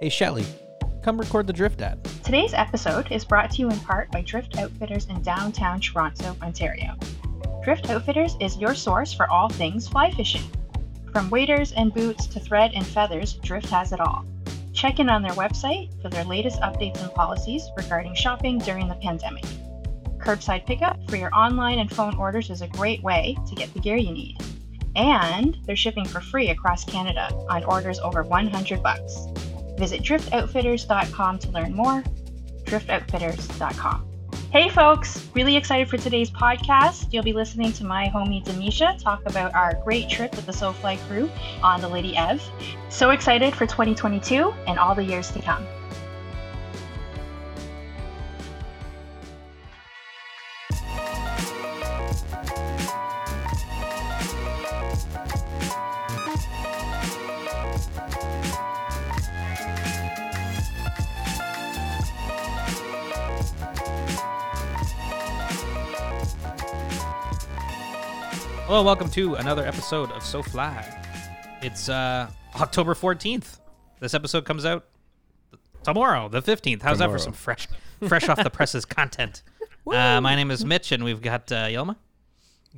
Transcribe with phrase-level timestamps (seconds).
[0.00, 0.44] Hey, Shelly,
[1.04, 2.02] come record the drift ad.
[2.24, 6.96] Today's episode is brought to you in part by Drift Outfitters in downtown Toronto, Ontario.
[7.62, 10.42] Drift Outfitters is your source for all things fly fishing.
[11.12, 14.24] From waders and boots to thread and feathers, Drift has it all.
[14.72, 18.96] Check in on their website for their latest updates and policies regarding shopping during the
[18.96, 19.44] pandemic.
[20.18, 23.80] Curbside pickup for your online and phone orders is a great way to get the
[23.80, 24.38] gear you need.
[24.96, 29.28] And they're shipping for free across Canada on orders over 100 bucks.
[29.76, 32.02] Visit driftoutfitters.com to learn more.
[32.64, 34.10] driftoutfitters.com.
[34.54, 37.12] Hey folks, really excited for today's podcast.
[37.12, 40.96] You'll be listening to my homie Demisha talk about our great trip with the SoFly
[41.08, 41.28] crew
[41.62, 42.40] on the Lady Ev.
[42.88, 45.66] So excited for 2022 and all the years to come.
[68.66, 70.84] Hello, welcome to another episode of So Fly.
[71.62, 73.58] It's uh, October 14th.
[74.00, 74.86] This episode comes out
[75.82, 76.82] tomorrow, the 15th.
[76.82, 77.68] How's that for some fresh,
[78.08, 79.42] fresh off the presses content?
[79.86, 81.96] Uh, my name is Mitch, and we've got uh, Yilma,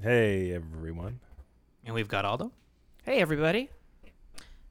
[0.02, 1.20] Hey everyone.
[1.84, 2.50] and we've got Aldo.
[3.04, 3.70] Hey, everybody.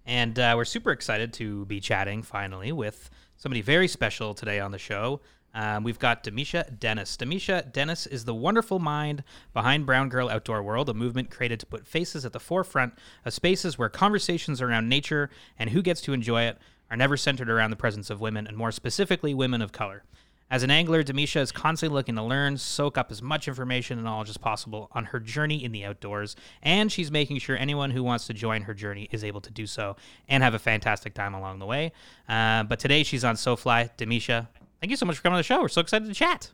[0.06, 4.72] And uh, we're super excited to be chatting finally with somebody very special today on
[4.72, 5.22] the show.
[5.56, 7.16] Um, we've got Demisha Dennis.
[7.16, 11.66] Demisha Dennis is the wonderful mind behind Brown Girl Outdoor World, a movement created to
[11.66, 16.14] put faces at the forefront of spaces where conversations around nature and who gets to
[16.14, 16.58] enjoy it
[16.92, 20.04] are never centered around the presence of women, and more specifically, women of color.
[20.52, 24.06] As an angler, Demisha is constantly looking to learn, soak up as much information and
[24.06, 28.04] knowledge as possible on her journey in the outdoors, and she's making sure anyone who
[28.04, 29.96] wants to join her journey is able to do so
[30.28, 31.94] and have a fantastic time along the way.
[32.30, 33.90] Uh, but today she's on SoFly.
[33.98, 34.48] Demisha,
[34.80, 35.62] thank you so much for coming on the show.
[35.62, 36.52] We're so excited to chat.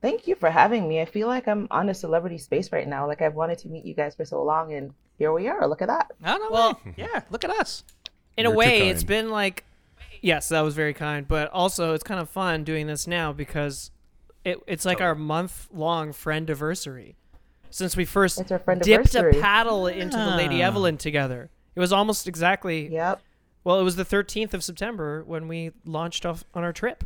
[0.00, 1.00] Thank you for having me.
[1.00, 3.06] I feel like I'm on a celebrity space right now.
[3.06, 5.68] Like I've wanted to meet you guys for so long, and here we are.
[5.68, 6.10] Look at that.
[6.24, 7.84] Oh, no Well- yeah, look at us.
[8.36, 9.64] In You're a way, it's been like,
[10.20, 13.90] yes, that was very kind, but also it's kind of fun doing this now because
[14.44, 15.04] it, it's like oh.
[15.04, 17.16] our month long friend anniversary.
[17.70, 20.62] Since we first our dipped a paddle into the Lady.
[20.62, 21.50] Evelyn together.
[21.74, 23.22] It was almost exactly, Yep.
[23.64, 27.04] well, it was the 13th of September when we launched off on our trip.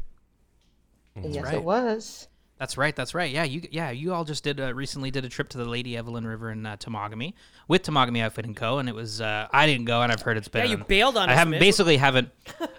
[1.22, 1.54] Yes, right.
[1.54, 2.28] it was.
[2.58, 2.96] That's right.
[2.96, 3.30] That's right.
[3.30, 5.96] Yeah, you yeah you all just did uh, recently did a trip to the Lady
[5.96, 7.34] Evelyn River in uh, Temagami
[7.68, 8.78] with Temagami Outfitting Co.
[8.78, 10.64] And it was uh, I didn't go, and I've heard it's been.
[10.64, 12.30] Yeah, you bailed on I haven't basically haven't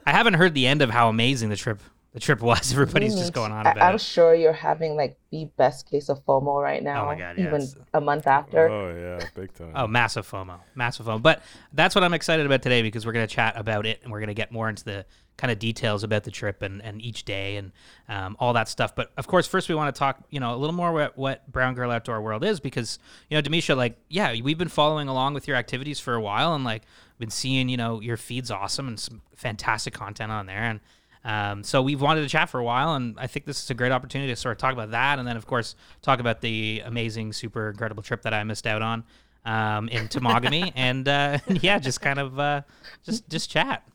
[0.06, 1.80] I haven't heard the end of how amazing the trip
[2.18, 2.72] the trip was.
[2.74, 4.02] Everybody's just going on I- about I'm it.
[4.02, 7.04] sure you're having like the best case of FOMO right now.
[7.04, 8.68] Oh my God, yeah, even a month after.
[8.68, 9.72] Oh yeah, big time.
[9.76, 11.22] Oh, massive FOMO, massive FOMO.
[11.22, 14.12] But that's what I'm excited about today because we're going to chat about it and
[14.12, 15.06] we're going to get more into the
[15.38, 17.72] kind of details about the trip and, and each day and
[18.10, 18.96] um, all that stuff.
[18.96, 21.52] But of course, first we want to talk, you know, a little more what, what
[21.52, 22.98] Brown Girl Outdoor World is because,
[23.30, 26.56] you know, Demisha, like, yeah, we've been following along with your activities for a while
[26.56, 26.82] and like
[27.20, 30.64] been seeing, you know, your feed's awesome and some fantastic content on there.
[30.64, 30.80] And
[31.24, 33.74] um, so we've wanted to chat for a while, and I think this is a
[33.74, 36.82] great opportunity to sort of talk about that, and then of course talk about the
[36.86, 39.04] amazing, super incredible trip that I missed out on
[39.46, 42.62] um, in Temagami, and uh, yeah, just kind of uh,
[43.04, 43.88] just just chat.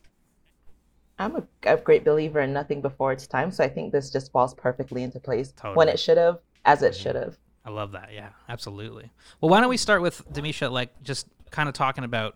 [1.19, 4.31] I'm a, a great believer in nothing before its time, so I think this just
[4.31, 7.37] falls perfectly into place when it should have, as it should have.
[7.65, 8.09] I love that.
[8.13, 9.11] Yeah, absolutely.
[9.39, 12.35] Well, why don't we start with Demisha, like just kind of talking about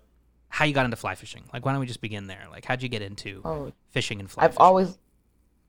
[0.50, 1.44] how you got into fly fishing?
[1.54, 2.46] Like, why don't we just begin there?
[2.52, 4.62] Like, how'd you get into Oh, fishing and fly I've fishing?
[4.66, 4.98] always,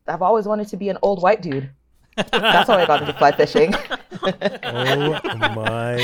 [0.07, 1.71] I've always wanted to be an old white dude.
[2.17, 3.75] That's how I got into fly fishing.
[4.23, 5.21] Oh
[5.55, 5.95] my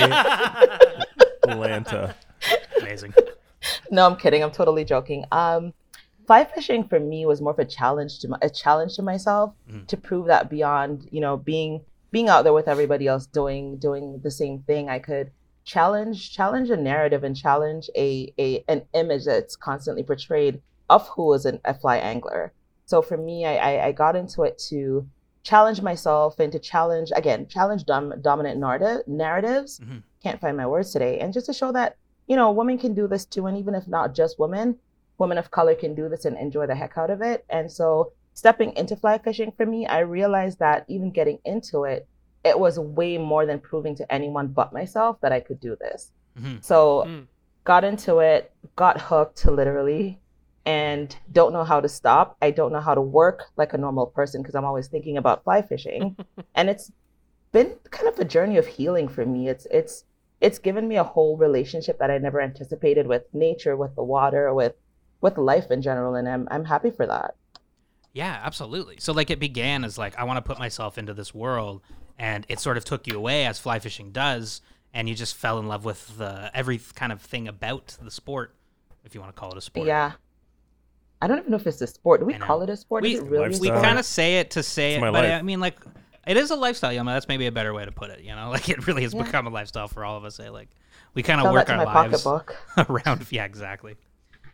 [1.48, 2.14] Atlanta.
[2.80, 3.14] amazing.
[3.90, 4.42] no, I'm kidding.
[4.42, 5.24] I'm totally joking.
[5.32, 5.72] Um,
[6.26, 9.52] fly fishing for me was more of a challenge to my, a challenge to myself
[9.70, 9.86] Mhm.
[9.88, 14.20] to prove that beyond you know being being out there with everybody else doing doing
[14.22, 15.30] the same thing, I could
[15.64, 20.60] challenge challenge a narrative and challenge a, a an image that's constantly portrayed
[20.90, 22.52] of who is an, a fly angler.
[22.86, 25.08] So for me, I, I, I got into it to
[25.42, 29.80] challenge myself and to challenge again challenge dom- dominant narrative narratives.
[29.80, 30.02] Mhm.
[30.22, 31.96] Can't find my words today, and just to show that
[32.26, 34.76] you know women can do this too, and even if not just women,
[35.18, 37.44] women of color can do this and enjoy the heck out of it.
[37.48, 42.06] And so stepping into fly fishing for me, I realized that even getting into it,
[42.44, 46.12] it was way more than proving to anyone but myself that I could do this.
[46.38, 46.62] Mhm.
[46.62, 47.26] So Mm.
[47.64, 50.20] got into it, got hooked literally,
[50.66, 52.36] and don't know how to stop.
[52.42, 55.44] I don't know how to work like a normal person because I'm always thinking about
[55.44, 56.16] fly fishing.
[56.54, 56.92] and it's
[57.52, 59.48] been kind of a journey of healing for me.
[59.48, 60.04] It's it's
[60.40, 64.52] it's given me a whole relationship that I never anticipated with nature, with the water,
[64.52, 64.74] with
[65.20, 67.34] with life in general, and I'm I'm happy for that.
[68.14, 68.96] Yeah, absolutely.
[69.00, 71.82] So like it began as like I want to put myself into this world,
[72.18, 74.62] and it sort of took you away as fly fishing does,
[74.94, 78.54] and you just fell in love with the every kind of thing about the sport,
[79.04, 79.86] if you want to call it a sport.
[79.88, 80.12] Yeah.
[81.20, 82.20] I don't even know if it's a sport.
[82.20, 83.02] Do we call it a sport?
[83.02, 85.32] we it really we kind of say it to say It's it, but life.
[85.32, 85.78] I mean like
[86.26, 86.92] it is a lifestyle.
[86.92, 88.20] You know, that's maybe a better way to put it.
[88.22, 89.22] You know, like it really has Yeah.
[89.22, 90.38] become a lifestyle for all of us.
[90.38, 90.50] Eh?
[90.50, 90.68] Like
[91.14, 92.56] we kind of work our lives pocketbook.
[92.90, 93.26] around.
[93.30, 93.96] Yeah, exactly.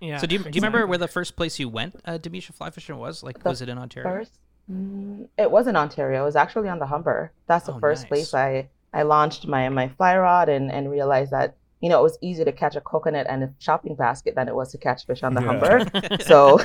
[0.00, 0.16] Yeah.
[0.18, 2.70] So do you, do you remember where the first place you went, uh, Demisha Fly
[2.70, 3.22] Fishing was?
[3.22, 4.08] Like, The was it in Ontario?
[4.10, 4.38] First,
[4.70, 6.22] mm, it was in Ontario.
[6.22, 7.32] It was actually on the Humber.
[7.46, 8.08] That's the Oh, first nice.
[8.08, 12.02] place I I launched my my fly rod and and realized that you know it
[12.02, 15.06] was easier to catch a coconut and a shopping basket than it was to catch
[15.06, 15.46] fish on the Yeah.
[15.46, 16.16] Humber.
[16.22, 16.60] so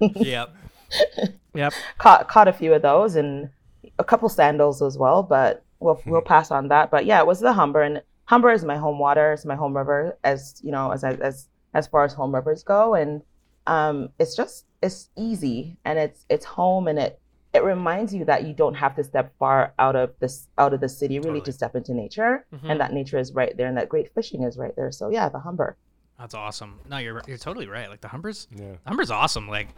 [0.16, 0.50] yep.
[1.54, 1.72] Yep.
[1.98, 3.50] caught caught a few of those and
[3.98, 5.22] a couple sandals as well.
[5.22, 6.90] But we'll we'll pass on that.
[6.90, 9.32] But yeah, it was the Humber, and Humber is my home water.
[9.32, 11.48] It's my home river, as you know, as as as
[11.86, 13.22] far as home rivers go, and
[13.66, 17.20] um, it's just it's easy and it's it's home, and it
[17.54, 20.80] it reminds you that you don't have to step far out of this out of
[20.80, 21.40] the city really Totally.
[21.46, 22.70] to step into nature, Mhm.
[22.70, 24.90] and that nature is right there, and that great fishing is right there.
[24.92, 25.76] So yeah, the Humber.
[26.18, 26.80] That's awesome.
[26.88, 27.88] No, you're you're totally right.
[27.88, 28.72] Like the Humber's, Yeah.
[28.72, 29.48] the Humber's awesome.
[29.48, 29.68] Like,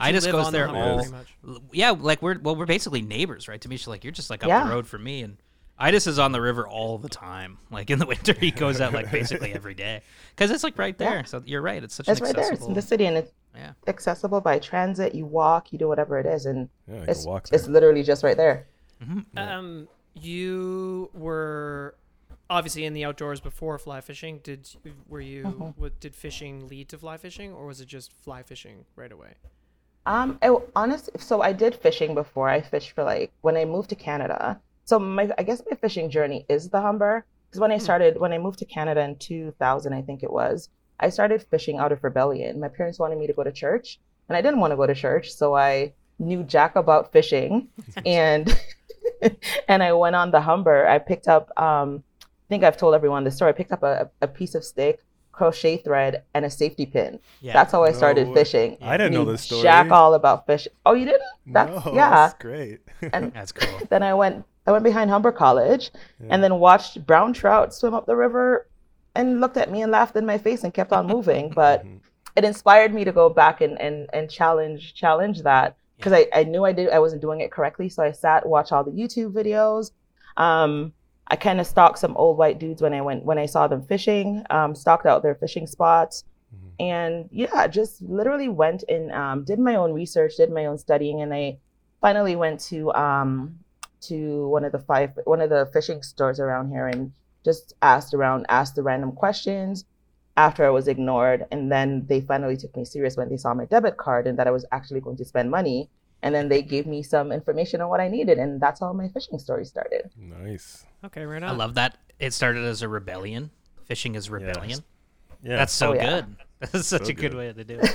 [0.00, 1.36] I just live goes on the there all- pretty much.
[1.72, 3.60] yeah, like we're well, we're basically neighbors, right?
[3.60, 4.64] Demisha, like you're just like up Yeah.
[4.64, 5.36] the road from me, and
[5.80, 7.58] Idis is on the river all the time.
[7.70, 10.02] Like in the winter, he goes out like basically every day
[10.34, 11.16] because it's like right there.
[11.16, 11.22] Yeah.
[11.24, 11.82] So you're right.
[11.82, 12.42] It's such It's an right there.
[12.44, 12.68] It's accessible.
[12.68, 13.72] in the city, and it's Yeah.
[13.88, 15.14] accessible by transit.
[15.14, 18.36] You walk, you do whatever it is, and Yeah, it's walk it's literally just right
[18.36, 18.66] there.
[19.02, 19.24] Mhm.
[19.36, 21.96] Um, you were
[22.48, 24.38] obviously in the outdoors before fly fishing.
[24.44, 24.68] Did
[25.08, 25.42] were you?
[25.44, 25.74] Mhm.
[25.76, 29.34] What did fishing lead to fly fishing, or was it just fly fishing right away?
[30.06, 32.48] Um, I, honest, so I did fishing before.
[32.48, 34.60] I fished for like when I moved to Canada.
[34.84, 37.24] So my, I guess my fishing journey is the Humber.
[37.48, 40.68] Because when I started, when I moved to Canada in 2000, I think it was,
[40.98, 42.58] I started fishing out of rebellion.
[42.58, 44.94] My parents wanted me to go to church, and I didn't want to go to
[44.94, 47.68] church, so I knew jack about fishing,
[48.06, 48.58] and
[49.68, 50.86] and I went on the Humber.
[50.88, 53.50] I picked up, um, I think I've told everyone this story.
[53.50, 55.02] I picked up a, a piece of stick,
[55.32, 57.20] crochet thread, and a safety pin.
[57.40, 57.52] Yeah.
[57.52, 58.40] That's how I started No way.
[58.44, 58.78] fishing.
[58.82, 59.62] I didn't know Knew this story.
[59.62, 60.66] Jack all about fish.
[60.84, 61.22] Oh, you didn't?
[61.46, 62.10] That's no, yeah.
[62.10, 62.80] That's great.
[63.12, 63.86] And That's cool.
[63.90, 65.90] then I went I went behind Humber College
[66.20, 66.28] Yeah.
[66.30, 68.66] and then watched brown trout swim up the river
[69.14, 71.50] and looked at me and laughed in my face and kept on moving.
[71.54, 72.00] But Mhm.
[72.36, 76.44] it inspired me to go back and and, and challenge challenge that because I, I
[76.44, 77.88] knew I did I wasn't doing it correctly.
[77.88, 79.90] So I sat, watched all the YouTube videos.
[80.36, 80.92] Um
[81.26, 83.82] I kind of stalked some old white dudes when I went when I saw them
[83.82, 86.24] fishing, um, stalked out their fishing spots
[86.54, 86.72] Mhm.
[86.80, 91.20] and yeah just literally went and um, did my own research did my own studying
[91.22, 91.58] and i
[92.00, 93.58] finally went to um,
[94.08, 97.12] to one of the five one of the fishing stores around here and
[97.44, 99.84] just asked around asked the random questions
[100.36, 103.64] after i was ignored and then they finally took me serious when they saw my
[103.66, 105.88] debit card and that i was actually going to spend money
[106.22, 109.08] and then they gave me some information on what i needed and that's how my
[109.08, 110.84] fishing story started Nice.
[111.04, 111.50] Okay, right on.
[111.50, 111.98] I love that.
[112.18, 113.50] It started as a rebellion.
[113.84, 114.80] Fishing is rebellion.
[115.42, 115.56] Yeah.
[115.58, 116.08] That's so Oh, yeah.
[116.10, 116.36] good.
[116.72, 117.34] That's such So a good good.
[117.34, 117.94] way to do it.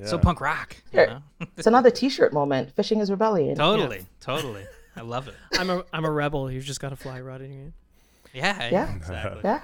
[0.08, 0.74] So punk rock.
[0.92, 1.06] You Sure.
[1.08, 1.22] know?
[1.58, 4.06] it's another t-shirt moment fishing is rebellion totally.
[4.20, 4.64] Totally.
[4.98, 5.34] I love it.
[5.58, 6.50] I'm a I'm a rebel.
[6.50, 7.72] You've just got a fly rod in your hand.
[8.34, 8.68] Yeah.
[8.70, 8.94] Yeah.
[8.96, 9.40] Exactly.
[9.44, 9.60] yeah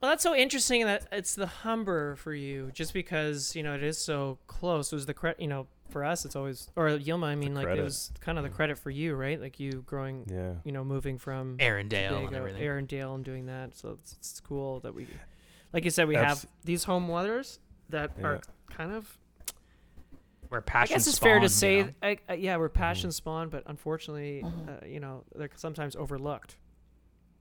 [0.00, 3.82] Well, that's so interesting that it's the Humber for you, just because you know it
[3.82, 4.92] is so close.
[4.92, 7.26] It was the credit, you know, for us, it's always or Yilma.
[7.26, 9.40] I mean, like it was kind of the credit for you, right?
[9.40, 10.54] Like you growing, Yeah.
[10.64, 12.62] you know, moving from Erindale and everything.
[12.62, 13.76] Erindale, and doing that.
[13.76, 15.06] So it's, it's cool that we,
[15.72, 18.40] like you said, we Abs- have these home waters that are
[18.70, 19.18] kind of.
[20.52, 21.90] Where I passion guess it's fair to say, you know?
[22.02, 26.56] I, I, yeah, we're passion spawned, but unfortunately, uh, you know, they're sometimes overlooked.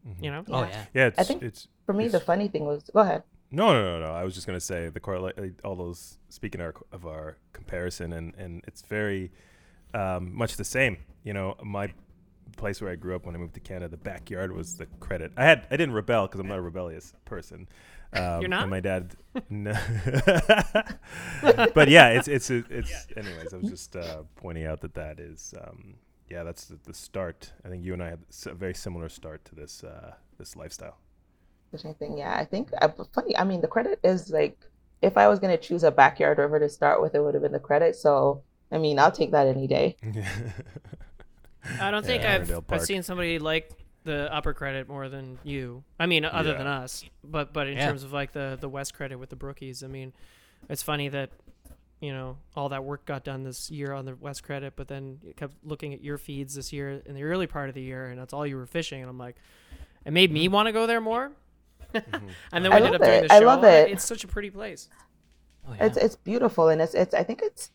[0.07, 0.23] Mhm.
[0.23, 0.69] You know, Oh Yeah.
[0.69, 0.85] yeah.
[0.93, 1.07] Yeah.
[1.07, 4.07] It's, I think it's for me the funny thing was go ahead No, no, no,
[4.07, 4.13] no.
[4.13, 6.19] I was just gonna say the correlate, all those.
[6.29, 9.31] Speaking our, of our comparison, and and it's very
[9.93, 10.95] um, much the same.
[11.25, 11.93] You know, my
[12.55, 15.33] place where I grew up when I moved to Canada, the backyard was the credit.
[15.35, 17.67] I had I didn't rebel because I'm not a rebellious person.
[18.13, 18.63] Um, You're not?
[18.63, 19.15] And my dad.
[19.49, 19.71] no.
[21.73, 23.07] but yeah, it's it's it's.
[23.15, 25.53] Anyways, I was just uh, pointing out that that is.
[25.61, 25.95] Um,
[26.29, 27.51] yeah, that's the, the start.
[27.65, 30.97] I think you and I had a very similar start to this uh, this lifestyle.
[31.71, 32.17] fishing thing.
[32.17, 33.37] Yeah, I think uh, funny.
[33.37, 34.57] I mean, the credit is like
[35.01, 37.51] if I was gonna choose a backyard river to start with, it would have been
[37.51, 37.95] the credit.
[37.95, 39.97] So I mean, I'll take that any day.
[41.79, 43.71] I don't think Yeah, I've I've seen somebody like
[44.03, 45.83] the upper credit more than you.
[45.99, 47.03] I mean, other than us.
[47.23, 47.87] But but in Yeah.
[47.87, 50.13] terms of like the the west credit with the brookies, I mean,
[50.69, 51.29] it's funny that
[51.99, 55.19] you know all that work got done this year on the west credit, but then
[55.23, 58.07] you kept looking at your feeds this year in the early part of the year,
[58.07, 59.35] and that's all you were fishing, and I'm like,
[60.05, 61.31] it made me want to go there more.
[61.93, 62.27] Mm-hmm.
[62.53, 63.27] and then I we ended up doing it.
[63.27, 63.45] the I show.
[63.45, 63.91] love it.
[63.91, 64.87] It's such a pretty place.
[65.67, 65.87] Oh, yeah.
[65.87, 67.69] It's it's beautiful and it's it's I think it's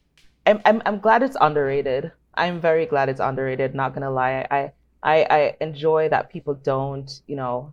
[0.46, 2.12] I'm I'm I'm glad it's underrated.
[2.34, 4.46] I'm very glad it's underrated, not gonna lie.
[4.50, 4.72] I
[5.02, 7.72] I I enjoy that people don't, you know,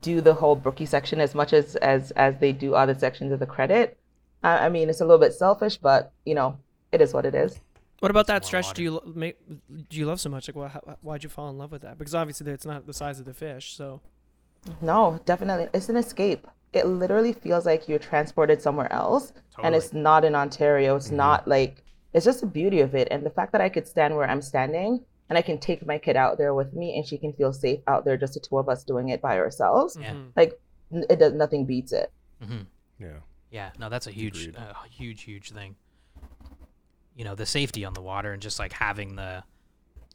[0.00, 3.40] do the whole brookie section as much as as as they do other sections of
[3.40, 3.98] the credit.
[4.42, 6.58] I, I mean, it's a little bit selfish, but you know,
[6.90, 7.60] it is what it is.
[8.00, 8.72] What about that stretch?
[8.72, 9.36] Do you make,
[9.88, 10.48] do you love so much?
[10.48, 11.98] Like, why, how, why'd you fall in love with that?
[11.98, 13.76] Because obviously it's not the size of the fish.
[13.76, 14.00] So
[14.80, 15.68] No, definitely.
[15.72, 16.48] It's an escape.
[16.72, 19.32] It literally feels like you're transported somewhere else.
[19.62, 20.96] And it's not in Ontario.
[20.96, 23.06] It's not like, it's just the beauty of it.
[23.10, 25.96] And the fact that I could stand where I'm standing and I can take my
[25.96, 28.58] kid out there with me and she can feel safe out there, just the two
[28.58, 29.96] of us doing it by ourselves.
[29.98, 30.12] Yeah.
[30.12, 30.32] Mhm.
[30.36, 30.60] Like,
[30.90, 32.12] it does, nothing beats it.
[32.44, 32.60] hmm
[32.98, 33.20] Yeah.
[33.50, 35.76] Yeah, no, that's a huge, uh, huge, huge thing.
[37.16, 39.42] You know, the safety on the water and just like having the,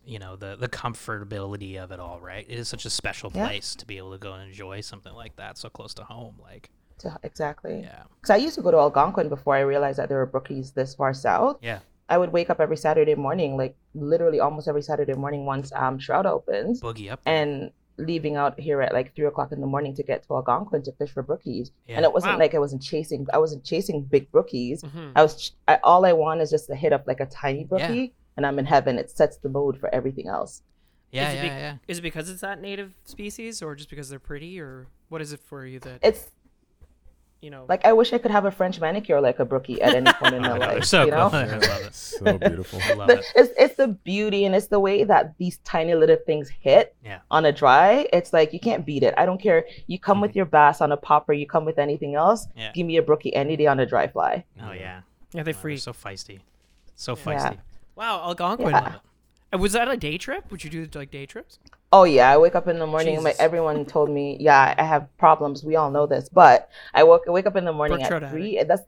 [0.06, 2.20] you know, the the comfortability of it all.
[2.20, 3.48] Right, it is such a special Yeah.
[3.48, 6.36] place to be able to go and enjoy something like that so close to home.
[6.42, 6.70] Like,
[7.00, 7.82] To, exactly.
[7.82, 10.74] yeah, Because I used to go to Algonquin before I realized that there were brookies
[10.76, 11.58] this far south.
[11.62, 11.80] yeah,
[12.10, 16.00] I would wake up every Saturday morning, like literally almost every Saturday morning once um,
[16.00, 16.82] Shroud opens.
[16.82, 17.20] boogie up.
[17.26, 20.84] and leaving out here at like three o'clock in the morning to get to Algonquin
[20.84, 21.72] to fish for brookies.
[21.88, 21.96] Yeah.
[21.96, 22.40] And it wasn't Wow.
[22.40, 23.26] like I wasn't chasing.
[23.34, 24.84] I wasn't chasing big brookies.
[24.84, 25.14] Mhm.
[25.16, 25.36] I was.
[25.50, 27.66] ch- I, all I want is just to hit up like a tiny Yeah.
[27.66, 29.00] brookie, and I'm in heaven.
[29.00, 30.62] It sets the mood for everything else.
[31.12, 31.76] yeah, is it yeah, be- yeah.
[31.88, 35.34] is it because it's that native species, or just because they're pretty, or what is
[35.34, 36.30] it for you that It's
[37.42, 37.66] you know?
[37.70, 40.36] like I wish I could have a French manicure like a brookie at any point
[40.36, 40.84] in my life.
[40.86, 41.30] so you know.
[41.30, 41.40] cool.
[41.40, 41.94] I love it.
[41.96, 42.80] So beautiful.
[42.84, 43.26] I love it.
[43.36, 47.20] it's, it's the beauty and it's the way that these tiny little things hit Yeah.
[47.32, 48.08] on a dry.
[48.14, 49.14] It's like you can't beat it.
[49.18, 49.66] I don't care.
[49.88, 50.38] You come with mm-hmm.
[50.40, 52.48] your bass on a popper, you come with anything else.
[52.56, 52.72] Yeah.
[52.74, 54.44] Give me a brookie any day on a dry fly.
[54.62, 55.02] Oh yeah,
[55.34, 55.74] yeah, they Oh, free.
[55.74, 56.40] they're so feisty,
[56.96, 57.24] so Yeah.
[57.24, 57.58] feisty.
[57.96, 58.70] wow, Algonquin.
[58.72, 58.96] Yeah.
[59.54, 60.52] Was that a day trip?
[60.52, 61.60] Would you do like day trips?
[61.92, 63.16] Oh yeah, I wake up in the morning.
[63.16, 65.64] and My, everyone told me, yeah, I have problems.
[65.64, 68.62] We all know this, but I woke wake up in the morning Trout at three.
[68.64, 68.82] That's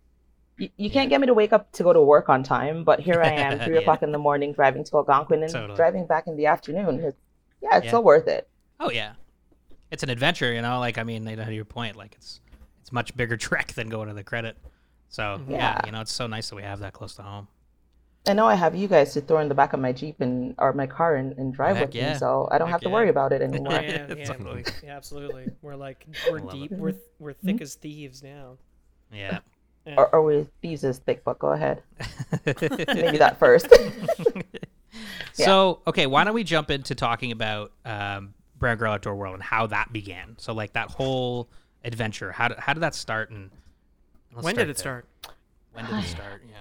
[0.58, 3.00] you, you can't get me to wake up to go to work on time, but
[3.00, 3.82] here I am, three Yeah.
[3.82, 5.78] o'clock in the morning, driving to Algonquin and Totally.
[5.78, 7.00] driving back in the afternoon.
[7.00, 7.18] It's,
[7.62, 7.92] yeah, it's Yeah.
[7.92, 8.50] so worth it.
[8.82, 9.13] Oh yeah,
[9.92, 10.51] it's an adventure.
[10.51, 12.42] You know, like I mean, to your point, like it's
[12.82, 14.58] it's much bigger trek than going to the credit.
[15.08, 15.51] So mm-hmm.
[15.51, 15.82] yeah, Yeah.
[15.86, 17.48] you know, it's so nice that we have that close to home.
[18.28, 20.54] I know I have you guys to throw in the back of my jeep and
[20.58, 22.14] or my car and, and drive Heck with yeah.
[22.14, 22.94] me, so I don't Heck have to yeah.
[22.94, 23.74] worry about it anymore.
[23.74, 24.64] yeah, yeah, Totally.
[24.64, 25.48] we- yeah, absolutely.
[25.62, 26.72] We're like we're deep.
[26.72, 26.78] it.
[26.78, 28.58] We're we're thick as thieves now.
[29.12, 29.40] Yeah.
[29.88, 29.96] Yeah.
[29.96, 31.82] or, or with these is thick, but go ahead.
[32.46, 33.68] Maybe that first.
[35.34, 39.44] So okay, why don't we jump into talking about um, Brown Girl Outdoor World and
[39.44, 40.36] how that began?
[40.38, 41.50] So like that whole
[41.86, 43.32] adventure, how did, how did that start?
[43.32, 43.50] And
[44.34, 44.76] let's when did it there.
[44.76, 45.08] start?
[45.72, 46.44] When did it start?
[46.48, 46.58] Yeah.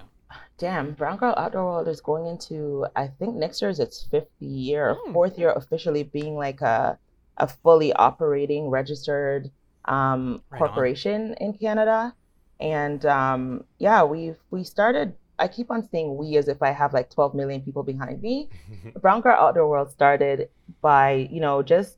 [0.57, 4.31] Damn, Brown Girl Outdoor World is going into I think next year is its fifth
[4.39, 5.13] year, Hmm.
[5.13, 6.97] fourth year officially being like a
[7.37, 9.49] a fully operating registered
[9.85, 10.67] um, Right on.
[10.67, 12.13] corporation in Canada.
[12.59, 15.13] And um, yeah, we've we started.
[15.39, 18.49] I keep on saying we as if I have like 12 million people behind me.
[19.01, 20.49] Brown Girl Outdoor World started
[20.81, 21.95] by you know just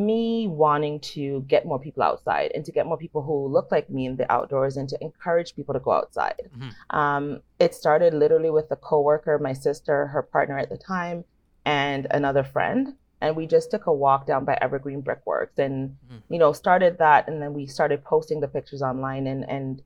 [0.00, 3.88] me wanting to get more people outside and to get more people who look like
[3.90, 6.50] me in the outdoors and to encourage people to go outside.
[6.56, 6.96] Mhm.
[6.96, 11.24] Um, it started literally with a coworker, my sister, her partner at the time,
[11.64, 12.94] and another friend.
[13.20, 16.22] And we just took a walk down by Evergreen Brickworks and, Mhm.
[16.30, 17.28] you know, started that.
[17.28, 19.82] And then we started posting the pictures online and, and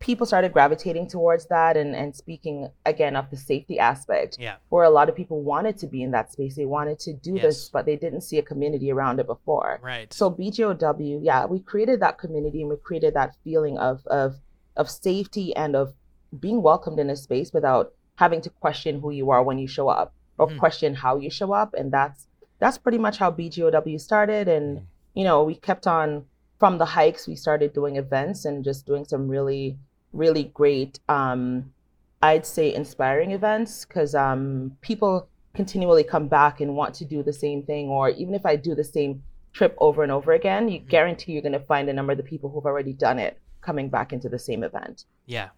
[0.00, 4.56] people started gravitating towards that and, and speaking again of the safety aspect Yeah.
[4.68, 6.54] where a lot of people wanted to be in that space.
[6.54, 7.42] They wanted to do Yes.
[7.42, 9.80] this, but they didn't see a community around it before.
[9.82, 10.12] Right.
[10.12, 14.36] So BGOW, yeah, we created that community and we created that feeling of of
[14.76, 15.94] of safety and of
[16.38, 19.88] being welcomed in a space without having to question who you are when you show
[19.88, 20.58] up or Mhm.
[20.58, 21.74] question how you show up.
[21.74, 22.28] And that's
[22.60, 24.46] that's pretty much how BGOW started.
[24.48, 26.24] And you know, we kept on
[26.60, 27.26] from the hikes.
[27.26, 29.76] We started doing events and just doing some really
[30.12, 31.72] really great um
[32.20, 37.32] I'd say inspiring events because um, people continually come back and want to do the
[37.32, 39.22] same thing, or even if I do the same
[39.52, 40.88] trip over and over again, you Mhm.
[40.88, 43.88] guarantee you're going to find a number of the people who've already done it coming
[43.88, 45.04] back into the same event.
[45.26, 45.50] Yeah,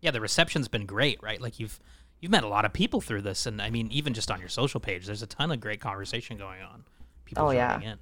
[0.00, 0.10] yeah.
[0.10, 1.40] The reception's been great, right?
[1.40, 1.78] Like you've
[2.20, 4.48] you've met a lot of people through this, and I mean, even just on your
[4.48, 6.82] social page, there's a ton of great conversation going on.
[7.26, 7.80] People Oh, yeah.
[7.80, 7.98] in.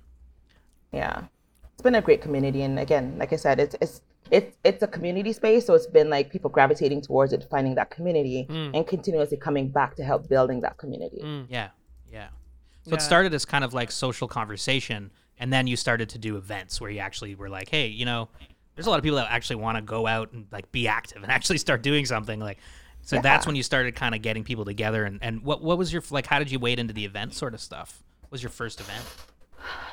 [0.90, 1.24] Yeah,
[1.74, 4.86] it's been a great community, and again, like I said, it's it's it's it's a
[4.86, 8.70] community space, so it's been like people gravitating towards it, finding that community, Mm.
[8.76, 11.20] and continuously coming back to help building that community.
[11.22, 11.46] Mm.
[11.48, 11.68] Yeah,
[12.10, 12.28] yeah.
[12.82, 12.96] So Yeah.
[12.96, 16.80] it started as kind of like social conversation, and then you started to do events
[16.80, 18.28] where you actually were like, hey, you know,
[18.74, 21.22] there's a lot of people that actually want to go out and like be active
[21.22, 22.40] and actually start doing something.
[22.40, 22.58] Like,
[23.02, 25.04] so that's when you started kind of getting people together.
[25.04, 26.26] And and what what was your like?
[26.26, 28.02] How did you wade into the event sort of stuff?
[28.22, 29.04] What was your first event?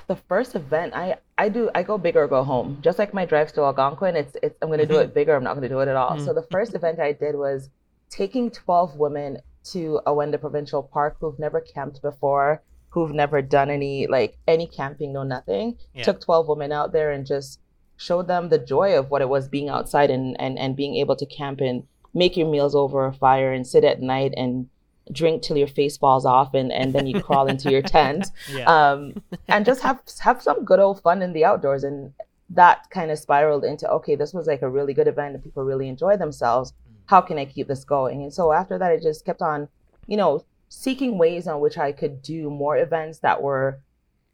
[0.08, 2.80] The first event, I I do I go big or go home.
[2.82, 5.14] Just like my drives to Algonquin, it's it's I'm gonna do it mm-hmm.
[5.14, 5.36] bigger.
[5.36, 6.18] I'm not gonna do it at all.
[6.18, 6.26] Mm.
[6.26, 7.70] So the first event I did was
[8.10, 9.40] taking 12 women
[9.72, 15.14] to Awenda Provincial Park who've never camped before, who've never done any like any camping,
[15.14, 15.78] no nothing.
[15.94, 16.04] Yeah.
[16.04, 17.60] Took 12 women out there and just
[17.96, 21.16] showed them the joy of what it was being outside and and and being able
[21.16, 24.70] to camp and make your meals over a fire and sit at night and
[25.12, 28.66] drink till your face falls off and and then you crawl into your tent Yeah.
[28.92, 31.84] um, and just have have some good old fun in the outdoors.
[31.84, 32.14] And
[32.50, 35.64] that kind of spiraled into okay, this was like a really good event and people
[35.64, 36.74] really enjoy themselves.
[37.08, 38.24] How can I keep this going?
[38.24, 39.68] And so after that, I just kept on,
[40.08, 43.80] you know, seeking ways on which I could do more events that were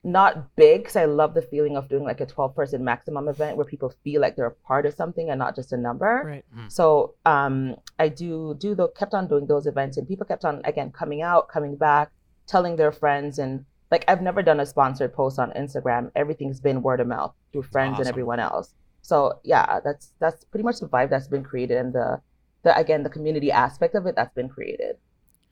[0.03, 3.57] not big because I love the feeling of doing like a 12 person maximum event
[3.57, 6.23] where people feel like they're a part of something and not just a number.
[6.25, 6.45] Right.
[6.69, 10.61] So um, I do do the kept on doing those events, and people kept on
[10.63, 12.11] again coming out, coming back,
[12.47, 16.11] telling their friends, and like I've never done a sponsored post on Instagram.
[16.15, 18.73] Everything's been word of mouth through friends and everyone else.
[19.01, 22.21] So yeah, that's that's pretty much the vibe that's been created, and the
[22.63, 24.95] the again the community aspect of it that's been created.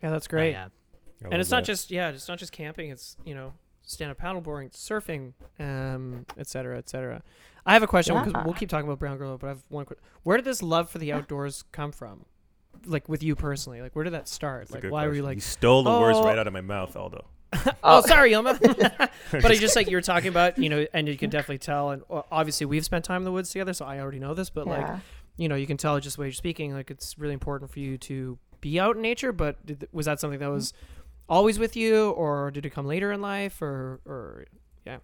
[0.01, 0.51] Yeah, that's Oh, great.
[0.51, 0.67] yeah.
[1.23, 2.91] And love it's not just yeah, it's not just camping.
[2.91, 3.53] It's you know
[3.87, 7.23] stand up paddleboarding, surfing, um, et cetera, et cetera.
[7.65, 8.43] I have a question because Yeah.
[8.45, 9.85] we'll keep talking about Brown Girl, but I have one.
[9.85, 10.03] question.
[10.23, 12.25] where did this love for the outdoors come from?
[12.85, 14.63] Like with you personally, like where did that start?
[14.63, 15.35] That's like good why were you like?
[15.35, 17.25] You stole the words "Oh." right out of my mouth, Aldo.
[17.53, 18.01] Oh, Oh.
[18.01, 18.59] sorry, Yilma.
[19.31, 21.89] but I just like you were talking about, you know, and you can definitely tell.
[21.91, 24.49] And obviously, we've spent time in the woods together, so I already know this.
[24.49, 24.85] But like,
[25.37, 26.73] you know, you can tell just the way you're speaking.
[26.73, 29.31] Like, it's really important for you to be out in nature.
[29.31, 30.73] But did, was that something that was
[31.29, 34.45] always with you, or did it come later in life, or or
[34.85, 34.97] yeah?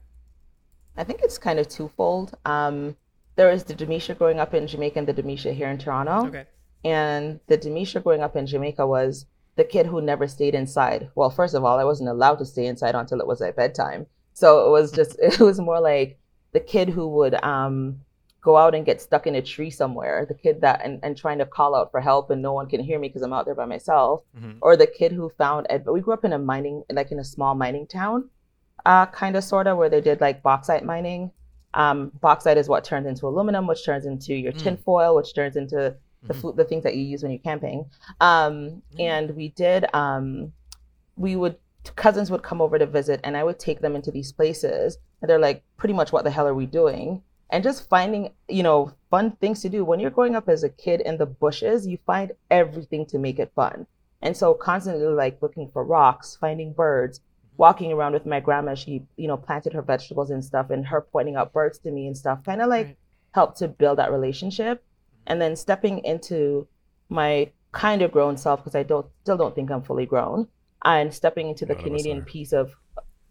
[0.98, 2.36] I think it's kind of twofold.
[2.46, 2.96] Um,
[3.36, 6.27] there was the Demisha growing up in Jamaica and the Demisha here in Toronto.
[6.27, 6.46] Okay.
[6.84, 9.25] And the Demisha growing up in Jamaica was
[9.56, 11.10] the kid who never stayed inside.
[11.15, 14.06] Well, first of all, I wasn't allowed to stay inside until it was at bedtime.
[14.34, 16.20] So it was just, it was more like
[16.51, 18.01] the kid who would um,
[18.43, 21.38] go out and get stuck in a tree somewhere, the kid that, and, and trying
[21.39, 23.55] to call out for help and no one can hear me because I'm out there
[23.55, 24.21] by myself.
[24.38, 24.57] Mhm.
[24.62, 27.23] Or the kid who found, But we grew up in a mining, like in a
[27.23, 28.29] small mining town,
[28.85, 31.31] uh, kind of, sort of, where they did like bauxite mining.
[31.74, 34.57] Um, bauxite is what turns into aluminum, which turns into your Mm.
[34.61, 35.96] tin foil, which turns into
[36.27, 36.41] the Mhm.
[36.41, 37.85] food, the things that you use when you're camping.
[38.20, 40.51] Um, and we did, um,
[41.18, 41.55] we would,
[41.96, 45.29] cousins would come over to visit and I would take them into these places and
[45.29, 47.22] they're like, pretty much what the hell are we doing?
[47.53, 49.85] And just finding, you know, fun things to do.
[49.85, 53.37] When you're growing up as a kid in the bushes, you find everything to make
[53.37, 53.85] it fun.
[54.24, 57.22] And so constantly like looking for rocks, finding birds,
[57.57, 61.01] walking around with my grandma, she, you know, planted her vegetables and stuff and her
[61.01, 62.98] pointing out birds to me and stuff, kind of like Right.
[63.33, 64.83] helped to build that relationship.
[65.27, 66.68] And then stepping into
[67.09, 70.48] my kind of grown self, because I don't still don't think I'm fully grown,
[70.83, 72.72] and stepping into the None of Canadian piece of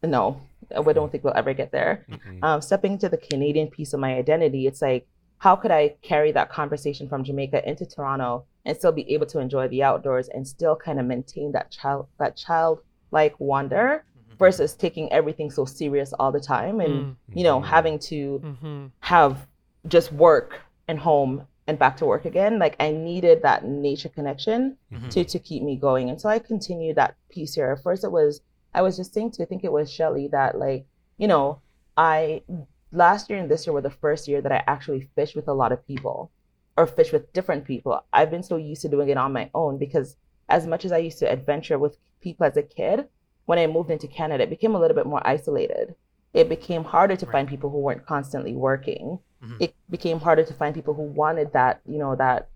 [0.02, 0.40] no,
[0.74, 2.06] I don't think we'll ever get there.
[2.10, 2.42] Mm-mm.
[2.42, 5.06] Um, stepping into the Canadian piece of my identity, it's like,
[5.38, 9.40] how could I carry that conversation from Jamaica into Toronto and still be able to
[9.40, 14.04] enjoy the outdoors and still kind of maintain that child that childlike wonder
[14.38, 17.16] versus taking everything so serious all the time and Mm.
[17.34, 17.64] you know Mhm.
[17.64, 18.86] having to Mm-hmm.
[19.00, 19.46] have
[19.88, 22.58] just work and home and back to work again.
[22.58, 25.10] Like I needed that nature connection Mhm.
[25.10, 26.08] to to keep me going.
[26.10, 27.76] And so I continued that piece here.
[27.76, 28.40] First it was
[28.74, 30.86] I was just saying to I think it was Shelly that like,
[31.18, 31.60] you know,
[31.96, 32.42] I
[32.90, 35.52] last year and this year were the first year that I actually fished with a
[35.52, 36.30] lot of people
[36.76, 38.02] or fish with different people.
[38.12, 40.16] I've been so used to doing it on my own because
[40.48, 43.08] as much as I used to adventure with people as a kid,
[43.46, 45.94] when I moved into Canada, it became a little bit more isolated.
[46.32, 47.32] It became harder to Right.
[47.32, 49.18] find people who weren't constantly working.
[49.42, 49.56] Mhm.
[49.60, 52.48] It became harder to find people who wanted that, you know, that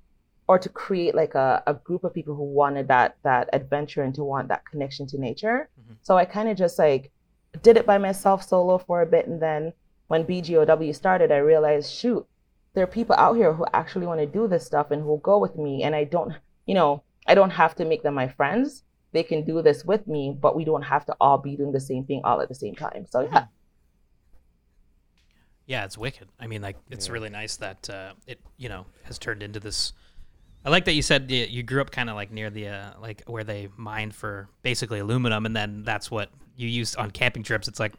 [0.48, 4.14] or to create like a, a group of people who wanted that that adventure and
[4.14, 5.68] to want that connection to nature.
[5.80, 5.96] Mhm.
[6.02, 7.10] So I kind of just like
[7.62, 9.72] did it by myself solo for a bit and then
[10.08, 12.24] when BGOW started, I realized, shoot,
[12.74, 15.18] there are people out here who actually want to do this stuff and who will
[15.18, 15.82] go with me.
[15.82, 16.32] And I don't,
[16.64, 18.84] you know, I don't have to make them my friends.
[19.10, 21.80] They can do this with me, but we don't have to all be doing the
[21.80, 23.06] same thing all at the same time.
[23.10, 23.46] So yeah,
[25.66, 26.28] Yeah, it's wicked.
[26.38, 27.12] I mean, like, it's Yeah.
[27.14, 29.92] really nice that uh, it, you know, has turned into this.
[30.66, 32.90] I like that you said you, you grew up kind of like near the, uh,
[33.00, 37.44] like, where they mined for basically aluminum, and then that's what you used on camping
[37.44, 37.68] trips.
[37.68, 37.96] It's like a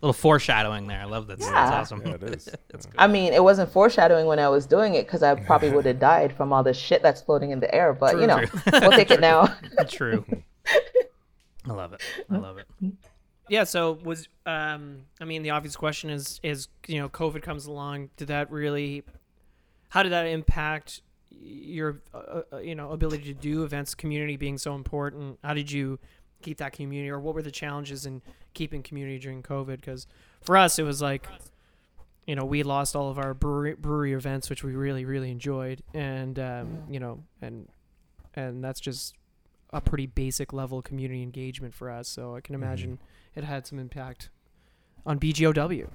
[0.00, 1.00] little foreshadowing there.
[1.00, 1.38] I love that.
[1.38, 1.80] That's Yeah.
[1.80, 2.02] awesome.
[2.06, 2.44] Yeah, it is.
[2.70, 2.92] that's Yeah.
[2.92, 2.96] good.
[2.98, 5.98] I mean, it wasn't foreshadowing when I was doing it because I probably would have
[6.00, 7.92] died from all the shit that's floating in the air.
[7.92, 8.60] But True, you know, true.
[8.80, 9.54] we'll take it now.
[9.88, 10.24] True.
[11.68, 12.00] I love it.
[12.30, 12.66] I love it.
[13.50, 13.64] Yeah.
[13.64, 18.08] So was um, I mean, the obvious question is is you know, COVID comes along.
[18.16, 19.02] Did that really?
[19.90, 21.02] How did that impact
[21.40, 23.94] your uh, uh, you know ability to do events?
[23.94, 25.38] Community being so important.
[25.42, 25.98] How did you
[26.42, 28.22] keep that community, or what were the challenges in
[28.54, 29.76] keeping community during COVID?
[29.76, 30.06] Because
[30.40, 31.26] for us, it was like,
[32.26, 35.82] you know, we lost all of our brewery, brewery events, which we really really enjoyed,
[35.94, 37.68] and um, you know, and
[38.34, 39.14] and that's just
[39.72, 42.08] a pretty basic level of community engagement for us.
[42.08, 42.98] So I can imagine
[43.34, 44.30] it had some impact
[45.04, 45.88] on BGOW.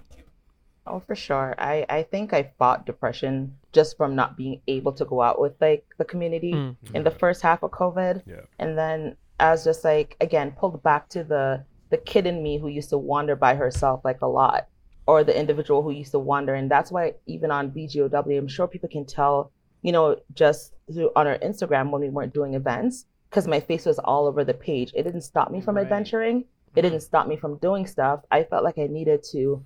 [0.85, 1.55] Oh, for sure.
[1.57, 5.53] I, I think I fought depression just from not being able to go out with
[5.61, 6.75] like the community Mm.
[6.93, 8.23] in the first half of COVID.
[8.25, 8.41] Yeah.
[8.59, 12.67] And then as just like again pulled back to the the kid in me who
[12.67, 14.67] used to wander by herself like a lot,
[15.07, 16.53] or the individual who used to wander.
[16.55, 19.51] And that's why even on BGOW, I'm sure people can tell,
[19.83, 23.85] you know, just through, on our Instagram when we weren't doing events, because my face
[23.85, 24.91] was all over the page.
[24.95, 25.83] It didn't stop me from Right.
[25.83, 26.45] adventuring.
[26.75, 28.21] It didn't stop me from doing stuff.
[28.31, 29.63] I felt like I needed to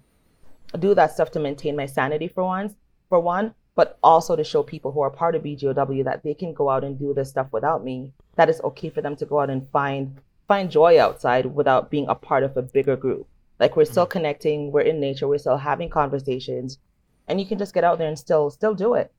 [0.80, 2.74] do that stuff to maintain my sanity for once,
[3.10, 6.54] for one, but also to show people who are part of BGOW that they can
[6.54, 8.12] go out and do this stuff without me.
[8.36, 12.08] That it's okay for them to go out and find find joy outside without being
[12.08, 13.28] a part of a bigger group.
[13.60, 14.12] Like we're still mm-hmm.
[14.12, 16.80] connecting, we're in nature, we're still having conversations,
[17.28, 19.12] and you can just get out there and still still do it.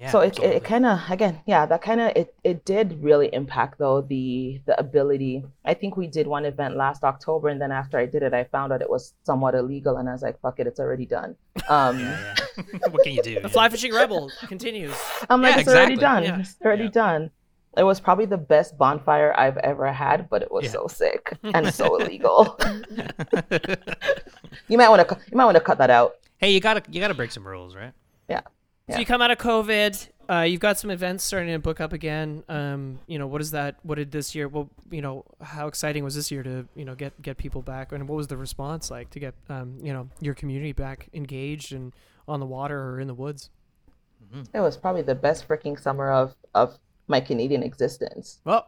[0.00, 3.02] Yeah, so it, it, it kind of again yeah that kind of it, it did
[3.02, 7.60] really impact though the the ability i think we did one event last october and
[7.60, 10.22] then after i did it i found out it was somewhat illegal and i was
[10.22, 11.34] like fuck it it's already done
[11.68, 12.64] um Yeah, yeah.
[12.92, 13.40] what can you do?
[13.40, 14.94] The Fly Fishing Rebel continues.
[15.28, 16.38] i'm like Yeah, it's already done Yeah.
[16.38, 16.90] it's already Yeah.
[16.90, 17.30] done
[17.76, 20.70] it was probably the best bonfire i've ever had but it was Yeah.
[20.78, 22.56] so sick and so illegal
[24.68, 27.00] you might want to you might want to cut that out hey, you gotta you
[27.00, 27.92] gotta break some rules, right?
[28.28, 28.42] yeah
[28.90, 30.08] So you come out of COVID.
[30.30, 32.42] Uh, you've got some events starting to book up again.
[32.48, 33.76] Um, you know, what is that?
[33.82, 34.46] What did this year?
[34.48, 37.92] Well, you know, how exciting was this year to you know get get people back,
[37.92, 41.72] and what was the response like to get um, you know your community back engaged
[41.72, 41.94] and
[42.26, 43.50] on the water or in the woods?
[44.52, 48.66] it was probably the best freaking summer of of my canadian existence Well,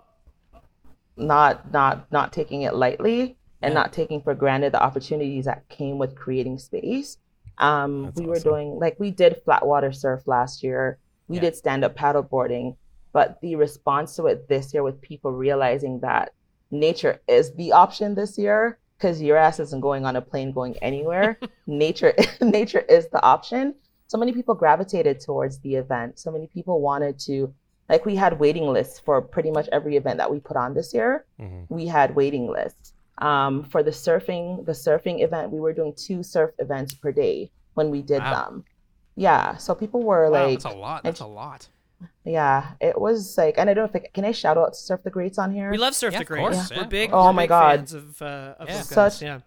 [1.17, 3.81] not not not taking it lightly and Yeah.
[3.81, 7.19] not taking for granted the opportunities that came with creating space.
[7.61, 8.51] Um, That's we were awesome.
[8.51, 10.99] doing like we did flat water surf last year.
[11.29, 11.43] We Yeah.
[11.43, 12.77] did stand up paddleboarding,
[13.13, 16.33] but the response to it this year with people realizing that
[16.71, 20.77] nature is the option this year because your ass isn't going on a plane going
[20.79, 21.39] anywhere.
[21.67, 23.75] nature nature is the option.
[24.09, 26.19] So many people gravitated towards the event.
[26.19, 27.53] So many people wanted to
[27.89, 30.95] like we had waiting lists for pretty much every event that we put on this
[30.95, 31.67] year Mhm.
[31.69, 32.95] we had waiting lists.
[33.21, 37.51] Um, for the surfing, the surfing event, we were doing two surf events per day
[37.75, 38.35] when we did Wow.
[38.35, 38.65] them.
[39.17, 41.03] Yeah, so people were Wow, like, that's a lot.
[41.05, 41.69] That's a lot.
[42.25, 45.03] yeah, it was like, and I don't know if I, can I shout out Surf
[45.03, 45.71] the Greats on here?
[45.71, 46.57] we love Surf Yeah, the of Greats.
[46.57, 47.11] course, yeah, We're big.
[47.11, 47.23] course.
[47.25, 47.77] we're Oh my big God.
[47.79, 48.81] fans of uh, of Yeah.
[48.83, 49.41] Such- Yeah.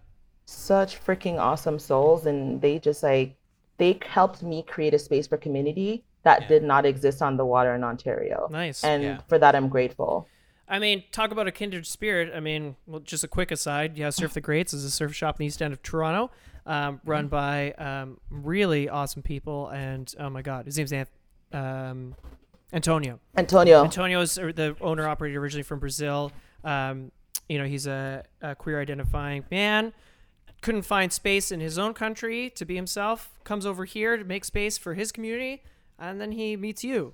[0.46, 3.34] Such freaking awesome souls, and they just like
[3.78, 6.48] they helped me create a space for community that Yeah.
[6.48, 8.84] did not exist on the water in Ontario, Nice.
[8.84, 9.18] and Yeah.
[9.26, 10.28] for that I'm grateful.
[10.68, 12.32] I mean, talk about a kindred spirit.
[12.34, 13.98] I mean, well, just a quick aside.
[13.98, 16.30] Yeah, Surf the Greats is a surf shop in the east end of Toronto,
[16.64, 19.68] um, run by um, really awesome people.
[19.68, 21.06] And oh my God, his name's Anth-
[21.52, 22.14] um,
[22.72, 23.20] Antonio.
[23.36, 26.32] Antonio, Antonio's uh, the owner operator originally from Brazil.
[26.64, 27.12] Um,
[27.48, 29.92] you know, he's a, a queer identifying man.
[30.62, 33.38] Couldn't find space in his own country to be himself.
[33.44, 35.62] Comes over here to make space for his community,
[35.98, 37.12] and then he meets you.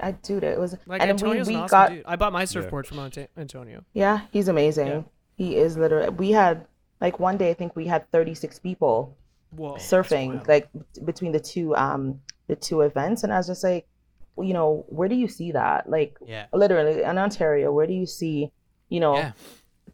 [0.00, 2.02] I dude, it It was Like and Antonio's we, an awesome got dude.
[2.06, 3.84] I bought my surfboard from Ante- Antonio.
[3.92, 4.86] Yeah, he's amazing.
[4.88, 5.02] Yeah.
[5.36, 6.08] He is literally.
[6.10, 6.66] We had
[7.00, 9.16] like one day I think we had 36 people
[9.56, 9.74] Whoa.
[9.74, 10.68] surfing like
[11.04, 13.86] between the two um the two events and I was just like,
[14.38, 15.88] you know, where do you see that?
[15.90, 16.46] Like Yeah.
[16.52, 18.50] literally in Ontario, where do you see,
[18.88, 19.32] you know, Yeah.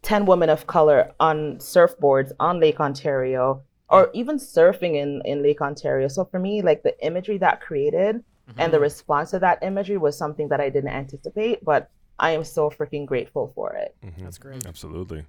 [0.01, 5.61] 10 women of color on surfboards on Lake Ontario or even surfing in in Lake
[5.61, 6.07] Ontario.
[6.07, 8.23] So for me, like the imagery that created
[8.57, 12.43] and the response to that imagery was something that I didn't anticipate, but I am
[12.43, 13.95] so freaking grateful for it.
[14.03, 14.23] Mhm.
[14.23, 14.65] That's great.
[14.65, 15.25] Absolutely.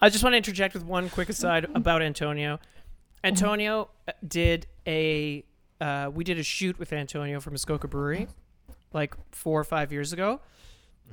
[0.00, 2.58] I just want to interject with one quick aside about Antonio.
[3.22, 5.44] Antonio uh, did a
[5.80, 8.28] uh, we did a shoot with Antonio from Muskoka Brewery
[8.92, 10.40] like four or five years ago.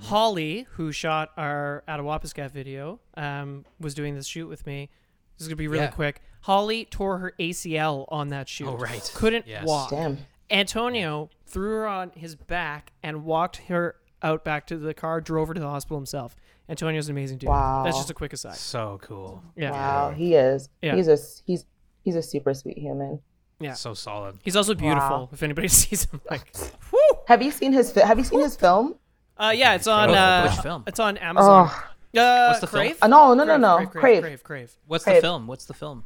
[0.01, 4.89] Holly, who shot our Attawapiskat video, um, was doing this shoot with me.
[5.37, 5.91] This is gonna be really Yeah.
[5.91, 6.21] quick.
[6.41, 8.67] Holly tore her ACL on that shoot.
[8.67, 9.11] Oh, right.
[9.15, 9.65] Couldn't Yes.
[9.65, 9.91] walk.
[9.91, 10.17] Damn.
[10.53, 15.47] Antonio threw her on his back and walked her out back to the car, drove
[15.49, 16.35] her to the hospital himself.
[16.69, 17.49] Antonio's an amazing dude.
[17.49, 17.83] Wow.
[17.83, 18.55] That's just a quick aside.
[18.55, 19.43] So cool.
[19.55, 19.71] Yeah.
[19.71, 20.69] Wow, he is.
[20.81, 20.95] Yeah.
[20.95, 21.65] He's a he's
[22.03, 23.19] he's a super sweet human.
[23.59, 23.73] Yeah.
[23.73, 24.37] So solid.
[24.43, 25.09] He's also beautiful.
[25.09, 25.29] Wow.
[25.33, 26.55] If anybody sees him, like,
[26.91, 26.99] whoo!
[27.27, 28.95] Have you seen his Have you seen his film?
[29.37, 30.09] Uh, yeah, it's on.
[30.11, 30.83] Uh, which film?
[30.87, 31.69] It's on Amazon.
[31.69, 31.89] Oh,
[32.19, 32.93] Uh, What's the film?
[33.01, 33.77] Uh, no, no, no, no.
[33.77, 34.01] Crave, Crave.
[34.01, 34.75] Crave, Crave, Crave.
[34.87, 35.47] What's the film?
[35.47, 36.05] What's the film?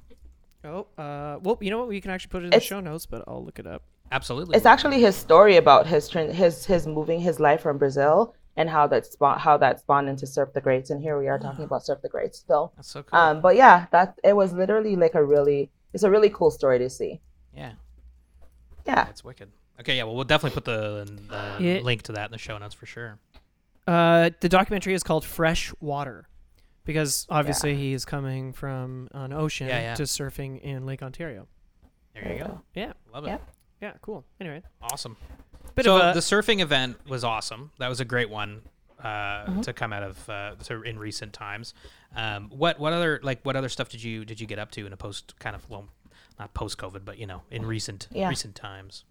[0.63, 1.87] Oh, uh, well, you know what?
[1.87, 3.83] We can actually put it in the show notes, but I'll look it up.
[4.11, 4.55] Absolutely.
[4.57, 8.87] It's actually his story about his his his moving his life from Brazil and how
[8.87, 10.89] that spawn how that spawned into Surf the Greats.
[10.89, 12.71] And here we are talking about Surf the Greats still.
[12.75, 13.19] That's so cool.
[13.19, 16.79] Um, but yeah, that it was literally like a really it's a really cool story
[16.79, 17.21] to see.
[17.55, 17.73] yeah,
[18.85, 19.05] Yeah.
[19.05, 19.49] that's wicked.
[19.79, 21.79] Okay, yeah, well, we'll definitely put the, the Yeah.
[21.81, 23.19] link to that in the show notes for sure.
[23.87, 26.27] Uh, the documentary is called Fresh Water
[26.83, 29.95] because obviously he is coming from an ocean Yeah, yeah.
[29.95, 31.47] to surfing in Lake Ontario.
[32.13, 32.61] There you go.
[32.73, 32.93] Yeah.
[33.13, 33.39] Love it.
[33.81, 33.93] Yep.
[33.93, 34.25] Yeah, cool.
[34.39, 35.17] Anyway, Awesome.
[35.75, 37.71] bit so of a, the surfing event was awesome.
[37.79, 38.61] That was a great one
[38.99, 39.05] uh,
[39.45, 39.61] Mm-hmm.
[39.61, 41.73] to come out of uh, to, in recent times.
[42.15, 44.85] Um, what what other like what other stuff did you did you get up to
[44.87, 45.85] in a post kind of well,
[46.39, 48.29] not post COVID, but you know in recent Yeah.
[48.29, 49.03] recent times?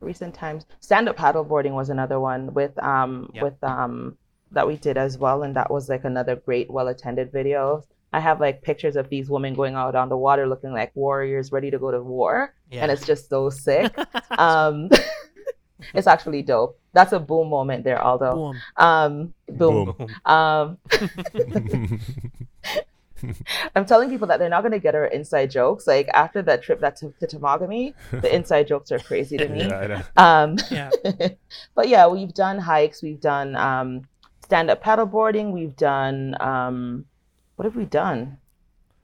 [0.00, 0.66] recent times.
[0.80, 3.42] Stand up paddleboarding was another one with um Yep.
[3.42, 4.16] with um
[4.52, 7.84] that we did as well, and that was like another great, well attended video.
[8.12, 11.50] I have like pictures of these women going out on the water looking like warriors
[11.52, 12.82] ready to go to war, Yeah.
[12.82, 13.94] and it's just so sick.
[14.38, 14.90] um,
[15.94, 16.78] it's actually dope.
[16.92, 18.34] That's a boom moment there, Aldo.
[18.34, 18.56] boom.
[18.76, 19.94] Um, boom.
[19.96, 20.08] Boom.
[20.26, 20.78] Um,
[23.76, 25.86] I'm telling people that they're not going to get our inside jokes.
[25.86, 29.64] Like after that trip that to, to Temagami, the inside jokes are crazy to me.
[29.68, 30.42] yeah, I.
[30.42, 30.90] Um, Yeah.
[31.74, 34.02] but yeah, we've done hikes, we've done um,
[34.42, 37.04] stand up paddleboarding, we've done um,
[37.62, 38.38] what have we done?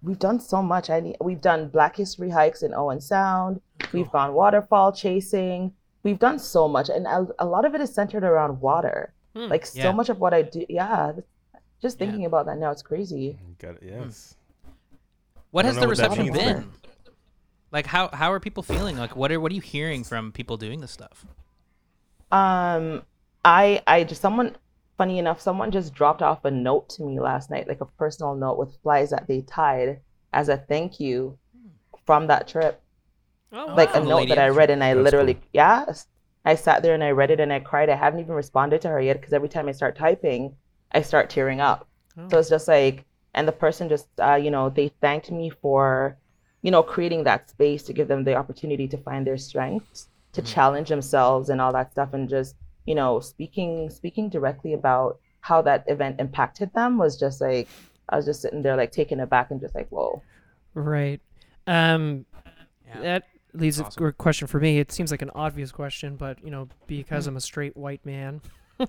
[0.03, 0.91] We've done so much.
[0.91, 3.61] I need, we've done Black History hikes in Owen Sound.
[3.93, 5.73] We've gone waterfall chasing.
[6.03, 9.13] We've done so much, and a, a lot of it is centered around water.
[9.37, 9.47] Hmm.
[9.47, 9.85] Like Yeah.
[9.85, 11.13] so much of what I do, yeah.
[11.81, 12.07] Just Yeah.
[12.07, 13.39] thinking about that now, it's crazy.
[13.61, 13.83] Got it.
[13.85, 14.35] Yes.
[15.53, 16.73] What has the know what reception been?
[17.71, 18.97] Like how how are people feeling?
[18.99, 21.25] Like what are what are you hearing from people doing this stuff?
[22.33, 23.03] Um,
[23.45, 24.57] I I just someone
[24.99, 28.35] funny enough, someone just dropped off a note to me last night, like a personal
[28.35, 30.01] note with flies that they tied
[30.33, 31.39] as a thank you
[32.05, 32.83] from that trip.
[33.53, 35.43] Oh, Like a note that I read and I That's literally cool.
[35.53, 36.07] yes.
[36.45, 37.89] I sat there and I read it and I cried.
[37.89, 40.55] I haven't even responded to her yet because every time I start typing,
[40.93, 41.89] I start tearing up.
[42.19, 42.29] Oh.
[42.31, 46.19] So it's just like, and the person just, uh, you know, they thanked me for,
[46.63, 50.43] you know, creating that space to give them the opportunity to find their strengths, to
[50.43, 52.57] challenge themselves and all that stuff, and just,
[52.89, 57.69] you know, speaking speaking directly about how that event impacted them was just like,
[58.09, 60.23] I was just sitting there like taken aback and just like, whoa.
[60.75, 61.21] Right.
[61.67, 62.25] Um,
[62.87, 63.01] Yeah.
[63.03, 63.23] that
[63.53, 64.07] leaves Awesome.
[64.07, 64.79] a question for me.
[64.79, 67.29] It seems like an obvious question, but you know, because Mm.
[67.29, 68.41] I'm a straight white man,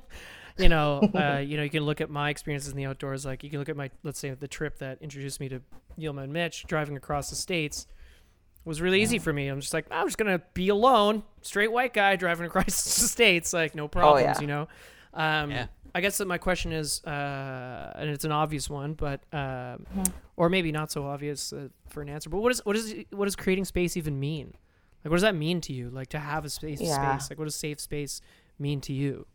[0.57, 3.25] you know, uh, you know, you can look at my experiences in the outdoors.
[3.25, 5.61] Like you can look at my, let's say, the trip that introduced me to
[5.99, 7.87] Yilma and Mitch driving across the states
[8.65, 9.47] was really easy for me.
[9.47, 13.53] I'm just like, I'm just gonna be alone, straight white guy driving across the states,
[13.53, 14.41] like no problems, yeah.
[14.41, 14.67] you know.
[15.13, 15.67] Um, Yeah.
[15.95, 20.03] I guess that my question is, uh, and it's an obvious one, but um, Mm-hmm.
[20.37, 22.29] or maybe not so obvious uh, for an answer.
[22.29, 24.53] But what is what is what does creating space even mean?
[25.03, 25.89] Like, what does that mean to you?
[25.89, 27.17] Like to have a space, Yeah.
[27.17, 27.31] space.
[27.31, 28.21] Like, what does safe space
[28.59, 29.25] mean to you?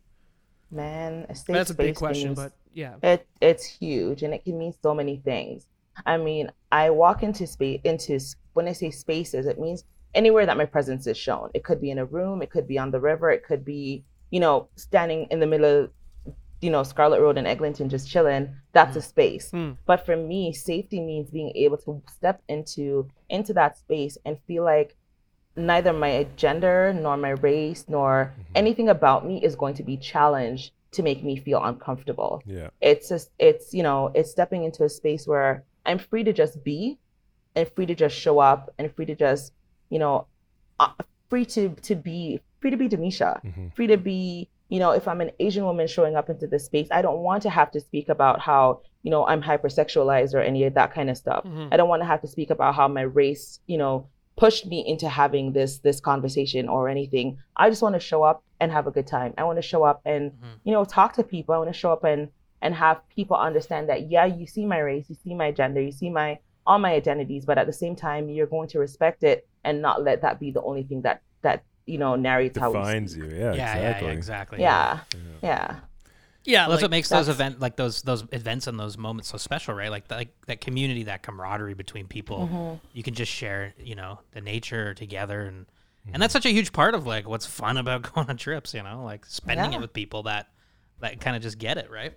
[0.71, 2.95] Man, a safe That's a big question, means- but yeah.
[3.03, 5.65] It it's huge and it can mean so many things.
[6.05, 8.19] I mean, I walk into space into
[8.53, 11.49] when I say spaces, it means anywhere that my presence is shown.
[11.53, 14.03] It could be in a room, it could be on the river, it could be,
[14.31, 15.91] you know, standing in the middle of
[16.61, 18.49] you know, Scarlett Road in Eglinton just chilling.
[18.71, 19.51] That's a space.
[19.51, 19.73] Hmm.
[19.85, 24.63] But for me, safety means being able to step into into that space and feel
[24.63, 24.95] like
[25.55, 30.71] neither my gender nor my race nor anything about me is going to be challenged
[30.91, 32.69] to make me feel uncomfortable Yeah.
[32.81, 36.63] it's just it's you know it's stepping into a space where i'm free to just
[36.63, 36.97] be
[37.55, 39.53] and free to just show up and free to just
[39.89, 40.27] you know
[40.79, 40.89] uh,
[41.29, 43.75] free to to be free to be demisha Mhm.
[43.75, 46.87] free to be you know if i'm an asian woman showing up into this space
[46.91, 50.63] i don't want to have to speak about how you know i'm hypersexualized or any
[50.63, 51.69] of that kind of stuff Mhm.
[51.71, 54.85] i don't want to have to speak about how my race you know pushed me
[54.85, 58.85] into having this this conversation or anything i just want to show up and have
[58.87, 60.59] a good time i want to show up and Mhm.
[60.63, 62.29] you know talk to people i want to show up and
[62.61, 65.91] and have people understand that yeah you see my race you see my gender you
[65.91, 69.47] see my all my identities but at the same time you're going to respect it
[69.63, 72.77] and not let that be the only thing that that you know narrates how we
[72.79, 73.25] Defines you.
[73.25, 74.07] Yeah, yeah, exactly.
[74.07, 74.61] yeah, exactly.
[74.61, 74.99] yeah
[75.43, 75.75] yeah
[76.43, 78.97] Yeah, Well, that's like, what makes those that's- event like those those events and those
[78.97, 79.89] moments so special, right?
[79.91, 82.47] Like that, like that community, that camaraderie between people.
[82.47, 82.75] Mm-hmm.
[82.93, 85.65] You can just share, you know, the nature together, and
[86.13, 88.73] and that's such a huge part of like what's fun about going on trips.
[88.75, 89.77] You know, like spending Yeah.
[89.79, 90.47] it with people that
[91.01, 92.13] that kind of just get it, right?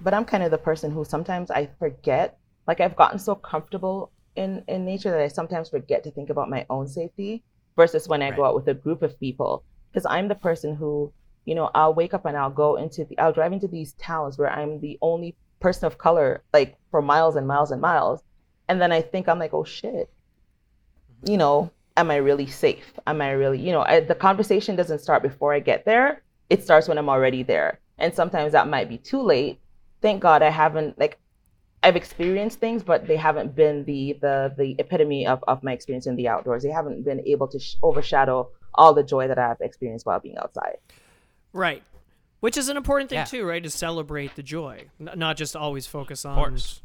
[0.00, 4.10] But i'm kind of the person who sometimes i forget like i've gotten so comfortable
[4.36, 7.42] in in nature that i sometimes forget to think about my own safety
[7.76, 9.64] versus when i go out with a group of people.
[9.90, 11.12] Because i'm the person who
[11.44, 14.38] you know i'll wake up and i'll go into the i'll drive into these towns
[14.38, 18.22] where i'm the only person of color like for miles and miles and miles
[18.68, 20.08] and then i think i'm like oh shit.
[21.22, 21.30] Mm-hmm.
[21.32, 22.92] You know am i really safe?
[23.06, 26.22] Am i really you know I, the conversation doesn't start before i get there.
[26.48, 27.80] It starts when i'm already there.
[27.98, 29.60] And sometimes that might be too late.
[30.02, 31.18] Thank God I haven't like
[31.82, 36.06] I've experienced things, but they haven't been the the the epitome of, of my experience
[36.06, 36.62] in the outdoors.
[36.62, 40.36] They haven't been able to sh- overshadow all the joy that I've experienced while being
[40.38, 40.76] outside.
[41.52, 41.82] Right.
[42.40, 43.24] Which is an important thing Yeah.
[43.24, 43.62] too, right?
[43.62, 46.34] To celebrate the joy, N- not just always focus on.
[46.36, 46.82] course.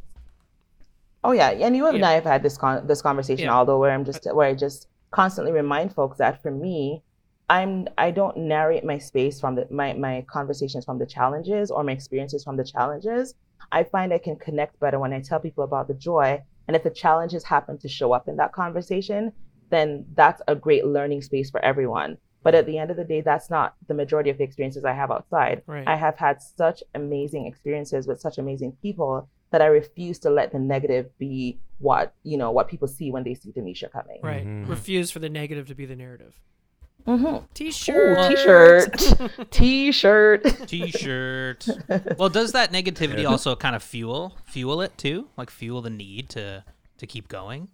[1.24, 2.10] Oh yeah, and you and Yeah.
[2.10, 3.56] I have had this con- this conversation, Yeah.
[3.56, 7.02] although where I'm just where I just constantly remind folks that for me,
[7.50, 11.84] I'm I don't narrate my space from the my my conversations from the challenges or
[11.84, 13.36] my experiences from the challenges.
[13.72, 16.84] I find I can connect better when I tell people about the joy, and if
[16.84, 19.32] the challenges happen to show up in that conversation,
[19.70, 22.18] then that's a great learning space for everyone.
[22.44, 24.94] But at the end of the day, that's not the majority of the experiences I
[24.94, 25.64] have outside.
[25.66, 25.88] Right.
[25.88, 30.52] I have had such amazing experiences with such amazing people that I refuse to let
[30.52, 34.20] the negative be what you know what people see when they see Demisha coming.
[34.24, 34.46] Right.
[34.46, 34.70] Mhm.
[34.70, 36.40] Refuse for the negative to be the narrative.
[37.08, 37.46] Mm-hmm.
[37.54, 38.20] T-shirt.
[38.32, 40.68] Ooh, t-shirt, t-shirt.
[40.68, 41.68] T-shirt.
[42.18, 45.28] well, does that negativity also kind of fuel fuel it too?
[45.38, 46.64] Like fuel the need to
[46.98, 47.68] to keep going?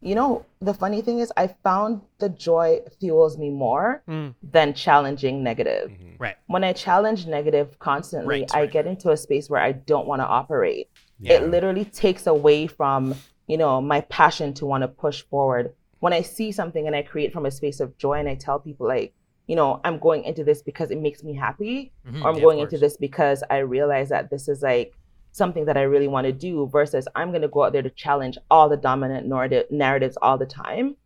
[0.00, 4.34] You know, the funny thing is, I found the joy fuels me more Mm.
[4.42, 5.90] than challenging negative.
[6.18, 6.36] Right.
[6.46, 8.70] When I challenge negative constantly, Right, I right.
[8.70, 10.88] get into a space where I don't want to operate.
[11.18, 11.34] Yeah.
[11.34, 13.14] it literally takes away from
[13.46, 17.02] you know my passion to want to push forward when i see something and i
[17.02, 19.14] create from a space of joy and i tell people like
[19.46, 22.42] you know i'm going into this because it makes me happy Mhm, or i'm yeah,
[22.42, 24.94] going into this because i realize that this is like
[25.32, 27.90] something that i really want to do versus i'm going to go out there to
[27.90, 30.96] challenge all the dominant narrative narratives all the time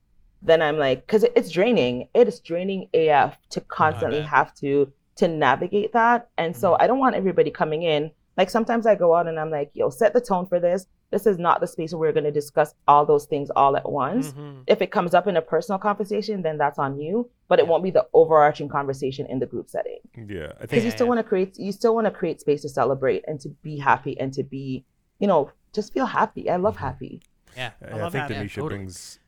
[0.42, 2.08] then i'm like because it's draining.
[2.14, 6.82] It is draining af to constantly have to to navigate that and so Mm-hmm.
[6.82, 8.10] i don't want everybody coming in.
[8.38, 10.86] Like sometimes I go out and I'm like, yo, set the tone for this.
[11.10, 13.90] This is not the space where we're going to discuss all those things all at
[13.90, 14.32] once.
[14.32, 14.62] Mhm.
[14.66, 17.82] If it comes up in a personal conversation, then that's on you, but it won't
[17.84, 19.98] be the overarching conversation in the group setting.
[20.16, 22.62] Yeah, I Because think you still want to create, you still want to create space
[22.62, 24.84] to celebrate and to be happy and to be,
[25.18, 26.50] you know, just feel happy.
[26.50, 27.22] I love happy.
[27.56, 27.70] Yeah.
[27.88, 28.34] I, love think that.
[28.34, 28.76] Yeah, Demisha totally.
[28.78, 29.19] brings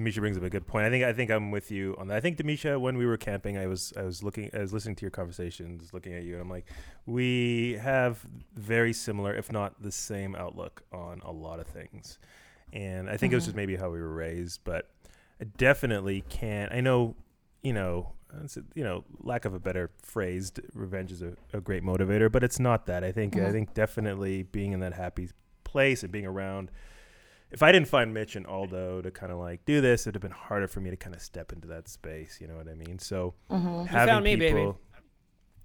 [0.00, 0.86] Demisha brings up a good point.
[0.86, 2.16] I think I think I'm with you on that.
[2.16, 4.96] I think Demisha, when we were camping, I was I was looking I was listening
[4.96, 6.66] to your conversations, looking at you, and I'm like,
[7.06, 12.18] we have very similar, if not the same, outlook on a lot of things.
[12.72, 14.88] And I think it was just maybe how we were raised, but
[15.40, 16.72] I definitely can't.
[16.72, 17.16] I know,
[17.62, 18.12] you know,
[18.74, 22.44] you know, lack of a better phrase, d- revenge is a, a great motivator, but
[22.44, 23.02] it's not that.
[23.02, 23.52] I think I Mhm.
[23.52, 25.30] think definitely being in that happy
[25.64, 26.70] place and being around
[27.50, 30.22] if I didn't find Mitch and Aldo to kind of like do this, it'd have
[30.22, 32.38] been harder for me to kind of step into that space.
[32.40, 32.98] You know what I mean?
[32.98, 34.58] So hmm having found me, baby.
[34.60, 34.78] people.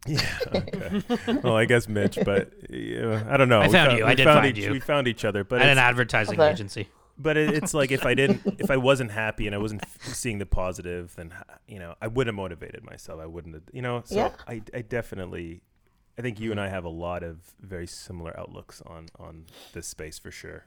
[0.08, 0.22] Yeah.
[0.54, 1.02] Okay.
[1.44, 3.62] well, I guess Mitch, but yeah, I don't know.
[3.62, 4.06] I We found fou- you.
[4.06, 4.72] I did found find each, you.
[4.72, 6.52] We found each other, but At an advertising Okay.
[6.52, 6.88] agency.
[7.18, 10.38] but it, it's like if I didn't, if I wasn't happy and I wasn't seeing
[10.38, 11.34] the positive, then
[11.68, 13.20] you know I wouldn't have motivated myself.
[13.20, 14.04] I wouldn't have, you know.
[14.06, 14.32] So Yeah.
[14.48, 15.62] I, I definitely,
[16.20, 19.88] I think you and I have a lot of very similar outlooks on on this
[19.88, 20.66] space for sure.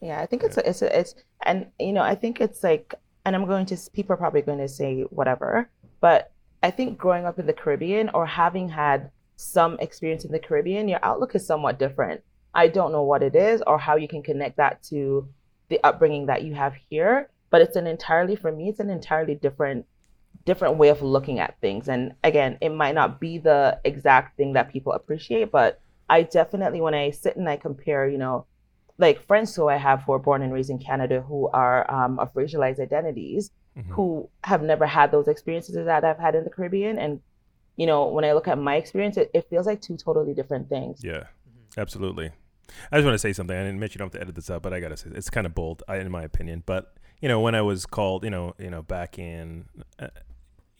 [0.00, 2.94] Yeah, I think it's a, it's a, it's and you know I think it's like
[3.24, 5.68] and I'm going to people are probably going to say whatever,
[6.00, 6.32] but
[6.62, 10.88] I think growing up in the Caribbean or having had some experience in the Caribbean,
[10.88, 12.22] your outlook is somewhat different.
[12.54, 15.28] I don't know what it is or how you can connect that to
[15.68, 19.34] the upbringing that you have here, but it's an entirely for me it's an entirely
[19.34, 19.86] different
[20.44, 21.88] different way of looking at things.
[21.88, 26.80] And again, it might not be the exact thing that people appreciate, but I definitely
[26.80, 28.46] when I sit and I compare, you know,
[28.98, 32.18] like friends who I have who are born and raised in Canada who are um,
[32.18, 33.86] of racialized identities Mhm.
[33.90, 36.98] who have never had those experiences that I've had in the Caribbean.
[36.98, 37.20] And,
[37.76, 40.68] you know, when I look at my experience, it, it feels like two totally different
[40.68, 41.04] things.
[41.04, 41.24] Yeah,
[41.76, 42.32] absolutely.
[42.90, 43.56] I just want to say something.
[43.56, 45.30] I didn't mention you don't have to edit this out, but I gotta say it's
[45.30, 46.64] kind of bold, I, in my opinion.
[46.66, 49.66] But you know, when I was called, you know, you know, back in,
[50.00, 50.08] uh,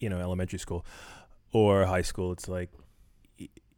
[0.00, 0.84] you know, elementary school
[1.52, 2.70] or high school, it's like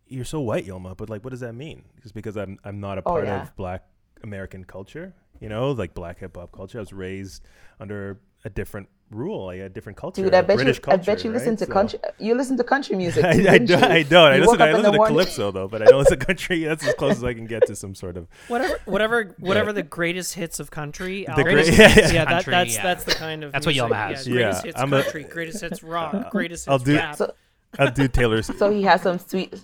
[0.07, 0.96] you're so white, Yilma.
[0.96, 1.85] But like, what does that mean?
[2.03, 3.42] Just because I'm I'm not a Oh, part yeah.
[3.42, 3.85] of Black
[4.22, 6.78] American culture, you know, like Black hip hop culture.
[6.78, 7.42] I was raised
[7.78, 11.11] under a different rule, like a different culture, Dude, I a bet British you, culture.
[11.11, 11.98] I bet you listen to So- country.
[12.18, 13.24] You listen to country music.
[13.24, 13.87] I, too, I, didn't don't, you?
[13.88, 14.33] I don't.
[14.33, 16.64] I listen, I listen to morning- calypso though, but I don't listen to country.
[16.70, 18.28] That's as close as I can get to some sort of.
[18.48, 21.24] Whatever, whatever, whatever the greatest hits of country.
[21.24, 22.24] The albums- great- yeah, yeah.
[22.24, 22.83] that, that's yeah.
[22.83, 23.52] that's the kind of.
[23.52, 24.27] That's what music, Yilma has.
[24.29, 27.16] Yeah, greatest Yeah, hits I'm a- country, greatest hits rock, greatest I'll hits do- rap.
[27.16, 27.35] So,
[27.79, 28.46] I'll do Taylor's.
[28.58, 29.54] so he has some sweet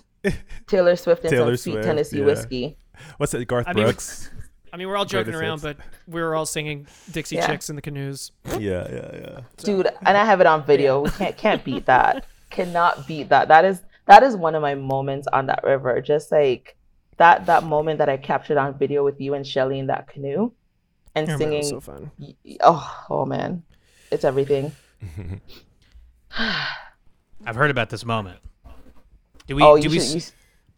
[0.67, 2.25] Taylor Swift and Taylor some sweet Swift, Tennessee yeah.
[2.25, 2.77] whiskey.
[3.17, 3.45] What's that?
[3.47, 4.29] Garth I mean- Brooks.
[4.77, 5.75] I mean, we're all joking around, but
[6.05, 7.47] we were all singing Dixie Yeah.
[7.47, 8.31] Chicks in the canoes.
[8.45, 9.39] yeah, yeah, yeah.
[9.57, 11.01] Dude, and I have it on video.
[11.01, 12.27] We can't can't beat that.
[12.51, 13.47] Cannot beat that.
[13.47, 15.99] That is that is one of my moments on that river.
[15.99, 16.77] Just like
[17.17, 20.51] that that moment that I captured on video with you and Shelly in that canoe
[21.15, 21.75] and I remember, it singing.
[21.75, 22.11] was so fun.
[22.19, 23.63] y- y- oh, oh man,
[24.11, 24.71] it's everything.
[26.37, 28.39] I've heard about this moment.
[29.47, 29.63] Do we?
[29.63, 29.99] oh, do you we?
[29.99, 30.33] should, you s-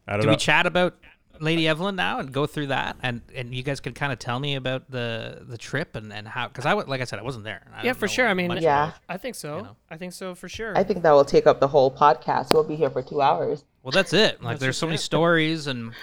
[0.08, 0.32] I don't do know.
[0.34, 0.98] we chat about
[1.40, 2.98] Lady Evelyn now and go through that?
[3.02, 6.28] And and you guys could kind of tell me about the the trip and and
[6.28, 6.48] how?
[6.48, 7.62] Because I wa- like I said, I wasn't there.
[7.74, 8.28] I Yeah, for sure.
[8.28, 8.90] I mean, Yeah.
[8.90, 8.96] about.
[9.08, 9.58] I think so.
[9.58, 9.76] You know.
[9.90, 10.78] I think so for sure.
[10.78, 12.54] I think that will take up the whole podcast.
[12.54, 13.64] We'll be here for two hours.
[13.84, 14.42] Well, that's it.
[14.42, 15.94] Like, That's there's just so many stories and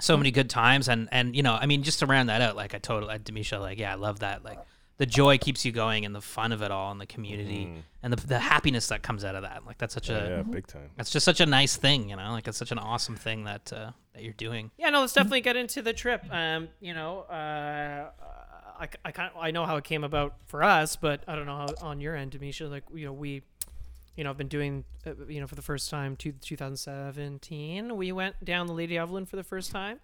[0.00, 2.56] so many good times, and and you know, I mean, just to round that out,
[2.56, 4.44] like I totally, Demisha, like, yeah, I love that.
[4.44, 4.58] Like,
[5.02, 7.62] the joy keeps you going, and the fun of it all, and the community,
[8.02, 9.66] and the the happiness that comes out of that.
[9.66, 10.28] Like, that's such a, Mm.
[10.36, 10.90] yeah, big time.
[10.96, 12.30] that's just such a nice thing, you know.
[12.30, 14.70] Like, it's such an awesome thing that uh, that you're doing.
[14.78, 16.22] Yeah, no, let's definitely get into the trip.
[16.30, 18.10] Um, you know, uh,
[18.84, 21.66] I, I kind I know how it came about for us, but I don't know
[21.66, 22.70] how on your end, Demisha.
[22.70, 23.42] Like, you know, we,
[24.16, 28.12] you know, I've been doing, uh, you know, for the first time, to 2017, we
[28.12, 30.00] went down the Lady Evelyn for the first time,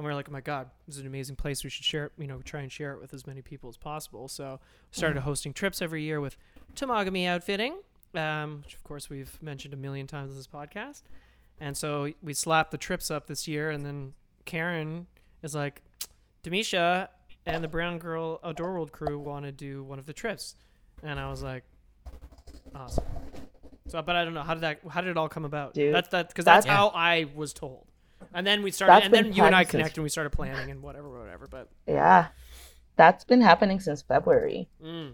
[0.00, 1.62] and we are like, oh my god, this is an amazing place.
[1.62, 2.12] We should share it.
[2.18, 4.28] You know, try and share it with as many people as possible.
[4.28, 6.36] So, we started hosting trips every year with
[6.74, 7.76] Temagami Outfitting,
[8.14, 11.02] um, which of course we've mentioned a million times in this podcast.
[11.60, 14.14] And so we slapped the trips up this year, and then
[14.46, 15.06] Karen
[15.42, 15.82] is like,
[16.42, 17.08] Demisha
[17.44, 20.56] and the Brown Girl Outdoor World crew want to do one of the trips,
[21.02, 21.64] and I was like,
[22.74, 23.04] awesome.
[23.88, 25.74] So, but I don't know how did that how did it all come about?
[25.74, 27.86] Dude, that's that because that's that's- how I was told,
[28.34, 30.70] and then we started, That's and then you and I connect, and we started planning
[30.70, 31.46] and whatever, whatever.
[31.46, 32.28] But Yeah,
[32.96, 34.68] that's been happening since February.
[34.82, 35.12] mm,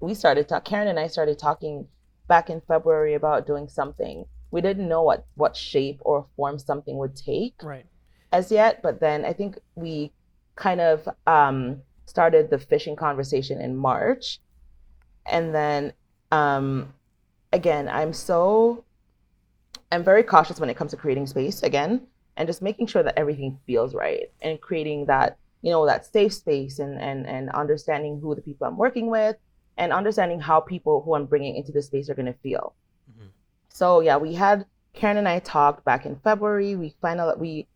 [0.00, 0.70] we started talking.
[0.70, 1.86] Karen and I started talking
[2.28, 4.26] back in February about doing something.
[4.50, 7.86] We didn't know what what shape or form something would take right,
[8.32, 10.12] as yet, but then I think we
[10.56, 14.40] kind of um, started the fishing conversation in March,
[15.26, 15.92] and then
[16.30, 16.94] um,
[17.52, 18.84] again, I'm so
[19.90, 22.06] I'm very cautious when it comes to creating space again,
[22.36, 26.32] and just making sure that everything feels right and creating that you know that safe
[26.32, 29.36] space and and and understanding who the people I'm working with
[29.76, 32.74] and understanding how people who I'm bringing into the space are going to feel.
[33.10, 33.28] Mhm.
[33.68, 36.76] So yeah, we had Karen and I talked back in February.
[36.76, 37.68] We finally we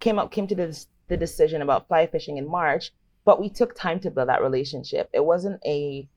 [0.00, 2.92] came up came to this, the decision about fly fishing in March,
[3.24, 5.10] but we took time to build that relationship.
[5.12, 6.08] It wasn't a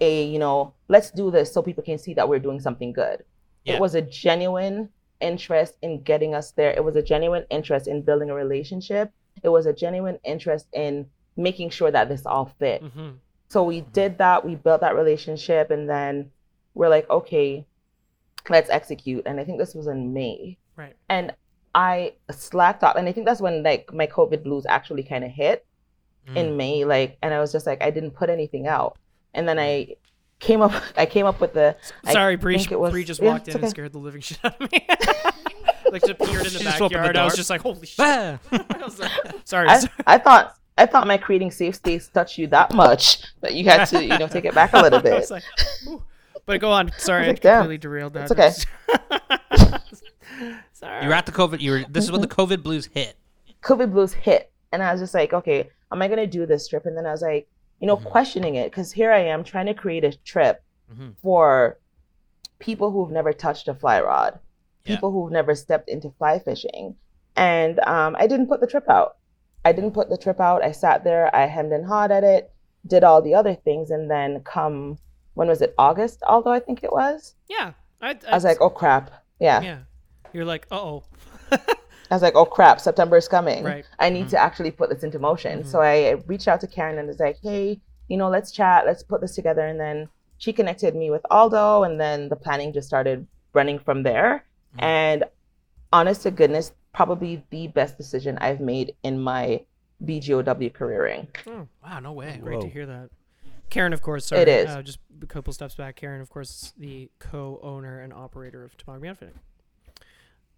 [0.00, 3.24] a you know let's do this so people can see that we're doing something good.
[3.64, 3.74] Yeah.
[3.74, 4.90] It was a genuine
[5.20, 6.70] interest in getting us there.
[6.70, 9.12] It was a genuine interest in building a relationship.
[9.42, 11.06] It was a genuine interest in
[11.36, 12.82] making sure that this all fit.
[12.82, 13.10] hmm
[13.48, 14.44] So we did that.
[14.44, 16.30] We built that relationship, and then
[16.74, 17.64] we're like, okay,
[18.48, 19.22] let's execute.
[19.26, 21.34] And I think this was in May, right, and
[21.74, 22.96] I slacked off.
[22.96, 25.64] And I think that's when like my COVID blues actually kind of hit
[26.28, 26.36] Mm.
[26.36, 26.84] in May.
[26.84, 28.98] Like, and I was just like, I didn't put anything out.
[29.32, 29.96] And then I
[30.38, 31.76] came up, I came up with the.
[32.04, 32.58] I Sorry, Bree.
[32.58, 34.60] think it was- Bree just yeah, walked it's in and scared the living shit out
[34.60, 34.86] of me.
[35.90, 37.16] like just appeared in the She just opened the backyard.
[37.16, 38.00] I was just like, holy shit.
[38.00, 38.38] I
[38.82, 39.10] was like,
[39.44, 39.68] sorry.
[39.68, 39.92] I, sorry.
[40.06, 40.54] I thought.
[40.76, 44.16] I thought my creating safe space touched you that much that you had to, you
[44.16, 45.14] know, take it back a little I bit.
[45.14, 45.42] was like.
[46.46, 46.92] But go on.
[46.98, 47.62] Sorry, I, like, damn.
[47.62, 48.30] completely derailed that.
[48.30, 48.52] It's okay.
[50.72, 51.02] Sorry.
[51.02, 51.58] you were at the COVID.
[51.58, 51.84] You were.
[51.88, 52.40] This is when the mm-hmm.
[52.40, 53.16] COVID blues hit.
[53.62, 54.52] COVID blues hit.
[54.70, 56.86] And I was just like, okay, am I going to do this trip?
[56.86, 57.48] And then I was like,
[57.80, 58.04] you know, Mhm.
[58.04, 60.62] questioning it because here I am trying to create a trip
[60.92, 61.14] Mhm.
[61.22, 61.78] for
[62.58, 64.38] people who've never touched a fly rod,
[64.84, 64.96] Yeah.
[64.96, 66.96] people who've never stepped into fly fishing.
[67.36, 69.16] And um, I didn't put the trip out.
[69.64, 70.62] I didn't put the trip out.
[70.64, 72.50] I sat there, I hemmed and hawed at it,
[72.86, 73.90] did all the other things.
[73.90, 74.98] And then come,
[75.34, 75.74] when was it?
[75.78, 77.34] August, although I think it was.
[77.48, 77.72] Yeah.
[78.00, 79.10] I, I was like, oh crap.
[79.38, 79.60] Yeah.
[79.60, 79.78] yeah.
[80.32, 81.04] You're like, oh.
[82.10, 83.64] I was like, oh crap, September is coming.
[83.64, 83.84] Right.
[83.98, 85.64] I need to actually put this into motion.
[85.64, 89.02] So I reached out to Karen and was like, hey, you know, let's chat, let's
[89.02, 89.66] put this together.
[89.66, 94.02] And then she connected me with Aldo, and then the planning just started running from
[94.04, 94.44] there.
[94.76, 94.82] Mhm.
[94.82, 95.24] And
[95.92, 99.64] honest to goodness, probably the best decision I've made in my
[100.04, 101.26] BGOW careering.
[101.46, 102.38] Oh, Wow, no way.
[102.42, 103.10] Great to hear that.
[103.68, 104.26] Karen, of course.
[104.26, 104.68] Sorry, It is.
[104.70, 105.96] Uh, just a couple steps back.
[105.96, 109.38] Karen, of course, the co-owner and operator of Temagami Outfitting.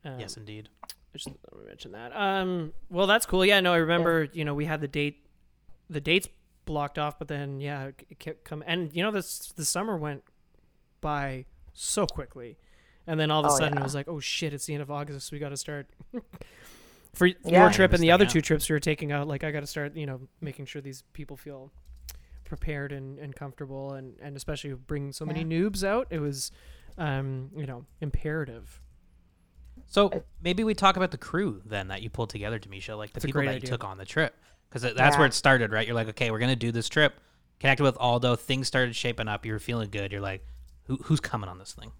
[0.04, 0.68] Um, Yes, indeed.
[1.14, 2.12] I just let mention that.
[2.16, 3.44] Um, well, that's cool.
[3.44, 4.28] Yeah, no, I remember.
[4.32, 5.26] You know, we had the date,
[5.88, 6.28] the dates
[6.66, 10.22] blocked off, but then yeah, it kept come and you know this the summer went
[11.00, 12.56] by so quickly,
[13.06, 14.82] and then all of a Oh, sudden it was like, oh shit, it's the end
[14.82, 15.88] of August, So we got to start.
[17.14, 19.50] For your trip and the other thing two trips we were taking out, like I
[19.50, 21.72] got to start, you know, making sure these people feel
[22.44, 25.46] prepared and, and comfortable, and and especially bringing so many Yeah.
[25.46, 26.52] noobs out, it was,
[26.98, 28.80] um, you know, imperative.
[29.90, 33.14] So maybe we talk about the crew then that you pulled together, Demisha, like the
[33.14, 33.66] That's people great that idea.
[33.66, 34.36] you took on the trip,
[34.68, 35.84] because that's where it started, right?
[35.84, 37.20] You're like, okay, we're gonna do this trip.
[37.58, 39.44] Connected with Aldo, things started shaping up.
[39.44, 40.12] You were feeling good.
[40.12, 40.46] You're like,
[40.84, 41.90] Who, who's coming on this thing?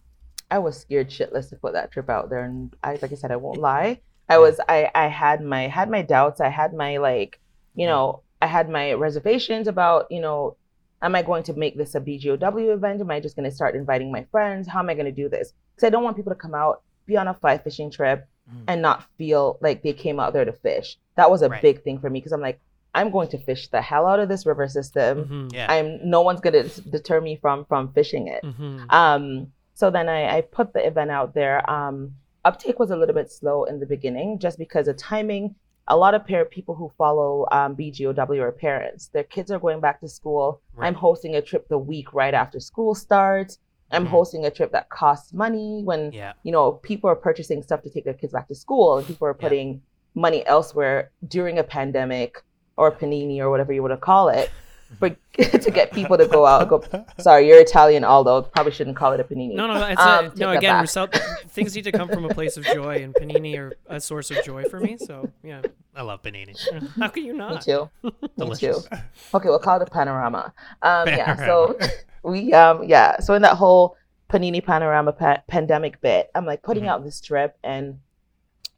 [0.52, 3.32] I was scared shitless to put that trip out there, and I, like I said,
[3.32, 4.00] I won't lie.
[4.28, 6.40] I was, I, I had my, had my doubts.
[6.40, 7.40] I had my like,
[7.74, 10.56] you know, I had my reservations about, you know,
[11.02, 13.00] am I going to make this a BGOW event?
[13.00, 14.68] Am I just going to start inviting my friends?
[14.68, 15.52] How am I going to do this?
[15.74, 18.64] Because I don't want people to come out be on a fly fishing trip Mhm.
[18.68, 20.98] and not feel like they came out there to fish.
[21.16, 21.62] That was a Right.
[21.62, 22.60] big thing for me because I'm like,
[22.94, 25.24] I'm going to fish the hell out of this river system.
[25.50, 25.54] Mhm.
[25.54, 25.70] Yeah.
[25.70, 28.42] I'm no one's gonna deter me from from fishing it.
[28.44, 28.92] Mhm.
[28.92, 31.68] Um, so then I, I put the event out there.
[31.70, 35.54] Um, uptake was a little bit slow in the beginning just because of timing.
[35.88, 39.08] A lot of par- people who follow um, BGOW are parents.
[39.08, 40.60] Their kids are going back to school.
[40.74, 40.86] Right.
[40.88, 43.58] I'm hosting a trip the week right after school starts.
[43.92, 44.10] I'm Mhm.
[44.10, 46.32] hosting a trip that costs money when Yeah.
[46.42, 49.26] you know people are purchasing stuff to take their kids back to school and people
[49.26, 49.42] are Yeah.
[49.48, 49.82] putting
[50.14, 52.42] money elsewhere during a pandemic
[52.76, 54.50] or panini or whatever you want to call it
[54.98, 55.16] but
[55.64, 56.82] to get people to go out go
[57.18, 60.34] sorry you're italian although probably shouldn't call it a panini No, no, it's Um, a,
[60.36, 60.50] no.
[60.50, 60.82] Again, back.
[60.82, 61.14] result,
[61.48, 64.42] things need to come from a place of joy, and panini are a source of
[64.44, 64.96] joy for me.
[64.98, 65.62] So yeah,
[65.94, 66.54] I love panini.
[66.98, 67.62] how can you me not?
[67.62, 68.88] too me too Delicious.
[69.34, 71.76] okay we'll call it a panorama um yeah so
[72.22, 73.96] we um yeah so in that whole
[74.28, 76.88] panini panorama pa- pandemic bit i'm like putting Mhm.
[76.88, 77.98] out this trip and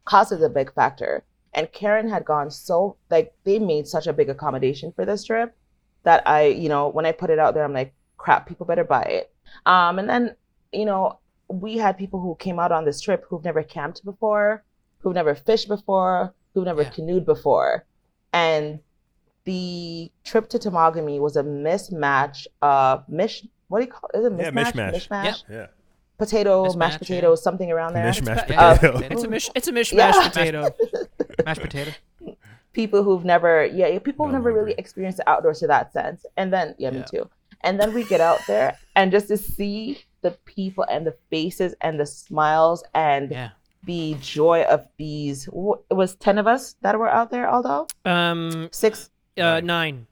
[0.05, 1.23] cost is a big factor
[1.53, 5.55] and karen had gone so like they made such a big accommodation for this trip
[6.03, 8.83] that i you know when i put it out there i'm like crap people better
[8.83, 9.33] buy it
[9.65, 10.35] um and then
[10.71, 11.19] you know
[11.49, 14.63] we had people who came out on this trip who've never camped before
[14.99, 16.89] who've never fished before who've never Yeah.
[16.89, 17.85] canoed before
[18.31, 18.79] and
[19.45, 23.45] the trip to Temagami was a mismatch of mish.
[23.67, 24.17] What do you call it?
[24.19, 24.71] Is it Yeah, mismatch?
[24.73, 24.93] mishmash.
[25.07, 25.23] Mishmash.
[25.25, 25.35] Yep.
[25.49, 25.67] Yeah.
[26.17, 27.35] Potato, Mismatch, mashed yeah.
[27.35, 28.05] something around there.
[28.11, 28.99] Mishmash yeah, potato.
[28.99, 29.07] yeah.
[29.11, 29.49] It's a mish.
[29.55, 30.27] It's a mishmash Yeah.
[30.29, 30.69] potato.
[31.45, 31.91] Mashed potato.
[32.73, 35.93] People who've never, yeah, yeah, people who've never I'm really experienced the outdoors to that
[35.93, 36.25] sense.
[36.37, 37.29] And then, yeah, me too.
[37.61, 41.75] And then we get out there and just to see the people and the faces
[41.81, 43.49] and the smiles and Yeah.
[43.85, 45.47] the joy of these.
[45.47, 47.47] It was ten of us that were out there.
[47.47, 50.07] Although Um, six, uh, nine.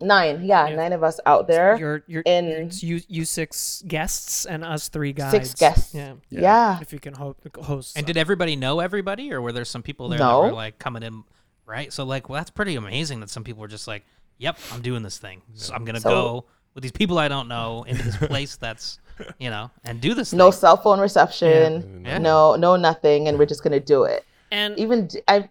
[0.00, 0.76] nine, yeah, Yeah.
[0.76, 1.76] nine of us out there.
[1.78, 5.30] You're you're in- it's you you six guests and us three guys.
[5.30, 5.94] Six guests.
[5.94, 6.14] Yeah.
[6.30, 6.40] Yeah.
[6.40, 6.78] yeah.
[6.80, 7.96] If you can ho- host.
[7.96, 11.02] And did everybody know everybody, or were there some people there that were like coming
[11.02, 11.24] in,
[11.66, 11.92] right?
[11.92, 14.04] So like, well, that's pretty amazing that some people were just like,
[14.38, 15.42] "Yep, I'm doing this thing.
[15.54, 16.44] So I'm gonna So- go
[16.74, 19.00] with these people I don't know into this place that's,
[19.38, 20.32] you know, and do this.
[20.32, 20.60] No thing.
[20.60, 22.04] cell phone reception.
[22.06, 22.18] Yeah.
[22.18, 24.24] No, no, nothing, and we're just gonna do it.
[24.52, 25.48] and even I,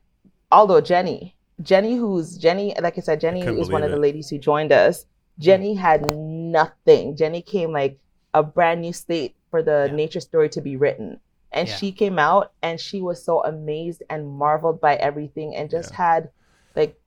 [0.51, 4.01] although Jenny, Jenny, who's Jenny, like I said, Jenny couldn't is one of believe the
[4.01, 5.05] ladies who joined us.
[5.39, 7.16] Jenny had nothing.
[7.16, 7.99] Jenny came like
[8.34, 9.95] a brand new state for the Yeah.
[9.95, 11.20] nature story to be written.
[11.51, 11.76] And Yeah.
[11.76, 15.97] she came out and she was so amazed and marveled by everything and just Yeah.
[15.97, 16.30] had
[16.76, 16.99] like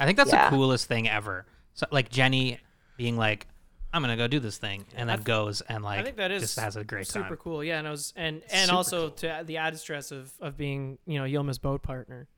[0.00, 0.48] I think that's Yeah.
[0.50, 1.44] the coolest thing ever.
[1.74, 2.60] So like Jenny
[2.96, 3.46] being like,
[3.92, 6.30] "I'm gonna go do this thing," and then th- goes and like I think that
[6.30, 7.36] is just has a great super time.
[7.38, 7.64] cool.
[7.64, 10.56] Yeah, and I was and and Super also to add the added stress of of
[10.56, 12.28] being you know Yilma's boat partner.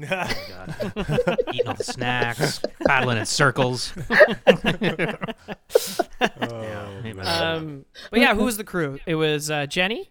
[0.00, 1.38] God.
[1.52, 3.92] Eating all the snacks, paddling in circles.
[6.42, 7.52] Oh, Yeah.
[7.54, 8.98] Um, but yeah, who was the crew?
[9.06, 10.10] It was uh, Jenny,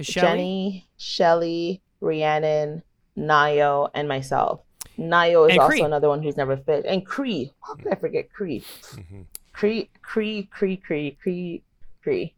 [0.00, 2.82] Shelly, Jenny, Shelly, Rhiannon,
[3.16, 4.60] Nayo, and myself.
[4.98, 5.80] Nayo is And also Cree.
[5.82, 6.84] another one who's never fit.
[6.86, 7.52] And Cree.
[7.66, 8.64] How could I forget Cree?
[8.92, 9.24] Mhm.
[9.52, 11.62] Cree, Cree, Cree, Cree, Cree,
[12.02, 12.34] Cree.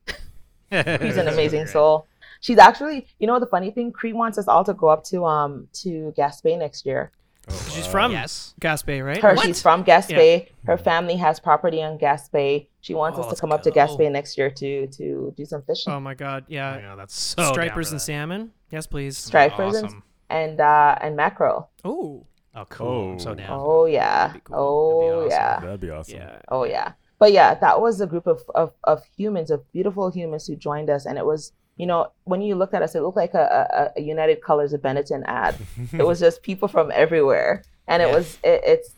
[0.70, 2.06] He's an amazing soul.
[2.46, 5.24] She's actually, you know, the funny thing, Cree wants us all to go up to
[5.24, 7.10] um to Gaspé next year.
[7.48, 7.90] Oh, She's wow.
[7.90, 8.54] from Yes.
[8.60, 9.20] Gaspé, right?
[9.22, 9.46] Her, What?
[9.46, 10.48] she's from Gaspé.
[10.64, 12.68] Her family has property on Gaspé.
[12.80, 13.80] She wants Oh, us to come up to go.
[13.80, 16.78] Gaspé next year to to do some fishing Oh my God, Oh, yeah.
[16.78, 18.52] yeah, that's so Stripers and salmon.
[18.70, 19.18] Yes, please.
[19.18, 20.02] Stripers and Awesome.
[20.30, 21.70] and uh and mackerel.
[21.84, 22.26] Oh,
[22.58, 23.12] Oh, cool.
[23.12, 23.34] I'm so Oh.
[23.34, 23.48] down.
[23.50, 24.32] Oh yeah.
[24.44, 24.56] Cool.
[24.56, 25.30] Oh That'd awesome.
[25.30, 25.60] yeah.
[25.66, 26.18] That'd be awesome.
[26.18, 26.38] yeah.
[26.48, 26.92] Oh yeah.
[27.18, 30.90] But yeah, that was a group of, of, of humans, of beautiful humans who joined
[30.90, 31.06] us.
[31.06, 34.00] And it was, you know, when you looked at us, it looked like a, a,
[34.00, 35.54] a United Colors of Benetton ad.
[35.92, 37.62] it was just people from everywhere.
[37.88, 38.14] And it Yeah.
[38.16, 38.90] was, it, it's,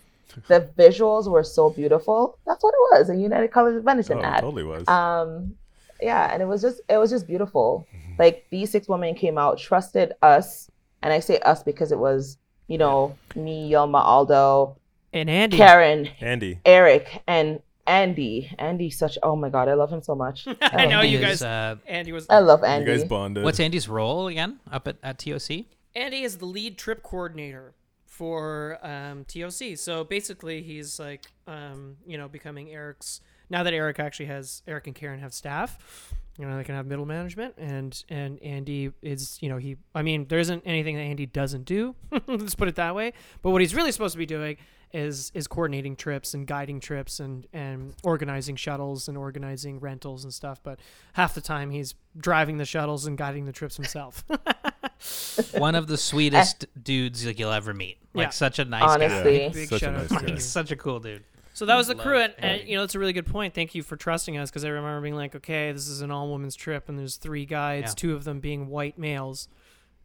[0.46, 2.38] the visuals were so beautiful.
[2.46, 4.40] That's what it was, a United Colors of Oh, Benetton it ad.
[4.42, 4.86] totally was.
[4.88, 5.54] Um,
[6.00, 7.86] yeah, and it was just, it was just beautiful.
[8.18, 10.70] Like these six women came out, trusted us.
[11.02, 14.76] And I say us because it was, you know, me, Yilma, Aldo,
[15.12, 15.56] And Andy.
[15.56, 16.60] Karen, Andy.
[16.64, 18.54] Eric and Andy.
[18.58, 20.46] Andy, such oh my god, I love him so much.
[20.62, 21.42] I know Andy you is, guys.
[21.42, 22.26] uh, Andy was.
[22.28, 22.84] I love Andy.
[22.84, 23.02] You Andy.
[23.02, 23.44] guys bonded.
[23.44, 25.64] what's Andy's role again up at, at TOC?
[25.96, 27.74] Andy is the lead trip coordinator
[28.04, 29.76] for um, TOC.
[29.76, 33.20] So basically, he's like, um, you know, becoming Eric's.
[33.50, 36.86] Now that Eric actually has Eric and Karen have staff, you know, they can have
[36.86, 39.76] middle management, and and Andy is, you know, he.
[39.94, 41.94] I mean, there isn't anything that Andy doesn't do.
[42.26, 43.14] let's put it that way.
[43.40, 44.58] But what he's really supposed to be doing
[44.92, 50.32] is is coordinating trips and guiding trips and and organizing shuttles and organizing rentals and
[50.32, 50.60] stuff.
[50.62, 50.80] But
[51.12, 54.24] half the time, he's driving the shuttles and guiding the trips himself.
[55.56, 57.98] One of the sweetest dudes like you'll ever meet.
[58.14, 58.30] Like Yeah.
[58.30, 59.38] such a nice Honestly.
[59.38, 59.48] guy.
[59.50, 60.20] Big Such a shout nice to guy.
[60.20, 60.40] Andy.
[60.40, 61.24] Such a cool dude.
[61.54, 63.52] So that was the crew, and, and you know it's a really good point.
[63.52, 66.30] Thank you for trusting us because I remember being like, okay, this is an all
[66.32, 67.94] women's trip, and there's three guides, Yeah.
[67.96, 69.48] two of them being white males,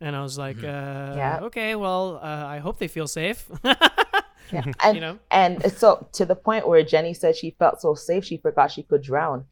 [0.02, 1.40] and I was like, uh, Yeah.
[1.44, 3.50] okay, well, uh, I hope they feel safe.
[4.52, 4.64] Yeah.
[4.84, 5.20] And You know?
[5.32, 8.84] and so to the point where Jenny said she felt so safe she forgot she
[8.84, 9.46] could drown.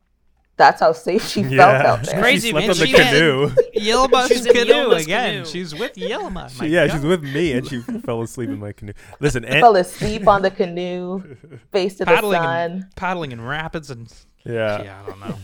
[0.58, 2.22] That's how safe she felt out there.
[2.22, 2.70] crazy, she slept man.
[2.70, 3.50] on the She- canoe.
[3.76, 5.34] Yilma's She's in canoe Yilma's again.
[5.34, 5.46] canoe.
[5.46, 6.50] She's with Yilma.
[6.52, 6.94] She- My yeah, God.
[6.94, 8.94] she's with me, and she fell asleep in my canoe.
[9.20, 11.24] Listen, and, Fell asleep on the canoe,
[11.72, 12.72] face to the sun.
[12.72, 14.14] in, paddling in rapids and
[14.46, 14.84] yeah.
[14.84, 15.36] yeah, I don't know.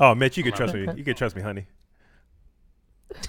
[0.00, 0.88] Oh, Mitch, you could trust me.
[0.96, 1.66] You could trust me, honey.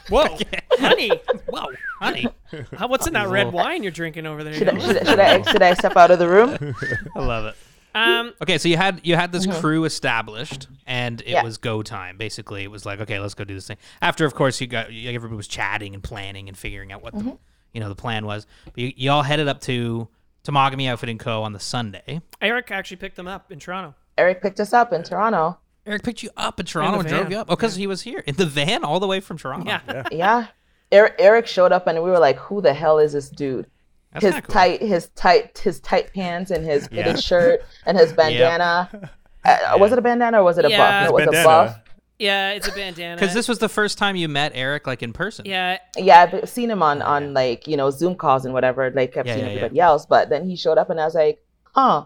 [0.09, 0.37] Whoa,
[0.79, 1.11] honey,
[1.47, 1.65] Whoa,
[1.99, 2.27] honey,
[2.75, 4.53] how, what's in that red wine you're drinking over there?
[4.53, 4.85] Should I, Yilma?
[4.87, 6.75] should, I, should, I, should I step out of the room?
[7.15, 7.55] I love it.
[7.95, 11.33] Um, Okay, so you had you had this crew established, and it Mm-hmm.
[11.33, 11.43] Yeah.
[11.43, 12.17] was go time.
[12.17, 13.77] Basically, it was like, okay, let's go do this thing.
[14.01, 17.13] After, of course, you got you- everybody was chatting and planning and figuring out what
[17.15, 17.29] Mm-hmm.
[17.29, 17.37] the
[17.73, 18.45] you know the plan was.
[18.65, 20.07] But you, you all headed up to
[20.43, 21.43] Temagami Outfitting Co.
[21.43, 22.21] on the Sunday.
[22.41, 23.95] Eric actually picked them up in Toronto.
[24.17, 25.57] Eric picked us up in Toronto.
[25.87, 27.47] Eric picked you up in Toronto and drove you up.
[27.49, 29.65] Oh, because he was here in the van all the way from Toronto.
[29.69, 30.47] Yeah, Yeah.
[30.91, 33.67] Eric, Eric showed up and we were like, "Who the hell is this dude?"
[34.13, 34.53] That's his cool.
[34.53, 37.03] tight, his tight, his tight pants and his Yeah.
[37.05, 39.11] fitted shirt and his bandana.
[39.45, 40.77] Uh, Was it a bandana or was it a Yeah.
[40.77, 41.03] buff?
[41.03, 41.41] No, it was Bandana.
[41.41, 41.79] a buff.
[42.19, 43.15] yeah, it's a bandana.
[43.15, 45.45] Because this was the first time you met Eric, like in person.
[45.45, 48.91] yeah, Yeah, I've seen him on on like you know Zoom calls and whatever.
[48.91, 49.55] Like I've Yeah, seen yeah, yeah.
[49.57, 51.39] everybody else, but then he showed up and I was like,
[51.73, 52.05] "Huh,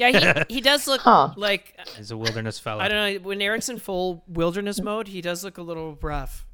[0.00, 1.32] yeah, he he does look Huh.
[1.36, 2.80] like He's a wilderness fellow.
[2.80, 6.46] I don't know when Eric's in full wilderness mode, he does look a little rough.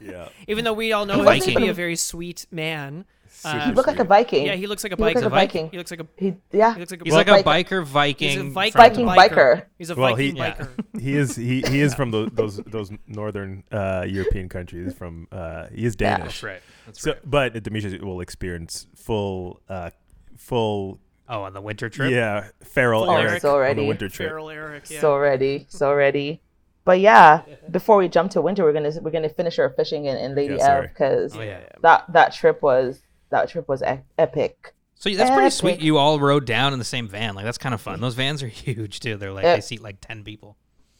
[0.00, 0.28] Yeah.
[0.48, 1.54] Even though we all know him Viking.
[1.54, 3.04] to be a very sweet man.
[3.28, 4.08] Super Uh, he looked like a sweet.
[4.08, 5.24] Viking." Yeah, he looks like a He looks biker.
[5.24, 5.68] like a Viking.
[5.70, 7.78] He looks like a he yeah he looks like a He's Well, like a Viking.
[7.78, 8.28] biker Viking.
[8.30, 9.62] He's a Viking, from- Viking biker.
[9.76, 10.68] He's a Well, Viking he- biker.
[11.06, 14.94] He is he, he is from those those those northern uh, European countries.
[14.94, 16.16] From uh, he is Yeah.
[16.18, 16.40] Danish.
[16.40, 16.62] That's right.
[16.86, 17.20] That's So, right.
[17.36, 19.90] but Demetrius will experience full uh,
[20.38, 22.10] full Oh, on the winter trip.
[22.12, 23.42] yeah feral Full Eric Eric.
[23.42, 23.82] So on ready.
[23.82, 24.28] the winter trip.
[24.28, 24.90] Feral Eric.
[24.90, 25.00] Yeah.
[25.00, 26.40] so ready, so ready.
[26.84, 30.16] But yeah, before we jump to winter, we're gonna we're gonna finish our fishing in,
[30.18, 30.88] in Lady oh, Yeah, Ave sorry.
[30.88, 31.60] because Oh yeah.
[31.80, 33.00] that that trip was
[33.30, 33.82] that trip was
[34.18, 34.74] epic.
[34.96, 35.80] So that's pretty sweet.
[35.80, 37.34] You all rode down in the same van.
[37.34, 38.00] Like that's kind of fun.
[38.00, 39.16] Those vans are huge too.
[39.16, 39.54] They're like Yeah.
[39.56, 40.56] they seat like ten people.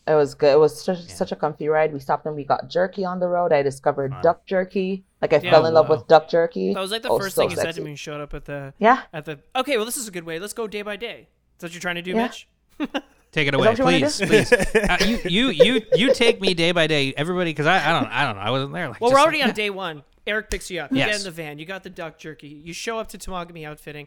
[0.06, 0.52] It was good.
[0.52, 1.92] It was such, such a comfy ride.
[1.92, 3.52] We stopped and we got jerky on the road.
[3.54, 4.22] I discovered Fun.
[4.22, 5.04] duck jerky.
[5.22, 5.50] Like I Yeah.
[5.50, 6.74] fell in love with duck jerky.
[6.74, 7.80] That was like the Oh, first so thing you said to sexy.
[7.80, 9.02] me when you showed up at the Yeah.
[9.14, 9.38] at the.
[9.56, 10.38] Okay, well this is a good way.
[10.38, 11.28] Let's go day by day.
[11.56, 12.22] Is that what you're trying to do, Yeah.
[12.24, 12.48] Mitch?
[13.32, 14.52] Take it away, that what you wanna please, please.
[14.74, 18.08] Uh, you, you, you, you take me day by day, everybody, because I, I don't,
[18.12, 18.42] I don't know.
[18.42, 18.88] I wasn't there.
[18.90, 20.04] Like, Well, we're like- already on day one.
[20.26, 20.92] Eric picks you up.
[20.92, 21.58] You get in the van.
[21.58, 22.46] You got the duck jerky.
[22.48, 24.06] You show up to Temagami Outfitting.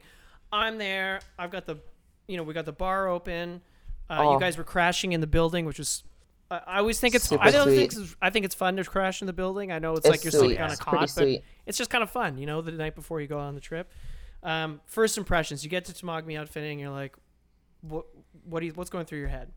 [0.54, 1.20] I'm there.
[1.38, 1.78] I've got the,
[2.28, 3.62] you know, we got the bar open.
[4.10, 4.40] Uh, You Oh.
[4.40, 6.04] guys were crashing in the building, which was.
[6.50, 7.28] I I always think it's.
[7.28, 7.92] Super I don't sweet.
[7.92, 9.72] think it's, I think it's fun to crash in the building.
[9.72, 10.40] I know it's, It's like you're sweet.
[10.56, 11.44] sleeping on a It's cot, but sweet.
[11.66, 13.92] it's just kind of fun, you know, the night before you go on the trip.
[14.44, 15.64] Um, first impressions.
[15.64, 16.80] You get to Temagami Outfitting.
[16.80, 17.16] You're like,
[17.82, 18.06] what?
[18.46, 18.62] What?
[18.62, 19.52] Do you, what's going through your head?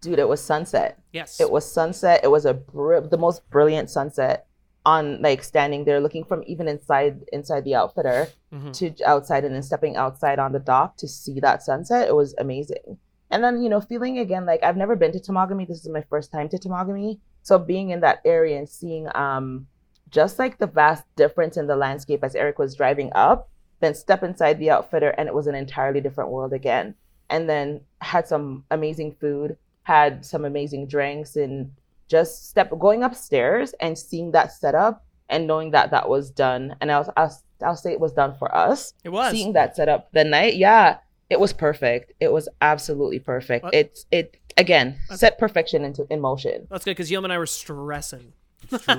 [0.00, 0.98] Dude, it was sunset.
[1.12, 1.40] Yes.
[1.40, 2.20] It was sunset.
[2.24, 4.46] It was a br- the most brilliant sunset
[4.86, 8.70] on like standing there looking from even inside inside the outfitter Mhm.
[8.74, 12.06] to outside and then stepping outside on the dock to see that sunset.
[12.08, 12.98] It was amazing.
[13.34, 15.66] And then, you know, feeling again like I've never been to Temagami.
[15.66, 17.18] This is my first time to Temagami.
[17.42, 19.66] So being in that area and seeing um
[20.08, 24.22] just like the vast difference in the landscape as Eric was driving up, then step
[24.22, 26.94] inside the outfitter and it was an entirely different world again.
[27.28, 31.72] And then had some amazing food, had some amazing drinks and
[32.06, 36.92] just step going upstairs and seeing that setup and knowing that that was done and
[36.92, 39.32] I'll, I'll, I'll say it was done for us It was.
[39.32, 40.98] seeing that setup the night yeah
[41.34, 43.74] it was perfect it was absolutely perfect What?
[43.74, 47.46] it's it again set perfection into in motion That's good because Yilma and I were
[47.46, 48.32] stressing.
[48.66, 48.96] Stressing.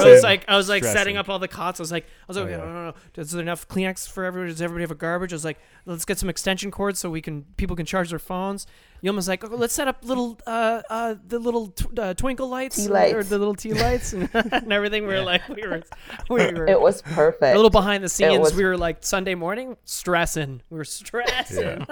[0.00, 0.98] I was like, I was like Stressing.
[0.98, 1.80] setting up all the cots.
[1.80, 2.64] I was like, I was like, Oh, okay, yeah.
[2.64, 2.94] no, no, no.
[3.22, 4.52] Is there enough Kleenex for everybody?
[4.52, 5.32] Does everybody have a garbage?
[5.32, 8.18] I was like, let's get some extension cords so we can people can charge their
[8.18, 8.66] phones.
[9.02, 12.76] Yilma's like, oh, let's set up little uh uh the little tw- uh, twinkle lights,
[12.76, 13.14] Tea or- lights.
[13.14, 15.06] or the little tea lights and, and everything.
[15.06, 15.82] We were like, we were
[16.28, 18.38] we were it was perfect a little behind the scenes.
[18.40, 20.62] was- we were like Sunday morning stressing.
[20.70, 21.86] We were stressing.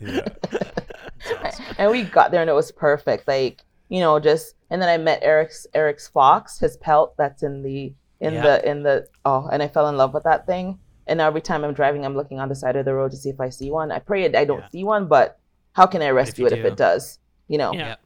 [0.00, 0.28] yeah.
[1.78, 4.96] and we got there and it was perfect like you know just and then i
[4.96, 8.42] met eric's eric's fox his pelt that's in the in Yeah.
[8.42, 11.64] the in the oh and i fell in love with that thing and every time
[11.64, 13.70] i'm driving i'm looking on the side of the road to see if i see
[13.70, 14.68] one i pray i don't Yeah.
[14.70, 15.38] see one but
[15.72, 17.18] how can i rescue you it if it does
[17.48, 17.96] you know Yeah.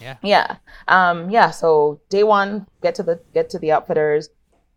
[0.00, 0.16] Yeah.
[0.22, 0.56] yeah
[0.88, 4.28] um yeah so day one get to the get to the outfitters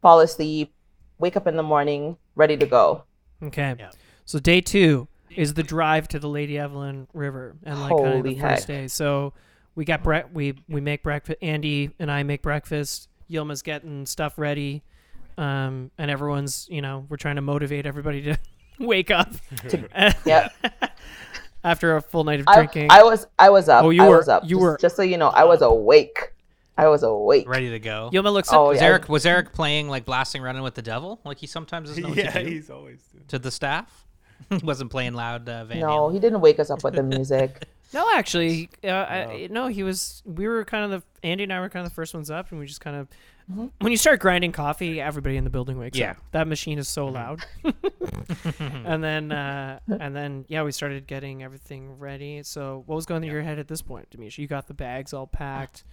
[0.02, 0.74] fall asleep
[1.20, 3.04] wake up in the morning ready to go
[3.44, 3.76] Okay.
[3.78, 3.90] Yeah.
[4.24, 8.24] So day two is the drive to the Lady Evelyn River, and like kind of
[8.24, 8.68] the Holy first heck.
[8.68, 8.88] day.
[8.88, 9.34] So
[9.76, 11.38] we got bre- we we make breakfast.
[11.42, 13.10] Andy and I make breakfast.
[13.30, 14.84] Yilma's getting stuff ready,
[15.38, 18.38] um, and everyone's you know we're trying to motivate everybody to
[18.80, 19.32] wake up.
[19.70, 20.52] To- Yep.
[21.64, 22.88] after a full night of I, drinking.
[22.92, 23.84] I was I was up.
[23.84, 24.44] Oh, you I were- was up.
[24.44, 26.32] you just, were- just so you know, I was awake.
[26.78, 27.48] I was awake.
[27.48, 28.10] Ready to go.
[28.14, 28.88] Yilma looks Oh, was yeah.
[28.88, 32.10] Eric was Eric playing like blasting running with the devil like he sometimes doesn't know
[32.10, 33.24] what yeah, to do he's always doing.
[33.30, 34.06] to the staff?
[34.50, 36.14] he wasn't playing loud uh, Van No, Halen.
[36.14, 37.64] he didn't wake us up with the music.
[37.96, 40.22] No, actually, uh, I, no, he was.
[40.26, 42.52] We were kind of the Andy and I were kind of the first ones up,
[42.52, 43.08] and we just kind of.
[43.80, 46.12] When you start grinding coffee, everybody in the building wakes Yeah.
[46.12, 46.18] up.
[46.32, 47.46] That machine is so loud.
[48.60, 52.42] and then, uh, and then, yeah, we started getting everything ready.
[52.44, 54.40] So, what was going through your head at this point, Demisha?
[54.40, 55.84] You got the bags all packed.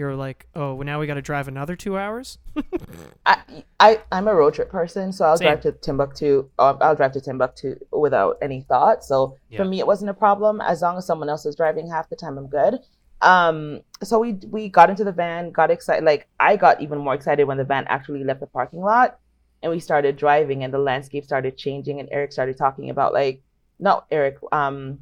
[0.00, 2.38] You're like, oh, well, now we got to drive another two hours.
[3.26, 3.36] I,
[3.78, 5.48] I I'm a road trip person, so I'll Same.
[5.48, 6.48] drive to Timbuktu.
[6.58, 9.04] Um, I'll drive to Timbuktu without any thought.
[9.04, 9.58] So Yeah.
[9.58, 12.16] for me, it wasn't a problem as long as someone else is driving half the
[12.16, 12.38] time.
[12.38, 12.78] I'm good.
[13.20, 16.02] Um, so we we got into the van, got excited.
[16.02, 19.18] Like I got even more excited when the van actually left the parking lot,
[19.62, 23.42] and we started driving, and the landscape started changing, and Eric started talking about like,
[23.78, 24.38] no, Eric.
[24.50, 25.00] Um,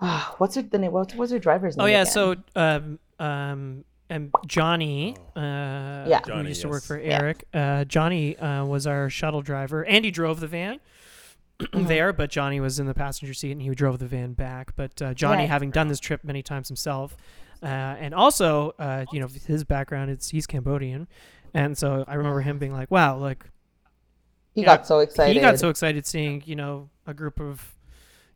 [0.38, 0.92] what's it, the name?
[0.92, 1.84] What was your driver's name?
[1.84, 2.12] Oh yeah, again?
[2.12, 5.40] so um um and Johnny, uh,
[6.06, 6.20] Yeah.
[6.24, 6.86] who used to work yes.
[6.86, 7.18] for Yeah.
[7.20, 7.44] Eric.
[7.52, 9.84] Uh, Johnny uh, was our shuttle driver.
[9.84, 10.78] Andy drove the van
[11.58, 11.86] Mm-hmm.
[11.86, 14.76] there, but Johnny was in the passenger seat and he drove the van back.
[14.76, 15.48] But uh, Johnny, Yeah.
[15.48, 17.16] having done this trip many times himself,
[17.62, 21.08] uh, and also uh, you know his background, it's he's Cambodian,
[21.54, 23.44] and so I remember him being like, "Wow, like
[24.54, 25.34] he yeah, got so excited.
[25.34, 27.74] he got so excited seeing you know a group of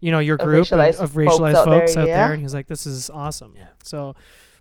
[0.01, 2.39] you know your group of, racialized of folks racialized out folks there, out there and
[2.41, 4.15] he was like this is awesome so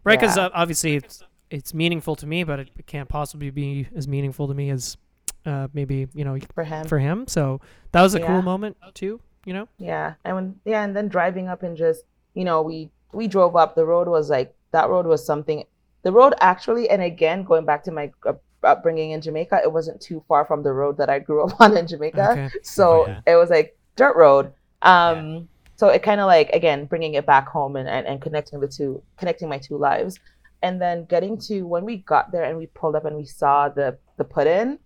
[0.03, 0.45] right because Yeah.
[0.45, 4.47] uh, obviously it's it's meaningful to me but it, it can't possibly be as meaningful
[4.47, 4.97] to me as
[5.45, 6.85] uh, maybe you know for him.
[6.87, 7.59] for him so
[7.91, 11.47] that was a cool moment too you know Yeah, and when yeah, and then driving
[11.47, 13.73] up and just you know we we drove up.
[13.73, 14.89] The road was like that.
[14.89, 15.63] Road was something.
[16.03, 19.99] The road actually, and again going back to my up- upbringing in Jamaica, it wasn't
[20.01, 22.29] too far from the road that I grew up on in Jamaica.
[22.31, 23.21] okay So Oh, yeah.
[23.33, 24.53] it was like dirt road.
[24.83, 25.47] Um,
[25.79, 28.67] so it kind of like again bringing it back home and, and and connecting the
[28.67, 30.19] two, connecting my two lives,
[30.61, 33.69] and then getting to when we got there and we pulled up and we saw
[33.69, 34.77] the the put in.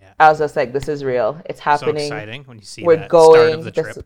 [0.00, 0.12] Yeah.
[0.18, 1.30] I was just like, this is real.
[1.44, 2.08] It's happening.
[2.08, 3.98] So happening exciting when you see we're that going start of the this-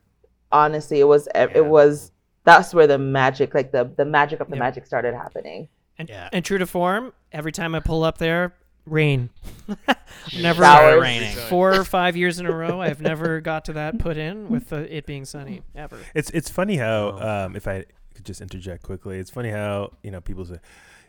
[0.50, 1.48] honestly it was Yeah.
[1.54, 2.10] it was
[2.44, 4.60] that's where the magic like the the magic of the Yep.
[4.66, 5.68] magic started happening
[5.98, 6.28] and, Yeah.
[6.32, 8.54] and true to form every time i pull up there
[8.86, 9.30] rain
[10.38, 11.00] never Showers.
[11.00, 11.36] Raining.
[11.48, 14.72] four or five years in a row i've never got to that put in with
[14.72, 17.44] uh, it being sunny ever It's it's funny how Oh.
[17.46, 20.58] um, if I could just interject quickly, it's funny how you know people say,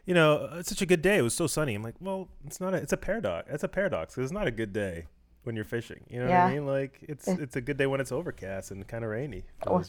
[0.06, 1.18] you know, it's such a good day.
[1.18, 1.76] It was so sunny.
[1.76, 2.74] I'm like, well, it's not.
[2.74, 3.48] A, it's a paradox.
[3.52, 4.16] It's a paradox.
[4.16, 5.06] 'cause It's not a good day
[5.44, 6.04] when you're fishing.
[6.10, 6.66] You know what I mean?
[6.66, 9.44] Like it's it's a good day when it's overcast and kind of rainy.
[9.64, 9.84] for Oh.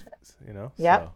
[0.47, 0.73] You know.
[0.77, 1.09] Yeah.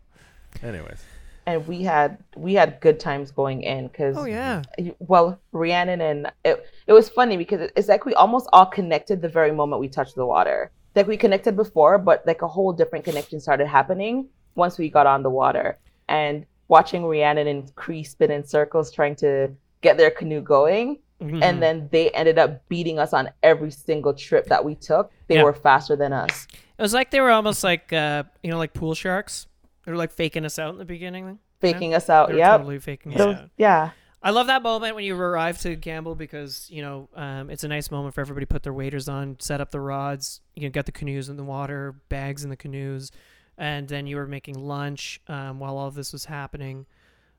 [0.63, 1.03] So, anyways,
[1.47, 4.63] and we had we had good times going in because oh yeah
[4.99, 9.29] well rhiannon and it, it was funny because it's like we almost all connected the
[9.29, 13.05] very moment we touched the water like we connected before but like a whole different
[13.05, 15.79] connection started happening once we got on the water
[16.09, 19.49] and watching rhiannon and cree spin in circles trying to
[19.81, 21.43] get their canoe going Mhm.
[21.43, 25.13] and then they ended up beating us on every single trip that we took.
[25.29, 25.43] They Yeah.
[25.43, 26.47] were faster than us.
[26.79, 29.47] It was like they were almost like uh, you know, like pool sharks.
[29.91, 31.41] They were like faking us out in the beginning.
[31.61, 32.29] Faking us out.
[32.29, 32.59] They were Yep.
[32.59, 33.51] totally faking us Those- out.
[33.57, 33.91] yeah.
[34.23, 37.69] I love that moment when you arrive to gamble because you know um, it's a
[37.69, 40.69] nice moment for everybody to put their waders on, set up the rods, you know,
[40.71, 43.11] get the canoes in the water, bags in the canoes,
[43.59, 46.87] and then you were making lunch um, while all of this was happening.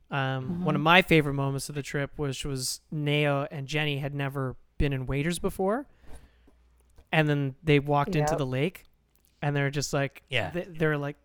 [0.09, 4.13] Um, One of my favorite moments of the trip which was Nayo and Jenny had
[4.13, 5.85] never been in waders before,
[7.13, 8.83] and then they walked into the lake,
[9.41, 10.49] and they're just like, Yeah.
[10.51, 11.15] they, they're like.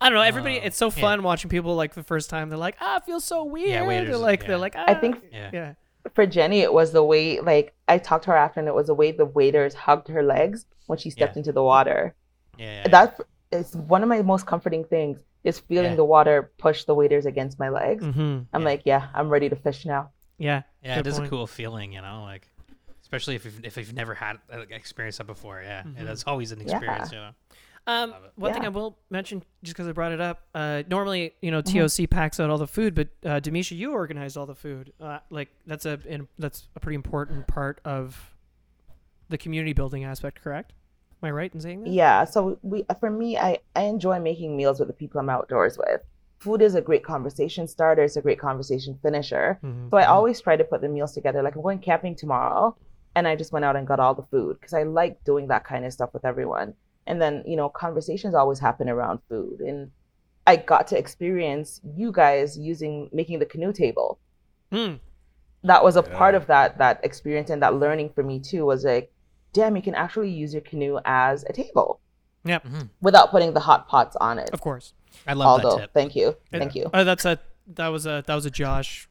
[0.00, 0.22] I don't know.
[0.22, 1.00] Everybody, Oh, it's so yeah.
[1.00, 2.48] fun watching people like the first time.
[2.48, 4.48] They're like, "Ah, it feels so weird." waders they're like, yeah.
[4.48, 5.50] they're like, I "Ah." think Yeah.
[5.52, 5.74] yeah,
[6.14, 8.88] for Jenny, it was the way, like, I talked to her after, and it was
[8.88, 11.40] the way the waiters hugged her legs when she stepped Yeah.
[11.40, 12.14] into the water.
[12.58, 12.82] Yeah.
[12.82, 12.88] yeah.
[12.88, 13.20] That
[13.52, 15.96] is one of my most comforting things is feeling Yeah.
[15.96, 18.02] the water push the waiters against my legs.
[18.04, 18.20] mm-hmm.
[18.52, 18.68] I'm Yeah.
[18.68, 20.10] like, yeah, I'm ready to fish now.
[20.38, 21.26] yeah, Yeah, Good it is point.
[21.28, 22.48] a cool feeling, you know, like
[23.02, 25.62] especially if you've if you've never had uh, experienced that before.
[25.62, 26.00] Yeah, Mhm.
[26.00, 26.74] it is always an Yeah.
[26.76, 27.12] experience.
[27.12, 27.30] You know.
[27.86, 28.32] Um, Love it.
[28.36, 31.60] one thing I will mention, just because I brought it up, uh, normally you know
[31.62, 32.02] Mm-hmm.
[32.02, 34.92] TOC packs out all the food, but uh, Demisha, you organized all the food.
[35.00, 38.34] Uh, like that's a in, that's a pretty important part of
[39.28, 40.72] the community building aspect, correct?
[41.22, 41.90] Am I right in saying that?
[41.90, 42.24] Yeah.
[42.24, 46.00] So we, for me, I, I enjoy making meals with the people I'm outdoors with.
[46.38, 48.02] Food is a great conversation starter.
[48.02, 49.58] It's a great conversation finisher.
[49.64, 49.90] Mhm.
[49.90, 51.42] So I always try to put the meals together.
[51.42, 52.76] Like I'm going camping tomorrow,
[53.14, 55.64] and I just went out and got all the food because I like doing that
[55.64, 56.74] kind of stuff with everyone.
[57.06, 59.90] And then you know, conversations always happen around food, and
[60.46, 64.18] I got to experience you guys using making the canoe table.
[64.72, 64.94] Hmm.
[65.62, 68.66] That was a part of that that experience and that learning for me too.
[68.66, 69.12] Was like,
[69.52, 72.00] damn, you can actually use your canoe as a table.
[72.46, 72.66] Yep,
[73.00, 74.50] without putting the hot pots on it.
[74.52, 74.92] of course.
[75.26, 75.90] I love Although, that tip.
[75.94, 76.90] thank you, thank you.
[76.92, 77.38] Oh, that's a
[77.68, 79.08] that was a that was a Josh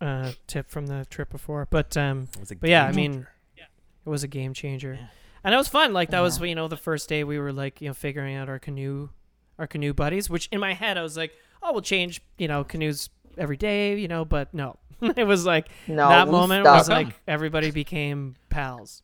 [0.00, 1.66] uh, tip from the trip before.
[1.68, 4.98] But um, It was a but yeah, I game mean, it was a game changer,
[5.44, 5.92] and it was fun.
[5.92, 8.48] Like that was you know the first day we were like you know figuring out
[8.48, 9.10] our canoe,
[9.58, 10.28] our canoe buddies.
[10.30, 11.32] Which in my head I was like,
[11.62, 14.24] oh, we'll change you know canoes every day, you know.
[14.24, 16.78] But no, it was like No, that moment stuck.
[16.78, 19.02] was like everybody became pals.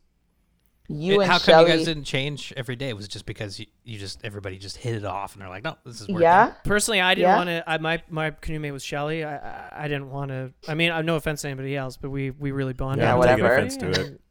[0.93, 2.89] You and How come Shelly, you guys didn't change every day?
[2.89, 5.47] It was it just because you, you just everybody just hit it off and they're
[5.47, 6.23] like, no, this is working.
[6.23, 7.35] yeah, Personally, I didn't Yeah.
[7.37, 7.63] want to.
[7.65, 9.23] I my my canoe mate was Shelly.
[9.23, 10.51] I I, I didn't want to.
[10.67, 13.03] I mean, I no offense to anybody else, but we we really bonded.
[13.03, 13.55] Yeah, I'm taking whatever.
[13.55, 14.21] offense to it.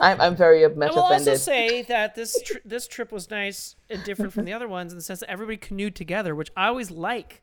[0.00, 3.76] I'm I'm very much I will also say that this tr- this trip was nice
[3.88, 6.66] and different from the other ones in the sense that everybody canoed together, which I
[6.66, 7.42] always like.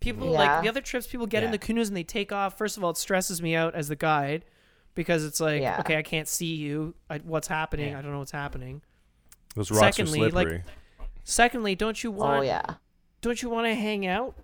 [0.00, 2.56] People like the other trips, people get in the canoes and they take off.
[2.56, 4.46] First of all, it stresses me out as the guide
[4.94, 5.80] because it's like, Yeah.
[5.80, 6.94] okay, I can't see you.
[7.10, 7.90] I, what's happening?
[7.90, 7.98] Yeah.
[7.98, 8.80] I don't know what's happening.
[9.54, 10.62] Those rocks Secondly, are like, slippery.
[11.24, 12.38] Secondly, don't you oh, want?
[12.38, 12.74] oh yeah,
[13.20, 14.34] Don't you want to hang out?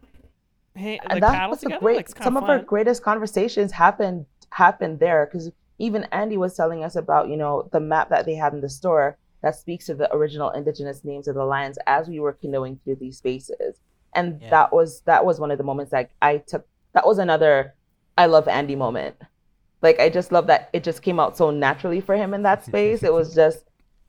[0.74, 1.96] Hang, uh, like that paddle was a great.
[1.96, 6.54] Like, it's kinda some of our greatest conversations happened happened there because even Andy was
[6.56, 9.86] telling us about you know the map that they had in the store that speaks
[9.86, 13.78] to the original indigenous names of the lands as we were canoeing through these spaces,
[14.14, 14.50] and Yeah.
[14.50, 16.66] that was that was one of the moments that I took.
[16.94, 17.74] That was another
[18.18, 19.16] I love Andy moment.
[19.82, 22.64] Like I just love that it just came out so naturally for him in that
[22.70, 23.02] space.
[23.02, 23.64] it was just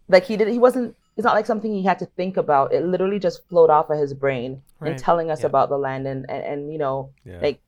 [0.08, 0.48] like he did.
[0.48, 0.96] He wasn't.
[1.18, 2.72] It's not like something he had to think about.
[2.74, 4.92] It literally just flowed off of his brain Right.
[4.92, 5.48] and telling us Yeah.
[5.48, 7.40] about the land and, and and you know Yeah.
[7.42, 7.60] like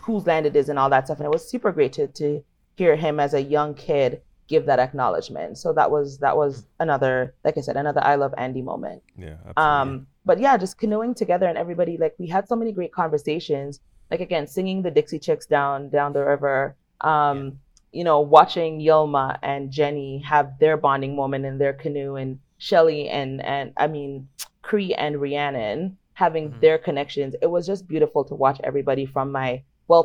[0.00, 1.18] whose land it is and all that stuff.
[1.18, 2.42] And it was super great to to
[2.76, 5.58] hear him as a young kid give that acknowledgement.
[5.58, 9.02] So that was that was another, like I said, another I love Andy moment.
[9.18, 9.36] yeah.
[9.48, 9.54] Absolutely.
[9.56, 13.80] Um, but yeah, just canoeing together and everybody like we had so many great conversations.
[14.10, 16.76] Like again, singing the Dixie Chicks down down the river.
[17.00, 17.58] Um,
[17.92, 23.08] you know, watching Yilma and Jenny have their bonding moment in their canoe, and Shelly
[23.08, 24.28] and and I mean
[24.62, 26.60] Cree and Rhiannon having Mhm.
[26.60, 27.34] their connections.
[27.42, 30.04] It was just beautiful to watch everybody from my well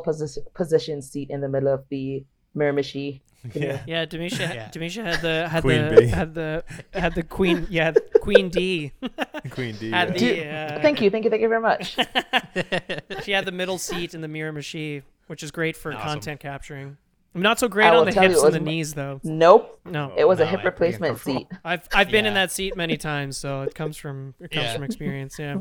[0.54, 2.24] positioned seat in the middle of the
[2.56, 3.20] Miramichi.
[3.54, 3.80] yeah.
[3.88, 4.68] Yeah, Demisha, Yeah.
[4.68, 6.06] Demisha had the had Queen the bee.
[6.06, 8.92] had the had the queen yeah Queen D
[9.50, 9.88] Queen D.
[9.88, 10.04] yeah.
[10.06, 10.46] the
[10.76, 11.96] uh, Thank you, thank you, thank you very much.
[13.24, 16.08] she had the middle seat in the Miramichi, which is great for Awesome.
[16.08, 16.96] content capturing.
[17.34, 19.18] I'm not so great on the tell you, hips and the my- knees though.
[19.24, 21.48] Nope, No, it was a hip replacement seat.
[21.64, 24.74] I've I've been in that seat many times, so it comes from it comes Yeah.
[24.74, 25.38] from experience.
[25.38, 25.56] Yeah.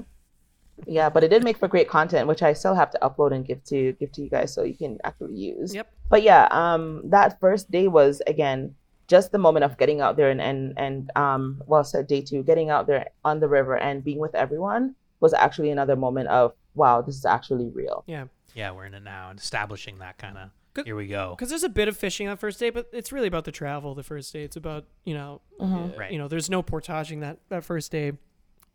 [0.88, 3.46] Yeah, but it did make for great content, which I still have to upload and
[3.46, 5.74] give to give to you guys so you can actually use.
[5.76, 5.92] Yep.
[6.10, 8.76] But yeah, um, that first day was again
[9.08, 12.44] just the moment of getting out there and and and um, well said day two,
[12.44, 16.54] getting out there on the river and being with everyone was actually another moment of
[16.76, 18.04] wow, this is actually real.
[18.08, 18.26] Yeah.
[18.56, 20.50] Yeah, we're in it now and establishing that kind of.
[20.74, 21.36] Good- Here we go.
[21.38, 23.94] Because there's a bit of fishing on first day, but it's really about the travel.
[23.94, 25.98] The first day, it's about you know, Mhm.
[25.98, 26.12] Right.
[26.12, 28.14] you know, there's no portaging that that first day,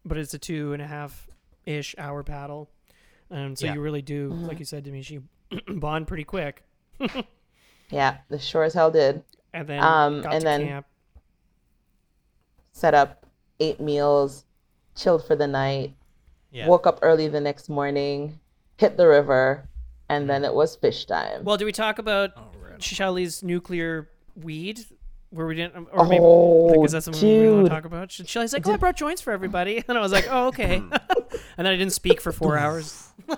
[0.04, 1.26] but it's a two and a half
[1.66, 2.70] ish hour paddle,
[3.30, 3.74] and so Yeah.
[3.74, 4.46] you really do, Mhm.
[4.46, 6.62] like you said, to me, Demisha, bond pretty quick,
[7.90, 9.22] Yeah, the sure as hell did.
[9.52, 10.86] and then Um, got and to then- camp.
[12.72, 13.26] Set up,
[13.60, 14.44] eight meals,
[14.94, 15.94] chilled for the night,
[16.50, 16.68] Yeah.
[16.68, 18.38] woke up early the next morning,
[18.76, 19.68] hit the river,
[20.08, 21.44] and then it was fish time.
[21.44, 22.82] Well, do we talk about Oh, right.
[22.82, 24.80] Shelly's nuclear weed?
[25.36, 28.10] Where we didn't, um, or maybe oh, because that's something we want to talk about.
[28.10, 30.78] She- Shelly's like, "Oh, I brought joints for everybody," and I was like, "Oh, okay."
[30.78, 30.92] Hmm.
[31.56, 33.12] and then I didn't speak for four hours.
[33.28, 33.32] Me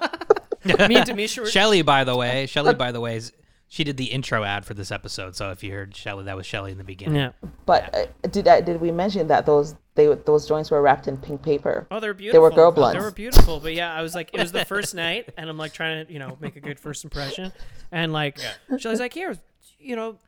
[0.96, 3.32] and Demisha were Shelly, by the way, Shelly, by the way, is
[3.68, 5.36] she did the intro ad for this episode.
[5.36, 7.16] So if you heard Shelly, that was Shelly in the beginning.
[7.16, 7.32] yeah.
[7.66, 11.16] But uh, did I, did we mention that those they those joints were wrapped in
[11.18, 11.86] pink paper?
[11.90, 12.48] Oh, they're beautiful.
[12.50, 14.94] They were girl They were beautiful, but yeah, I was like, it was the first
[14.94, 17.52] night, and I'm like trying to, you know, make a good first impression,
[17.92, 18.38] and like,
[18.78, 19.36] Shelly's like, here,
[19.78, 20.18] you know,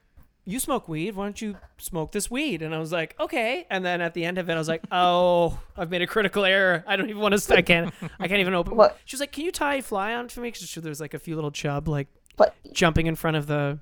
[0.50, 1.14] you smoke weed.
[1.14, 2.62] Why don't you smoke this weed?
[2.62, 3.66] And I was like, okay.
[3.70, 6.44] And then at the end of it, I was like, oh, I've made a critical
[6.44, 6.84] error.
[6.86, 7.56] I don't even want to.
[7.56, 7.92] I can't.
[8.18, 8.76] I can't even open.
[8.76, 8.98] What?
[9.04, 10.48] She was like, can you tie a fly on for me?
[10.50, 13.78] Because there's like a few little chub like But jumping in front of the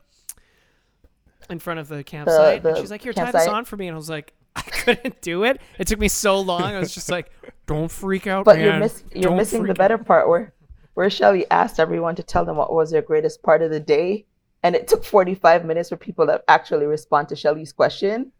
[1.50, 2.64] in front of the campsite.
[2.64, 4.62] and the she's like, "Here, tie this on for me." And I was like, "I
[4.62, 5.60] couldn't do it.
[5.78, 6.62] It took me so long.
[6.62, 7.30] I was just like,
[7.66, 8.64] don't freak out, but man.
[8.64, 10.52] you're miss you're missing the better part where
[10.94, 14.26] where Shelly asked everyone to tell them what was their greatest part of the day,
[14.62, 18.32] and it took 45 minutes for people to actually respond to Shelly's question.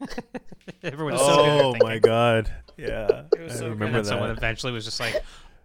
[0.82, 1.88] Everyone's so good Oh thinking.
[1.88, 2.52] my god.
[2.76, 3.22] Yeah.
[3.36, 3.72] It was I so good.
[3.72, 5.22] And remember then someone eventually was just like,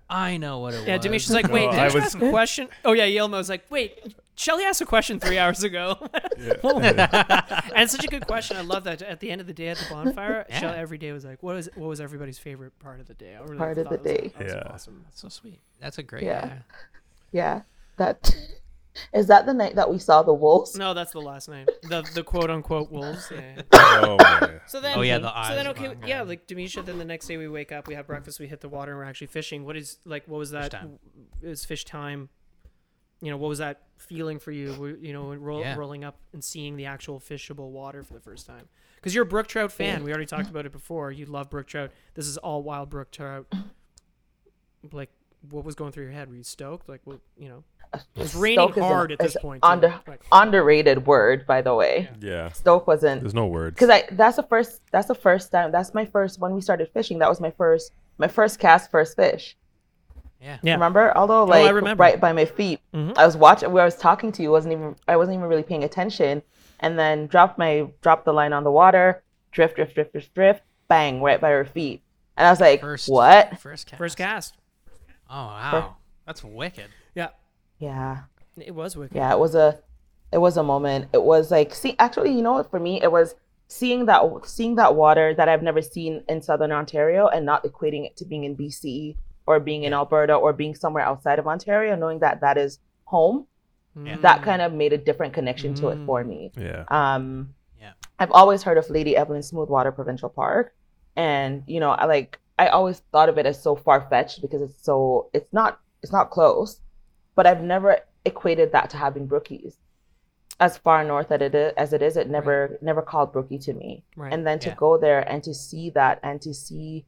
[0.09, 0.87] I know what it was.
[0.87, 1.29] Yeah, was.
[1.31, 2.67] Like, wait, No, did I you was- ask a question?
[2.85, 5.95] Oh yeah, Yilma was like, wait, Shelly asked a question three hours ago.
[6.39, 6.53] Yeah.
[7.75, 8.57] and it's such a good question.
[8.57, 9.01] I love that.
[9.01, 10.59] At the end of the day at the bonfire, Yeah.
[10.59, 13.37] Shelly every day was like, what is what was everybody's favorite part of the day?
[13.41, 14.31] Really Part of the it was- day.
[14.37, 14.63] that was Yeah.
[14.73, 15.01] awesome.
[15.05, 15.59] That's so sweet.
[15.79, 16.23] That's a great.
[16.23, 16.45] Yeah.
[16.45, 16.57] Yeah.
[17.33, 17.61] Yeah,
[17.97, 18.35] that
[19.13, 20.75] Is that the night that we saw the wolves?
[20.75, 21.69] No, that's the last night.
[21.83, 23.31] The the quote unquote wolves.
[23.31, 23.61] Yeah.
[23.73, 24.59] oh, man.
[24.67, 25.47] So then, Oh, yeah, the eyes.
[25.49, 26.07] so then okay, yeah.
[26.07, 26.21] yeah.
[26.23, 26.83] like Demisha.
[26.85, 28.99] Then the next day we wake up, we have breakfast, we hit the water, and
[28.99, 29.63] we're actually fishing.
[29.65, 30.27] What is like?
[30.27, 30.71] What was that?
[30.71, 30.99] time.
[31.41, 32.29] It was fish time.
[33.21, 34.97] You know, what was that feeling for you?
[35.01, 35.75] You know, roll, Yeah.
[35.75, 38.67] rolling up and seeing the actual fishable water for the first time.
[38.95, 40.03] Because you're a brook trout fan.
[40.03, 41.11] We already talked about it before.
[41.11, 41.91] You love brook trout.
[42.15, 43.47] This is all wild brook trout.
[44.91, 45.09] Like,
[45.49, 46.29] what was going through your head?
[46.29, 46.89] Were you stoked?
[46.89, 47.19] Like, what?
[47.37, 47.63] You know,
[47.93, 49.59] it was raining Stoke is an- hard at this point.
[49.63, 52.09] Under, Like, underrated word, by the way.
[52.21, 52.49] Yeah.
[52.51, 53.75] Stoke wasn't There's no words.
[53.75, 56.89] because I that's the first that's the first time that's my first when we started
[56.93, 57.19] fishing.
[57.19, 59.57] That was my first my first cast, first fish.
[60.41, 60.57] Yeah.
[60.63, 60.73] yeah.
[60.73, 61.15] Remember?
[61.17, 62.01] Although Oh, I like remember.
[62.01, 63.17] right by my feet, Mhm.
[63.17, 64.51] I was watching where I was talking to you.
[64.51, 66.41] wasn't even I wasn't even really paying attention,
[66.79, 69.21] and then dropped my dropped the line on the water,
[69.51, 72.01] drift, drift, drift, drift, drift, bang, right by her feet,
[72.37, 73.59] and I was like, First "What?
[73.59, 73.97] First cast.
[73.99, 74.57] First cast.
[75.29, 76.87] Oh wow, that's wicked.
[77.81, 78.19] Yeah.
[78.57, 79.15] Yeah, It was wicked.
[79.15, 79.79] yeah." It was a,
[80.31, 81.09] it was a moment.
[81.13, 82.69] It was like, see, actually, you know what?
[82.71, 83.35] For me, it was
[83.67, 88.05] seeing that seeing that water that I've never seen in Southern Ontario, and not equating
[88.05, 89.15] it to being in BC
[89.47, 93.47] or being in Alberta or being somewhere outside of Ontario, knowing that that is home.
[94.01, 94.17] Yeah.
[94.21, 96.05] That kind of made a different connection to it Mm.
[96.05, 96.51] for me.
[96.55, 96.83] yeah.
[96.89, 97.93] Um, Yeah.
[98.19, 100.73] I've always heard of Lady Evelyn Smoothwater Provincial Park,
[101.15, 104.61] and you know, I like I always thought of it as so far fetched because
[104.61, 106.79] it's so it's not it's not close,
[107.35, 109.75] but I've never equated that to having brookies.
[110.59, 113.73] As far north that it is, as it is, it never never called brookie to
[113.73, 114.03] me.
[114.15, 114.31] Right.
[114.31, 114.75] And then to Yeah.
[114.75, 117.05] go there and to see that and to see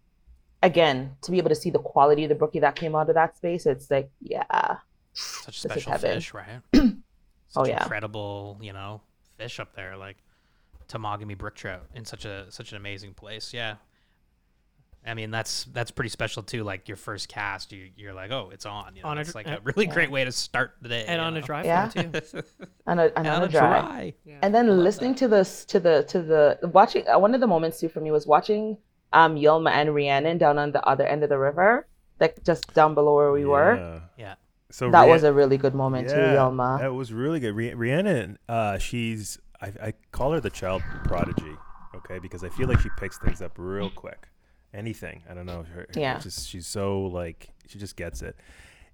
[0.63, 3.15] again to be able to see the quality of the brookie that came out of
[3.15, 4.77] that space, it's like yeah,
[5.13, 6.61] Such special fish, right?
[7.55, 7.83] Oh, such Oh, yeah.
[7.83, 9.01] incredible, you know,
[9.37, 10.17] fish up there, like
[10.87, 13.53] Temagami brook trout in such a such an amazing place.
[13.53, 13.75] Yeah.
[15.05, 16.63] I mean that's that's pretty special too.
[16.63, 18.95] Like your first cast, you you're like, oh, it's on.
[18.95, 20.89] You know, On a it's dr- like a uh, really great way to start the
[20.89, 21.05] day.
[21.07, 21.45] and you on a know?
[21.45, 21.87] dry Yeah.
[21.89, 21.99] too.
[22.87, 24.13] and a, And and on on a dry.
[24.25, 24.39] Yeah.
[24.41, 27.79] and then listening to this to the to the watching uh, one of the moments
[27.79, 28.77] too for me was watching
[29.11, 31.87] um Yilma and Rhiannon down on the other end of the river
[32.19, 33.99] like just down below where we were Yeah.
[34.25, 34.35] Yeah.
[34.71, 37.53] So that Rhea- was a really good moment too Yilma That was really good.
[37.55, 41.55] Rhi- Rhiannon, uh, she's I, I call her the child prodigy,
[41.95, 44.27] okay, because I feel like she picks things up real quick.
[44.73, 45.63] Anything, I don't know.
[45.63, 46.19] Her, Yeah.
[46.19, 48.35] Just she's so like she just gets it.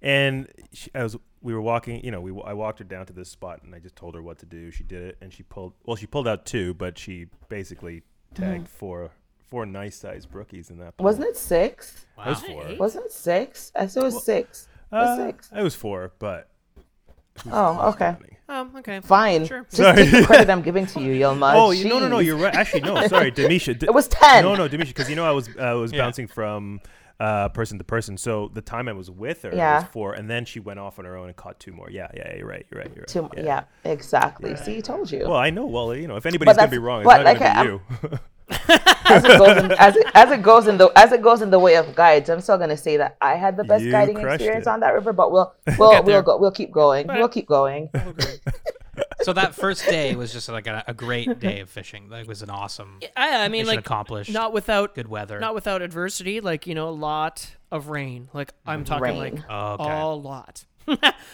[0.02, 3.12] And she, I was we were walking, you know, we I walked her down to
[3.12, 4.70] this spot and I just told her what to do.
[4.70, 8.02] She did it and she pulled well, she pulled out two, but she basically
[8.34, 9.10] tagged four
[9.48, 10.96] four nice sized brookies in that.
[10.96, 11.04] pool.
[11.04, 12.24] wasn't it six Wow.
[12.24, 12.76] That was four.
[12.78, 15.74] Wasn't it six I said it was Well, six it was Uh, six It was
[15.74, 16.49] four, but.
[17.44, 17.98] Who's- Oh, okay.
[18.12, 18.36] counting?
[18.48, 18.72] Um.
[18.78, 18.98] Okay.
[19.00, 19.60] fine Sure.
[19.62, 20.02] just Sorry.
[20.04, 22.18] take the credit I'm giving to you Yilma Oh, you, no, no, no.
[22.18, 22.52] You're right.
[22.54, 23.06] Actually, no.
[23.06, 23.78] Sorry, Demisha.
[23.78, 24.88] D- it was ten no, no, Demisha.
[24.88, 25.98] Because you know, I was I was Yeah.
[26.02, 26.80] bouncing from
[27.20, 28.16] uh, person to person.
[28.18, 29.80] So the time I was with her Yeah.
[29.82, 31.88] was four, and then she went off on her own and caught two more.
[31.90, 32.34] Yeah, yeah.
[32.36, 32.66] You're right.
[32.72, 32.90] You're right.
[32.92, 33.08] You're right.
[33.08, 33.64] Two- yeah.
[33.84, 35.66] exactly see I told you Well, I know.
[35.66, 37.80] Well, you know, if anybody's gonna be wrong, it's but, not gonna like, be I'm-
[38.12, 38.18] you.
[38.50, 41.50] as it goes in, as it, as it goes in the as it goes in
[41.50, 44.18] the way of guides, I'm still gonna say that I had the best You guiding
[44.18, 44.70] experience it.
[44.70, 45.12] on that river.
[45.12, 46.14] But we'll we'll Get there.
[46.16, 47.06] we'll go we'll keep going.
[47.06, 47.90] We'll keep going.
[49.22, 52.08] so that first day was just like a, a great day of fishing.
[52.10, 54.32] That was an awesome I, I mean, like accomplished.
[54.32, 55.38] not without good weather.
[55.40, 56.40] not without adversity.
[56.40, 58.28] Like you know, a lot of rain.
[58.32, 59.18] Like I'm talking Rain.
[59.18, 60.00] like Oh, okay.
[60.00, 60.64] a lot.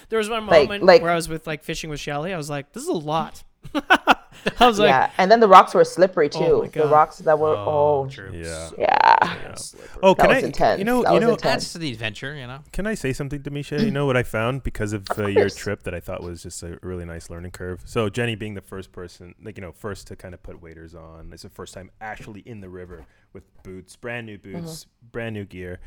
[0.08, 2.32] there was one Like- moment like- where I was with like fishing with Shelly.
[2.32, 3.42] I was like, this is a lot.
[4.60, 6.38] I was like, yeah, and then the rocks were slippery too.
[6.38, 8.30] Oh the rocks that were oh, oh, true.
[8.32, 8.70] yeah.
[8.78, 9.56] yeah.
[10.02, 10.46] Oh, That can was I?
[10.46, 10.78] intense.
[10.78, 11.64] You know, That you know, intense.
[11.64, 12.60] Adds to the adventure, you know.
[12.72, 13.82] Can I say something, Demisha?
[13.82, 16.62] You know what I found because of, uh, your trip that I thought was just
[16.62, 17.82] a really nice learning curve.
[17.84, 20.94] So Jenny being the first person, like you know, first to kind of put waders
[20.94, 21.30] on.
[21.32, 25.44] It's the first time actually in the river with boots, brand new boots, brand new
[25.44, 25.80] gear.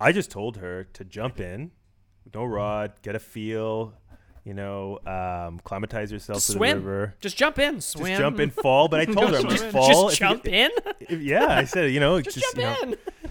[0.00, 1.72] I just told her to jump in,
[2.34, 3.94] no rod, get a feel,
[4.44, 6.78] you know, um, climatize yourself to Swim.
[6.82, 7.14] the river.
[7.20, 8.06] just jump in, swim.
[8.08, 8.88] Just jump in, fall.
[8.88, 9.88] But I told her, I'm just, like, fall.
[9.88, 10.70] just if you- jump in.
[11.00, 13.30] if- yeah, I said, you know, just, just, you know, jump in.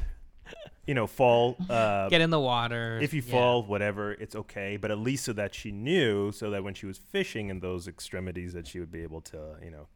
[0.86, 1.57] you know, fall.
[1.70, 2.99] Uh, Get in the water.
[3.01, 3.32] if you yeah.
[3.32, 4.78] fall, whatever, it's okay.
[4.78, 7.88] But at least so that she knew, so that when she was fishing in those
[7.88, 9.88] extremities, that she would be able to, you know,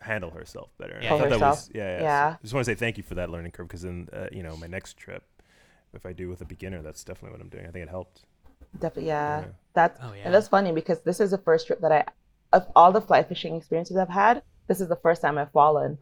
[0.00, 0.94] handle herself better.
[0.94, 2.02] And I Hold thought that was, yeah, yeah.
[2.02, 2.32] Yeah.
[2.34, 4.42] So just want to say thank you for that learning curve because in, uh, you
[4.42, 5.22] know, my next trip,
[5.94, 7.66] if I do with a beginner, that's definitely what I'm doing.
[7.66, 8.24] I think it helped.
[8.78, 9.40] Definitely, yeah.
[9.40, 9.46] Yeah.
[9.74, 10.22] That's Oh, yeah.
[10.24, 12.04] and that's funny because this is the first trip that I,
[12.52, 15.98] of all the fly fishing experiences I've had, this is the first time I've fallen.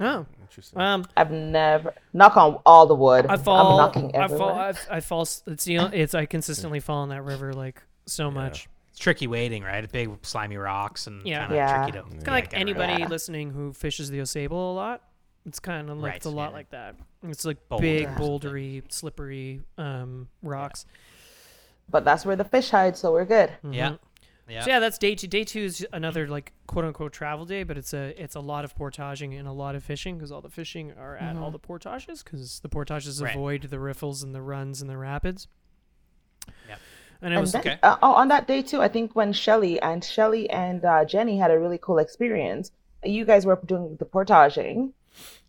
[0.00, 0.80] Oh, Interesting.
[0.80, 3.26] um, I've never knock on all the wood.
[3.26, 3.72] I fall.
[3.72, 4.50] I'm knocking I fall.
[4.50, 5.22] I, I fall.
[5.46, 5.78] It's the.
[5.78, 8.66] only- It's I consistently fall in that river like so much.
[8.90, 9.90] It's tricky wading, right?
[9.90, 11.40] Big slimy rocks and Yeah.
[11.40, 11.76] kind of Yeah.
[11.84, 11.98] tricky to.
[11.98, 13.08] It's kind of like anybody Yeah.
[13.08, 15.02] listening who fishes the Ausable a lot.
[15.46, 16.56] It's kind of like Right, it's a lot yeah.
[16.56, 16.96] like that.
[17.24, 20.86] It's like big, bouldery, slippery um, rocks.
[21.90, 23.50] But that's where the fish hide, so we're good.
[23.68, 23.90] Yeah.
[23.90, 23.98] Mhm.
[24.48, 24.62] Yeah.
[24.62, 25.28] So yeah, that's day two.
[25.28, 28.64] Day two is another like quote unquote travel day, but it's a it's a lot
[28.64, 31.58] of portaging and a lot of fishing because all the fishing are at all the
[31.58, 33.34] portages because the portages Right.
[33.34, 35.46] avoid the riffles and the runs and the rapids.
[36.68, 36.76] Yeah.
[37.22, 37.78] And it And was then, okay.
[37.82, 41.38] uh, oh, on that day too, I think when Shelly and Shelly and uh, Jenny
[41.38, 42.72] had a really cool experience.
[43.04, 44.92] You guys were doing the portaging,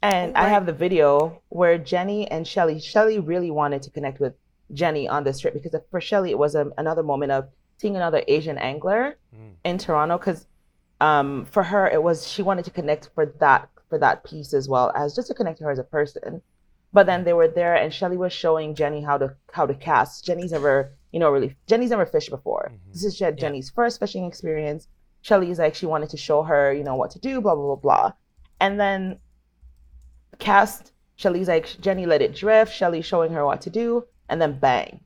[0.02, 0.50] and I Right.
[0.50, 2.80] have the video where Jenny and Shelly.
[2.80, 4.34] Shelly really wanted to connect with
[4.74, 7.48] Jenny on this trip because for Shelly it was a, another moment of
[7.78, 9.54] seeing another Asian angler Mm.
[9.64, 10.18] in Toronto.
[10.18, 10.46] Because
[11.00, 14.68] um, for her it was she wanted to connect for that for that piece as
[14.70, 16.42] well as just to connect to her as a person.
[16.94, 20.26] But then they were there, and Shelly was showing Jenny how to how to cast.
[20.26, 22.72] Jenny's never, you know, really Jenny's never fished before.
[22.92, 24.88] This is Je- Jenny's first fishing experience.
[25.22, 27.76] Shelly's like she wanted to show her, you know, what to do, blah blah blah
[27.76, 28.12] blah.
[28.60, 29.20] And then
[30.40, 30.92] cast.
[31.16, 32.74] Shelly's like Jenny let it drift.
[32.74, 35.02] Shelly showing her what to do, and then bang.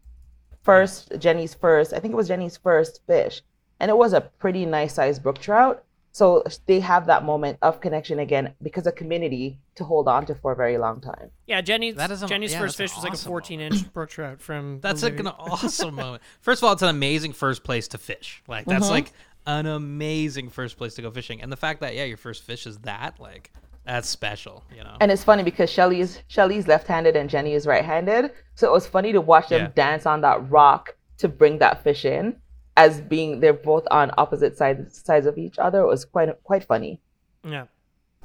[0.62, 1.92] First, Jenny's first.
[1.92, 3.42] I think it was Jenny's first fish,
[3.80, 5.84] and it was a pretty nice sized brook trout.
[6.14, 10.36] So they have that moment of connection again because of community to hold on to
[10.36, 11.30] for a very long time.
[11.46, 13.92] yeah, Jenny's That is a- Jenny's yeah, first fish an was like a 14 inch
[13.92, 14.80] brook trout from.
[14.82, 16.24] That's like an awesome moment.
[16.40, 18.42] First of all, it's an amazing first place to fish.
[18.48, 18.94] Like that's mm-hmm.
[18.94, 19.12] like
[19.46, 21.42] an amazing first place to go fishing.
[21.42, 23.52] And the fact that yeah, your first fish is that like
[23.86, 24.64] that's special.
[24.76, 24.98] You know.
[25.02, 28.32] And it's funny because Shelly's Shelly's left-handed and Jenny is right-handed.
[28.56, 29.72] So it was funny to watch them Yeah.
[29.76, 32.36] dance on that rock to bring that fish in,
[32.78, 35.80] as being they're both on opposite sides sides of each other.
[35.82, 37.00] It was quite quite funny.
[37.44, 37.66] Yeah.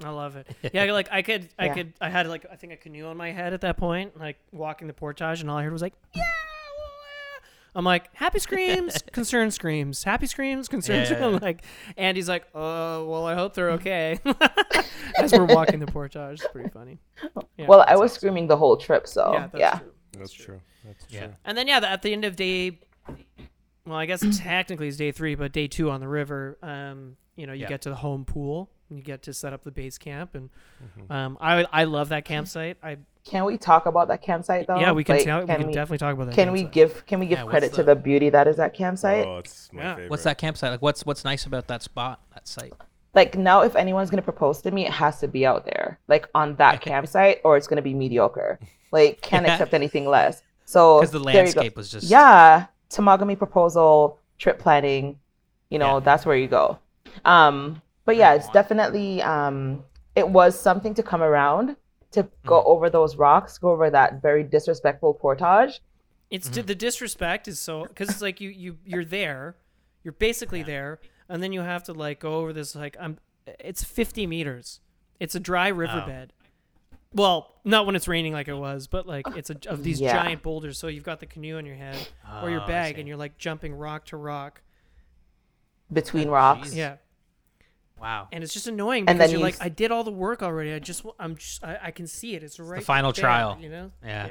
[0.02, 0.46] I love it.
[0.72, 1.74] Yeah, like I could, I Yeah.
[1.74, 4.38] could, I had like I think a canoe on my head at that point, like
[4.50, 6.24] walking the portage, and all I heard was like, yeah.
[7.74, 11.08] I'm like, happy screams, concerned screams, happy screams, concerned.
[11.10, 11.64] Yeah, yeah, I'm like,
[11.96, 14.18] and he's like, uh, well, I hope they're okay.
[15.18, 16.98] As we're walking the portage, it's pretty funny.
[17.56, 18.18] Yeah, well, I was awesome.
[18.20, 19.70] screaming the whole trip, so Yeah, yeah.
[19.70, 19.92] that's true.
[20.18, 20.60] That's true.
[20.84, 21.26] That's Yeah.
[21.26, 21.34] true.
[21.44, 22.80] And then yeah, at the end of day,
[23.86, 27.46] well, I guess technically it's day three, but day two on the river, um, you
[27.46, 27.68] know, you Yeah.
[27.68, 30.50] get to the home pool, and you get to set up the base camp, and
[30.82, 31.12] Mm-hmm.
[31.12, 32.78] um, I I love that campsite.
[32.82, 34.78] I Can we talk about that campsite though?
[34.78, 36.34] yeah, we can Like, tell, we can we, definitely talk about that.
[36.34, 38.56] Can we give can we give Yeah, what's credit to the- the beauty that is
[38.56, 39.26] that campsite?
[39.26, 39.94] Oh, it's my Yeah.
[39.94, 40.10] favorite.
[40.10, 40.82] What's that campsite like?
[40.82, 42.72] What's what's nice about that spot, that site?
[43.14, 46.28] Like now, if anyone's gonna propose to me, it has to be out there, like
[46.34, 48.58] on that campsite, or it's gonna be mediocre.
[48.92, 49.52] Like can't Yeah.
[49.52, 50.42] accept anything less.
[50.64, 51.60] So Because the there you go.
[51.60, 55.18] landscape was just yeah Temagami proposal trip planning
[55.68, 56.00] you know Yeah.
[56.00, 56.78] that's where you go
[57.24, 59.84] um but yeah it's definitely um
[60.16, 61.76] it was something to come around
[62.12, 62.68] to go Mm-hmm.
[62.70, 65.80] over those rocks go over that very disrespectful portage
[66.30, 66.54] It's Mm-hmm.
[66.56, 69.56] di- the disrespect is so because it's like you you you're there,
[70.04, 70.98] you're basically there,
[71.28, 73.18] and then you have to like go over this like I'm.
[73.58, 74.80] It's 50 meters.
[75.18, 76.32] It's a dry riverbed.
[77.12, 80.12] Well, not when it's raining like it was, but like it's a, of these Yeah.
[80.22, 80.78] giant boulders.
[80.78, 81.98] So you've got the canoe on your head
[82.42, 84.62] or your Oh, bag, and you're like jumping rock to rock.
[85.92, 86.76] between rocks Jeez.
[86.76, 86.96] Yeah,
[88.00, 88.28] wow.
[88.32, 90.10] and it's just annoying And because then you're you like, s- I did all the
[90.10, 90.72] work already.
[90.72, 92.42] I just I'm just I, I can see it.
[92.42, 92.82] It's right.
[92.82, 93.58] final there, trial.
[93.60, 93.90] You know.
[94.04, 94.30] Yeah.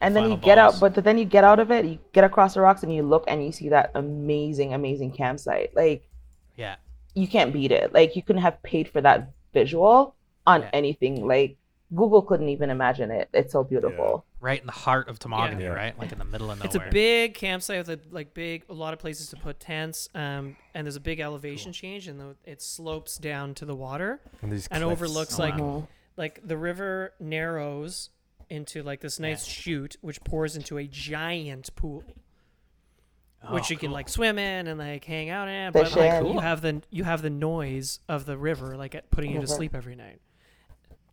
[0.00, 0.74] and then you Final get balls.
[0.82, 3.02] out but then you get out of it you get across the rocks and you
[3.02, 6.08] look and you see that amazing amazing campsite like
[6.56, 6.74] Yeah.
[7.14, 10.70] you can't beat it like you couldn't have paid for that visual on Yeah.
[10.72, 11.56] anything like
[11.94, 15.68] google couldn't even imagine it it's so beautiful Right in the heart of Temagami, Yeah.
[15.68, 15.96] right?
[15.96, 16.66] Like in the middle of nowhere.
[16.66, 20.08] It's a big campsite with a, like big a lot of places to put tents.
[20.16, 24.18] Um, and there's a big elevation change, and the, it slopes down to the water
[24.42, 25.86] And, these and overlooks Oh, like wow.
[26.16, 28.10] like the river narrows
[28.50, 32.02] into like this nice chute, which pours into a giant pool.
[33.50, 33.94] which Oh, you can cool.
[33.94, 36.32] like swim in and like hang out in, but like in.
[36.32, 39.72] you have the you have the noise of the river like putting you to sleep
[39.72, 40.20] every night.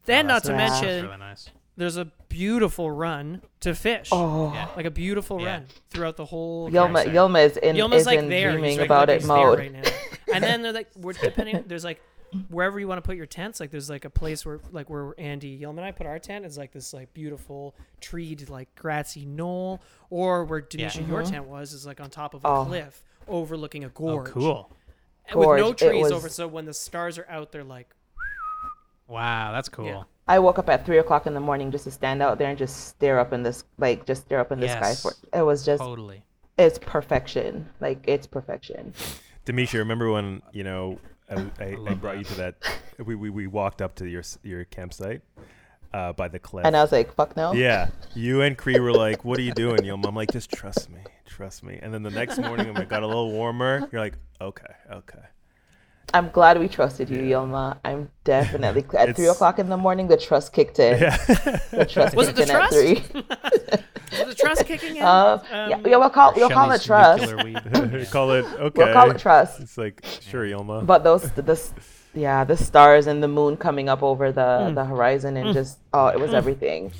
[0.09, 0.81] Then, Oh, not to nice.
[0.81, 1.49] Mention, really nice.
[1.77, 4.09] there's a beautiful run to fish.
[4.11, 4.67] oh Yeah.
[4.75, 5.51] Like a beautiful Yeah.
[5.53, 6.69] run throughout the whole.
[6.69, 7.07] Yilma, campsite.
[7.13, 8.51] Yilma is in Yilma's is like in there.
[8.51, 9.59] He's dreaming like, about it mode.
[9.59, 9.81] right now.
[10.33, 11.63] And then they're like, we're depending.
[11.67, 12.01] There's like
[12.49, 13.59] wherever you want to put your tents.
[13.59, 16.45] Like there's like a place where like where Andy Yilma and I put our tent
[16.45, 21.31] is like this like beautiful treed like grassy knoll, or where Demisha your mm-hmm.
[21.31, 22.65] tent was is like on top of a Oh.
[22.65, 24.29] cliff overlooking a oh, gorge.
[24.29, 24.71] Oh, cool.
[25.27, 27.95] And With no trees was- over, so when the stars are out, they're like,
[29.09, 29.85] Wow, that's cool.
[29.85, 30.03] Yeah.
[30.27, 32.57] I woke up at three o'clock in the morning just to stand out there and
[32.57, 35.01] just stare up in this like just stare up in the Yes.
[35.01, 36.21] sky for it was just Totally.
[36.59, 38.93] it's perfection like it's perfection
[39.45, 40.99] Demisha, remember when you know
[41.29, 42.17] I, I, I love brought that.
[42.19, 42.55] you to that?
[43.03, 45.21] We, we, we walked up to your your campsite
[45.93, 46.65] uh, by the cliff.
[46.65, 49.53] and I was like fuck no yeah, you and Cree were like, "What are you
[49.53, 52.83] doing, Yilma?" I'm like, "Just trust me, trust me." And then the next morning, when
[52.83, 55.23] it got a little warmer, you're like, "Okay, okay."
[56.13, 60.17] I'm glad we trusted you Yilma I'm definitely at three o'clock in the morning the
[60.17, 61.17] trust kicked in Yeah.
[61.71, 62.97] the trust Was it kicked the in at three
[64.19, 65.03] Is the trust kicking in?
[65.09, 67.21] Uh, yeah, Um, yeah, we'll call we'll call it trust.
[67.29, 68.09] nuclear weed.
[68.11, 68.83] call it okay.
[68.83, 69.59] We'll call it trust.
[69.59, 70.85] It's like sure, Yilma.
[70.85, 71.73] But those the s-
[72.15, 76.07] yeah the stars and the moon coming up over the the horizon and just oh
[76.07, 76.91] it was everything.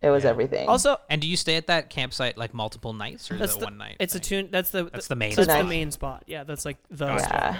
[0.00, 0.68] It was everything.
[0.68, 3.58] Also, And do you stay at that campsite like multiple nights, or is that's it
[3.60, 3.96] the, one night?
[3.98, 4.48] It's a tune.
[4.52, 5.66] That's the That's the main That's the spot.
[5.68, 6.22] main spot.
[6.26, 7.06] Yeah, that's like the.
[7.06, 7.56] yeah,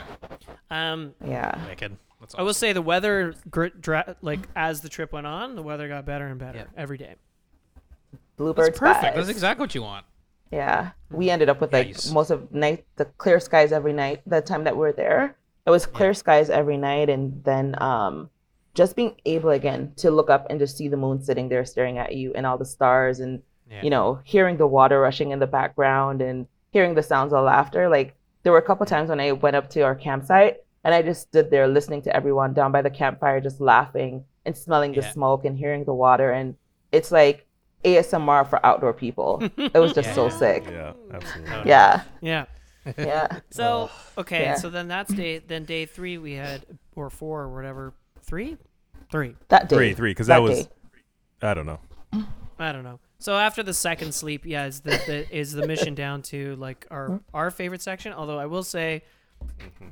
[0.70, 1.66] Um, yeah.
[1.66, 1.96] Wicked.
[2.20, 3.34] That's I will say the weather,
[4.22, 6.64] like as the trip went on, the weather got better and better Yeah.
[6.76, 7.16] every day.
[8.36, 9.02] Bluebird That's perfect.
[9.02, 9.16] skies.
[9.16, 10.06] That's exactly what you want.
[10.52, 13.92] Yeah, we ended up with like you s- most of night the clear skies every
[13.92, 14.22] night.
[14.26, 15.36] The time that we were there,
[15.66, 18.30] it was clear skies every night, and then um,
[18.82, 21.96] just being able again to look up and just see the moon sitting there staring
[22.04, 23.82] at you and all the stars, and Yeah.
[23.84, 26.46] you know hearing the water rushing in the background and
[26.76, 27.82] hearing the sounds of laughter.
[27.96, 28.08] Like
[28.42, 31.22] there were a couple times when I went up to our campsite and I just
[31.28, 35.12] stood there listening to everyone down by the campfire, just laughing and smelling the Yeah.
[35.16, 36.54] smoke and hearing the water, and
[36.96, 37.46] it's like
[37.84, 39.30] ASMR for outdoor people.
[39.74, 40.62] it was just so sick.
[40.70, 41.68] Yeah, absolutely.
[41.72, 42.02] Yeah.
[42.32, 42.44] Yeah.
[42.96, 43.26] Yeah.
[43.50, 43.90] So
[44.22, 44.54] okay, Yeah.
[44.62, 45.38] so then that's day.
[45.50, 46.60] Then day three we had
[46.96, 47.92] or four or whatever.
[48.22, 48.56] Three,
[49.10, 49.34] three.
[49.48, 49.76] That day.
[49.76, 50.72] Three, three, because that, was day.
[51.42, 51.80] I don't know.
[52.58, 52.98] I don't know.
[53.20, 56.86] So after the second sleep, yeah, is the, the is the mission down to like
[56.90, 58.12] our our favorite section.
[58.12, 59.02] Although I will say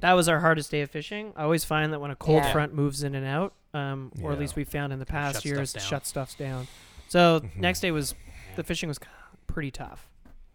[0.00, 1.32] that was our hardest day of fishing.
[1.36, 2.52] I always find that when a cold Yeah.
[2.52, 5.44] front moves in and out, um, or at least we found in the past Shut
[5.44, 5.88] years, stuff down.
[5.90, 6.66] shut stuffs down.
[7.08, 8.14] So next day was
[8.56, 8.98] the fishing was
[9.46, 10.08] pretty tough.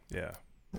[0.09, 0.31] Yeah.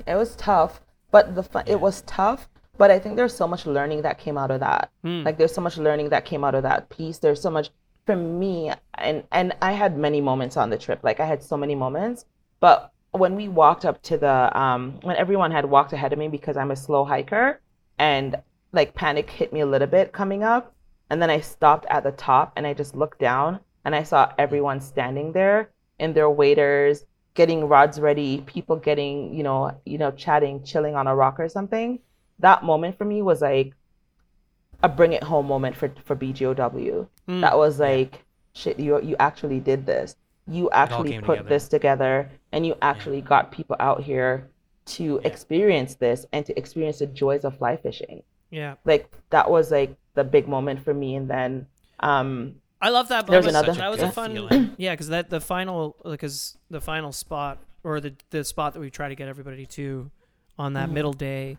[0.06, 0.80] It was tough,
[1.10, 2.48] but the fun, it was tough.
[2.78, 4.90] But I think there's so much learning that came out of that.
[5.02, 5.22] Hmm.
[5.22, 7.18] Like there's so much learning that came out of that piece.
[7.18, 7.70] There's so much
[8.06, 11.00] for me, and and I had many moments on the trip.
[11.02, 12.24] Like I had so many moments.
[12.60, 16.28] But when we walked up to the um, when everyone had walked ahead of me
[16.28, 17.60] because I'm a slow hiker,
[17.98, 18.36] and
[18.72, 20.74] like panic hit me a little bit coming up,
[21.10, 24.32] and then I stopped at the top and I just looked down and I saw
[24.38, 27.04] everyone standing there in their waders,
[27.34, 31.48] getting rods ready, people getting, you know, you know, chatting, chilling on a rock or
[31.48, 31.98] something.
[32.42, 33.72] That moment for me was like
[34.82, 37.06] a bring it home moment for for BGOW.
[37.28, 37.40] Mm.
[37.40, 40.16] That was like shit, you you actually did this.
[40.46, 41.48] You actually put together.
[41.48, 44.48] this together and you actually got people out here
[44.84, 48.22] to experience this and to experience the joys of fly fishing.
[48.50, 51.66] Yeah, Like that was like the big moment for me and then
[52.00, 53.28] um I love that.
[53.28, 54.32] There's another- That was a fun.
[54.34, 54.74] feeling.
[54.78, 58.90] Yeah, because that the final because the final spot or the the spot that we
[58.90, 60.10] try to get everybody to
[60.58, 61.56] on that middle day,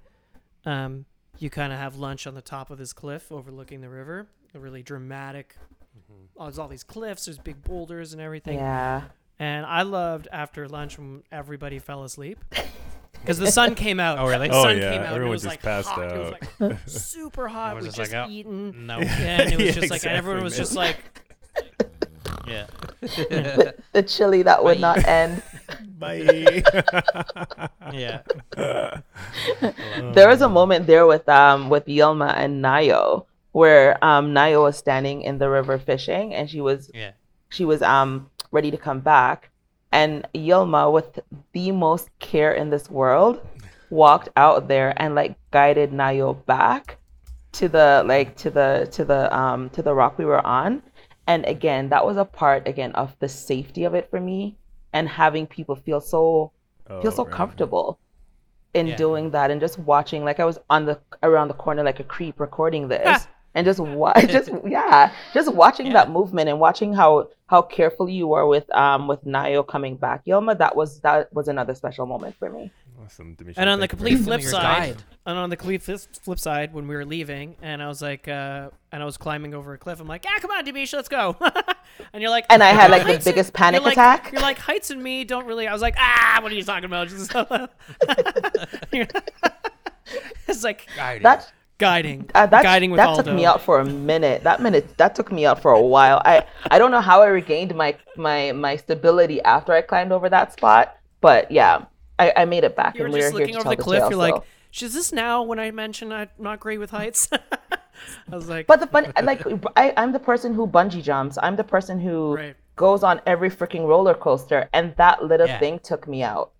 [0.65, 1.05] um,
[1.39, 4.27] you kind of have lunch on the top of this cliff overlooking the river.
[4.55, 5.55] A really dramatic.
[6.37, 7.25] Oh, there's all these cliffs.
[7.25, 8.57] There's big boulders and everything.
[8.57, 9.03] yeah.
[9.39, 12.39] And I loved after lunch when everybody fell asleep.
[13.21, 14.19] Because the sun came out.
[14.19, 14.49] Oh, really?
[14.49, 15.13] The Oh, sun yeah, came out.
[15.13, 16.11] everyone was just like passed hot.
[16.11, 16.59] It was out.
[16.59, 17.77] like super hot.
[17.77, 18.85] Everyone We was just just like, oh, eaten.
[18.85, 18.99] No.
[18.99, 20.97] Yeah, and it was Yeah, just like and everyone was just like,
[22.47, 22.67] yeah.
[22.99, 25.41] The, the chili that would not end.
[25.87, 26.63] Bye.
[27.91, 28.21] Yeah.
[30.13, 34.77] there was a moment there with um with Yilma and Nayo where um Nayo was
[34.77, 37.11] standing in the river fishing and she was Yeah.
[37.49, 39.49] she was um ready to come back
[39.91, 41.19] and Yilma with
[41.53, 43.41] the most care in this world
[43.89, 46.97] walked out there and like guided Nayo back
[47.53, 50.81] to the like to the to the um to the rock we were on
[51.27, 54.57] and again that was a part again of the safety of it for me
[54.93, 56.51] and having people feel so
[57.01, 57.33] feel so Oh, right.
[57.33, 57.99] comfortable
[58.73, 58.95] in Yeah.
[58.95, 62.03] doing that and just watching like I was on the around the corner like a
[62.03, 67.29] creep recording this and just wa- just yeah just watching that movement and watching how
[67.47, 71.47] how careful you were with um with Nayo coming back Yilma that was that was
[71.47, 72.71] another special moment for me
[73.03, 75.03] Awesome, Demisha, And on the complete flip side, guide.
[75.25, 78.27] and on the complete flip, flip side, when we were leaving, and I was like,
[78.27, 81.09] uh, and I was climbing over a cliff, I'm like, yeah, come on, Demisha, let's
[81.09, 81.35] go.
[82.13, 84.31] and you're like, and I had like the "Heights and-" biggest panic you're like, attack
[84.31, 85.67] You're like, heights and me don't really.
[85.67, 87.11] I was like, ah, what are you talking about?
[90.47, 93.23] it's like that guiding, uh, that, guiding with that Aldo.
[93.23, 96.21] took me out for a minute that minute that took me out for a while
[96.23, 100.29] I I don't know how I regained my my my stability after I climbed over
[100.29, 101.85] that spot but yeah
[102.19, 103.75] I, I made it back You were and we just were looking over tell the
[103.77, 103.99] the cliff.
[104.01, 104.85] tale, You're like, so.
[104.85, 107.27] is this now when I mention I'm not great with heights?
[108.31, 109.43] I was like, But the fun, like,
[109.75, 111.37] I, I'm the person who bungee jumps.
[111.41, 112.55] I'm the person who Right.
[112.75, 115.59] goes on every freaking roller coaster, and that little Yeah.
[115.59, 116.51] thing took me out.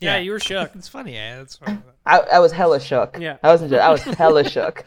[0.00, 0.74] yeah, you were shook.
[0.74, 1.14] It's funny.
[1.14, 1.38] Yeah.
[1.38, 1.78] That's funny.
[2.04, 3.18] I, I was hella shook.
[3.18, 3.36] Yeah.
[3.42, 3.70] I wasn't.
[3.70, 4.84] Just, I was hella shook.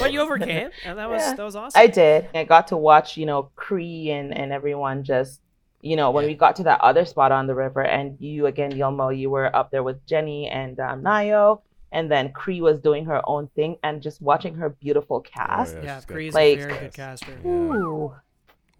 [0.00, 1.34] But you overcame, and that was Yeah.
[1.34, 1.80] that was awesome.
[1.80, 2.28] I did.
[2.34, 5.40] I got to watch, you know, Cree and and everyone just,
[5.80, 8.72] you know, when we got to that other spot on the river, and you again,
[8.72, 11.60] Yilma, you were up there with Jenny and um, Nayo,
[11.92, 15.74] and then Cree was doing her own thing, and just watching her beautiful cast.
[15.76, 17.32] yeah, yeah, she's got Like- a very good caster.
[17.46, 18.14] Ooh.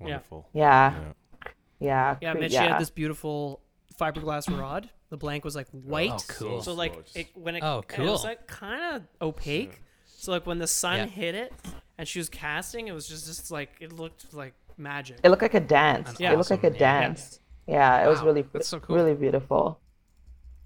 [0.00, 0.48] Wonderful.
[0.52, 0.92] Yeah.
[0.92, 0.98] Yeah.
[1.00, 1.12] Yeah.
[1.80, 3.60] Yeah, cre- and then she had this beautiful
[3.98, 4.90] fiberglass rod.
[5.10, 6.10] The blank was like white.
[6.12, 6.62] Oh, cool.
[6.62, 9.80] So like it when it, Oh, and it was like kind of opaque.
[10.06, 11.06] So like when the sun Yeah.
[11.06, 11.52] hit it
[11.96, 15.18] and she was casting, it was just just like it looked like magic.
[15.22, 16.08] It looked like a dance.
[16.08, 16.80] That's It looked like a awesome.
[16.80, 17.00] Yeah.
[17.00, 17.40] dance.
[17.66, 18.96] Yeah, it was really that's so cool.
[18.96, 19.80] really beautiful.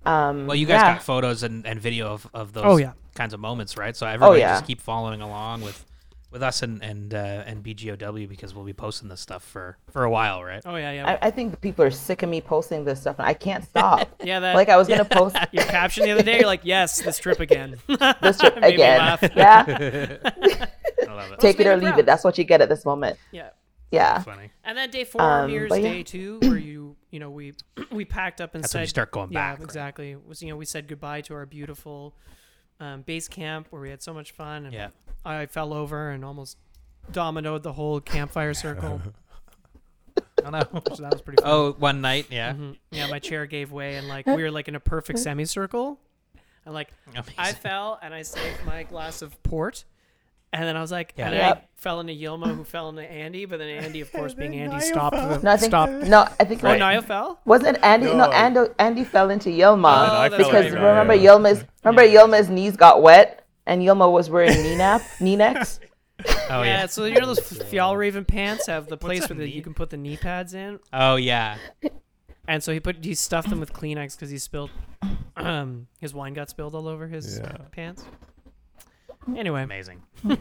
[0.05, 0.95] Um, Well, you guys yeah.
[0.95, 2.93] got photos and, and video of, of those Oh, yeah.
[3.15, 3.97] kinds of moments, right?
[3.97, 4.55] So everybody Oh, yeah.
[4.55, 5.85] just keep following along with
[6.33, 10.05] with us and and uh, and BGOW because we'll be posting this stuff for for
[10.05, 10.63] a while, right?
[10.65, 11.19] Oh yeah, yeah.
[11.21, 14.09] I, I think people are sick of me posting this stuff, and I can't stop.
[14.25, 17.03] yeah, that like I was gonna post your caption the other day, you're like, "Yes,
[17.03, 17.77] this trip again."
[18.23, 19.19] this trip again.
[19.37, 21.39] Yeah, I love it.
[21.41, 21.99] take it or leave proud.
[22.01, 22.07] it.
[22.07, 23.19] That's what you get at this moment.
[23.31, 23.51] yeah.
[23.93, 24.19] Yeah.
[24.23, 24.51] Funny.
[24.65, 25.83] And then day four, Um, here's yeah.
[25.83, 27.53] day two, where you, you know, we
[27.93, 29.59] we packed up and That's said, when you start going yeah, back.
[29.59, 29.65] right?
[29.65, 30.17] exactly.
[30.17, 32.17] Was you know, we said goodbye to our beautiful
[32.81, 34.89] um, base camp where we had so much fun, and Yeah.
[35.25, 36.57] I fell over and almost
[37.13, 39.01] dominoed the whole campfire circle.
[40.45, 40.61] Oh no.
[40.95, 41.51] so that was pretty fun.
[41.53, 42.53] Oh, one night, yeah.
[42.55, 42.77] Mhm.
[42.91, 46.01] yeah, my chair gave way, and like we were like in a perfect semicircle,
[46.65, 47.35] and like Amazing.
[47.39, 49.85] I fell and I saved my glass of port.
[50.55, 51.27] And then I was like, Yeah.
[51.29, 51.57] and Yep.
[51.57, 54.69] I fell into Yilma, who fell into Andy, but then Andy, of course, being Andy,
[54.77, 55.17] Niall stopped.
[55.17, 55.29] fell.
[55.39, 55.93] The, No, I think stopped.
[55.93, 56.21] no.
[56.39, 56.79] I think Oh, right.
[56.79, 57.41] Niall fell.
[57.47, 58.07] wasn't it Andy?
[58.07, 58.31] No, No.
[58.33, 58.61] Andy.
[58.79, 61.31] Andy fell into Yilma Oh, I that's fell because right, into right, remember yeah.
[61.31, 65.81] Yilma's remember Yilma's knees got wet and Yilma was wearing knee nap knee necks.
[66.51, 66.87] oh yeah, yeah.
[66.87, 69.97] so you know those Fjallraven pants have the place where the, you can put the
[69.97, 71.57] knee pads in, Oh yeah.
[72.47, 74.71] and so he put he stuffed them with Kleenex because he spilled,
[75.37, 77.57] um, his wine got spilled all over his Yeah.
[77.73, 78.05] pants.
[79.37, 80.03] Anyway, Amazing.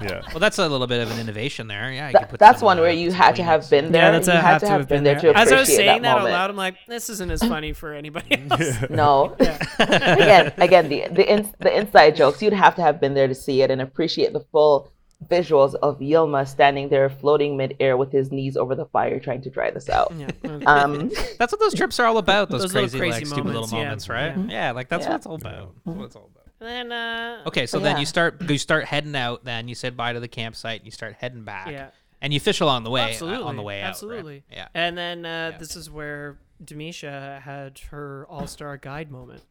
[0.00, 0.22] Yeah.
[0.30, 1.92] Well, that's a little bit of an innovation there.
[1.92, 2.06] Yeah.
[2.08, 4.04] You Th- put that's one where you had to have been there.
[4.04, 5.68] yeah, that's you a had have to to have been there, to As I was
[5.68, 6.32] appreciate saying that, out moment.
[6.32, 8.76] loud, I'm like, this isn't as funny for anybody else.
[8.90, 9.36] No.
[9.78, 12.40] again, again, the the ins the inside jokes.
[12.40, 14.90] You'd have to have been there to see it and appreciate the full
[15.28, 19.50] visuals of Yilma standing there floating midair with his knees over the fire trying to
[19.50, 20.14] dry this out.
[20.16, 20.28] Yeah.
[20.64, 22.48] Um, That's what those trips are all about.
[22.48, 23.84] Those, Those little crazy, crazy like, stupid moments, little yeah.
[23.84, 24.34] moments, right?
[24.38, 24.44] Yeah.
[24.48, 24.70] Yeah.
[24.72, 25.10] like that's Yeah.
[25.10, 25.74] what it's all about.
[25.84, 26.39] That's what it's all about.
[26.60, 28.00] And then, uh, Okay, so But then yeah.
[28.00, 29.44] you start you start heading out.
[29.44, 30.80] Then you said bye to the campsite.
[30.80, 31.68] And you start heading back.
[31.70, 31.88] Yeah.
[32.22, 33.00] And you fish along the way.
[33.02, 33.44] uh, Absolutely.
[33.44, 33.84] on the way out.
[33.84, 33.88] right?
[33.90, 34.42] Absolutely.
[34.52, 34.68] Yeah.
[34.74, 35.58] And then uh, Yeah.
[35.58, 39.42] this is where Demisha had her all star guide moment.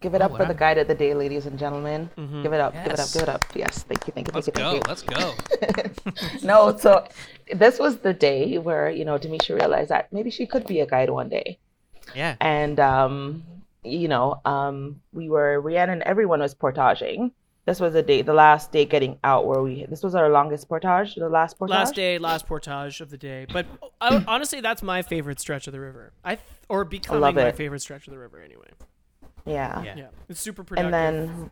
[0.00, 2.10] give it Oh, up for the guide of the day, ladies and gentlemen.
[2.18, 2.42] Mhm.
[2.42, 2.72] Give it up.
[2.74, 3.08] Give it up.
[3.12, 3.44] Give it up.
[3.54, 3.84] Yes.
[3.84, 4.12] Thank you.
[4.12, 4.32] Thank you.
[4.34, 4.80] Let's thank you.
[4.80, 4.94] go.
[4.94, 6.12] Thank you.
[6.12, 6.46] Let's go.
[6.46, 7.06] no, so
[7.54, 10.86] this was the day where you know Demisha realized that maybe she could be a
[10.86, 11.58] guide one day,
[12.14, 12.34] Yeah.
[12.40, 13.44] and um,
[13.84, 17.32] you know, um, we were Rhiannon and everyone was portaging.
[17.66, 19.86] This was the day, the last day getting out where we.
[19.86, 21.74] This was our longest portage, the last portage.
[21.74, 23.46] Last day, last portage of the day.
[23.50, 23.64] But
[24.02, 26.12] uh, honestly, that's my favorite stretch of the river.
[26.22, 28.68] I th- or becoming love my favorite stretch of the river anyway.
[29.46, 29.82] Yeah.
[29.82, 29.96] Yeah.
[29.96, 30.92] Yeah, it's super productive.
[30.92, 31.50] And then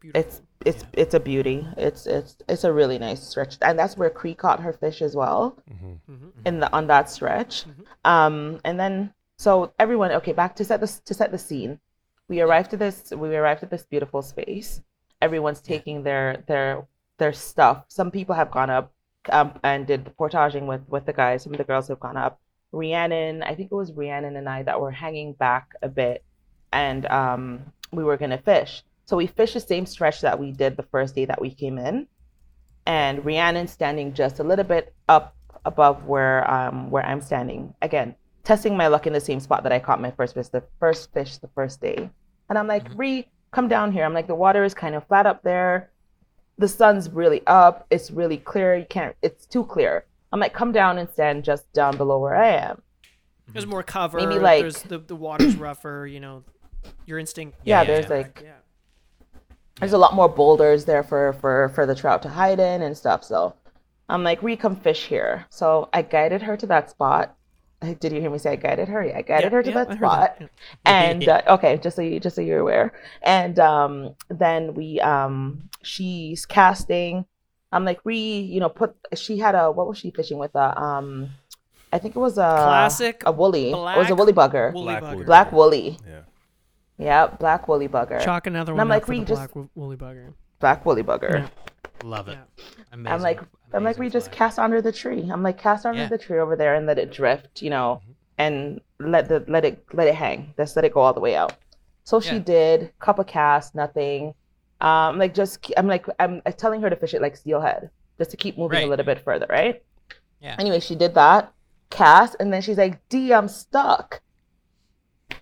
[0.00, 0.20] beautiful.
[0.20, 1.66] it's it's it's a beauty.
[1.78, 5.16] It's it's it's a really nice stretch, and that's where Cree caught her fish as
[5.16, 5.56] well.
[5.70, 6.32] Mhm.
[6.44, 7.64] in the on that stretch.
[8.04, 11.80] Um, and then so everyone, okay, back to set the to set the scene.
[12.28, 13.10] We arrived to this.
[13.10, 14.82] We arrived at this beautiful space.
[15.22, 16.86] Everyone's taking their their
[17.16, 17.86] their stuff.
[17.88, 18.92] Some people have gone up
[19.30, 21.42] um, and did the portaging with with the guys.
[21.42, 22.38] Some of the girls have gone up.
[22.70, 26.22] Rhiannon, I think it was Rhiannon and I that were hanging back a bit,
[26.70, 28.82] and um, we were gonna fish.
[29.06, 31.78] So we fished the same stretch that we did the first day that we came
[31.78, 32.08] in,
[32.84, 35.34] and Rhiannon standing just a little bit up
[35.64, 37.72] above where um where I'm standing.
[37.80, 40.62] Again, testing my luck in the same spot that I caught my first fish, the
[40.78, 42.10] first fish the first day.
[42.48, 42.98] And I'm like, mm-hmm.
[42.98, 44.04] Ree, come down here.
[44.04, 45.90] I'm like, the water is kind of flat up there.
[46.58, 47.86] The sun's really up.
[47.90, 48.76] It's really clear.
[48.76, 49.16] You can't.
[49.22, 50.04] It's too clear.
[50.32, 52.82] I'm like, come down and stand just down below where I am.
[53.52, 54.18] There's more cover.
[54.18, 56.06] Maybe, like- there's the the water's rougher.
[56.06, 56.44] You know,
[57.06, 57.58] your instinct.
[57.64, 58.16] Yeah, yeah, there's yeah.
[58.16, 58.52] like Yeah.
[59.80, 62.96] there's a lot more boulders there for for for the trout to hide in and
[62.96, 63.24] stuff.
[63.24, 63.54] So
[64.08, 65.46] I'm like, Ree, come fish here.
[65.50, 67.36] So I guided her to that spot.
[67.80, 69.02] Did you hear me say I guided her?
[69.04, 70.38] Yeah, I guided Yeah, her to yeah, that spot.
[70.38, 70.50] that,
[70.86, 71.02] yeah.
[71.02, 72.92] and uh, okay just so you just so you're aware
[73.22, 77.24] and um then we um she's casting
[77.72, 80.78] i'm like re you know put she had a what was she fishing with a
[80.78, 81.30] um
[81.92, 85.02] i think it was a Classic a woolly it was a woolly bugger Woolly Black
[85.02, 85.12] bugger.
[85.14, 86.20] woolly black woolly Yeah.
[86.98, 89.52] yeah black woolly bugger Chalk another And one I'm up like, for the Ree, just-
[89.54, 90.34] black woolly bugger.
[90.58, 91.48] black woolly bugger
[92.04, 92.32] Love it.
[92.38, 92.74] Yeah.
[92.92, 93.12] Amazing.
[93.14, 93.40] i'm like
[93.72, 96.08] i'm like we just cast under the tree i'm like cast under Yeah.
[96.08, 98.00] the tree over there and let it drift you know
[98.38, 101.36] and let the let it let it hang just let it go all the way
[101.36, 101.54] out
[102.04, 102.38] so she Yeah.
[102.40, 104.34] did cup of cast nothing
[104.80, 108.36] um like just i'm like i'm telling her to fish it like steelhead just to
[108.36, 108.86] keep moving Right.
[108.86, 109.82] a little bit further right
[110.40, 110.56] Yeah.
[110.58, 111.52] anyway she did that
[111.90, 114.20] cast and then she's like d i'm stuck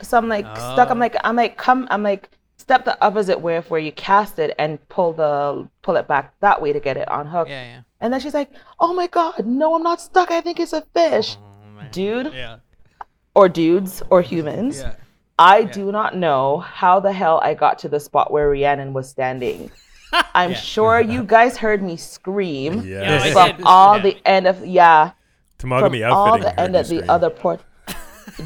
[0.02, 1.00] so i'm like stuck i'm Oh.
[1.00, 2.30] like i'm like come i'm like
[2.68, 6.34] step the opposite way of where you cast it and pull the pull it back
[6.40, 7.48] that way to get it on hook.
[7.48, 7.80] Yeah, yeah.
[8.00, 10.30] And then she's like, "Oh my god, no, I'm not stuck.
[10.30, 11.82] I think it's a fish." Oh.
[11.90, 12.56] Dude Yeah.
[13.34, 14.80] or dudes or humans.
[14.80, 14.92] Yeah.
[15.38, 19.08] I do not know how the hell I got to the spot where Rhiannon was
[19.08, 19.70] standing.
[20.34, 20.56] I'm Yeah.
[20.74, 23.32] sure you guys heard me scream Yeah.
[23.32, 24.02] From all Yeah.
[24.02, 25.12] the end of yeah,
[25.58, 26.42] from Temagami all outfitting.
[26.42, 27.60] the end you of the other port.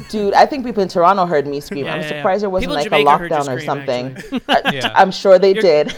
[0.09, 1.85] Dude, I think people in Toronto heard me scream.
[1.85, 2.17] Yeah, I'm yeah, yeah.
[2.17, 4.41] surprised there wasn't People like a Jamaica heard lockdown or scream, something.
[4.49, 4.91] I- Yeah.
[4.95, 5.93] I'm sure they You're- did.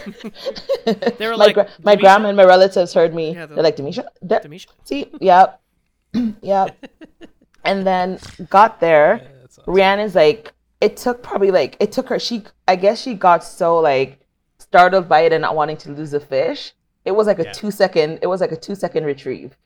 [1.18, 3.28] They were my like, gra- my grandma and my relatives heard me.
[3.34, 4.66] Yeah, they're they're like, Demisha, There- Demisha?
[4.84, 5.60] see, yep,
[6.42, 6.76] yep.
[7.64, 8.18] and then
[8.50, 9.20] got there.
[9.40, 9.74] That's awesome.
[9.74, 12.18] Rhiannon's like, it took probably like it took her.
[12.18, 14.20] She, I guess, she got so like
[14.58, 16.72] startled by it and not wanting to lose a fish.
[17.06, 17.52] It was like a Yeah.
[17.52, 18.18] two second.
[18.20, 19.56] It was like a two second retrieve.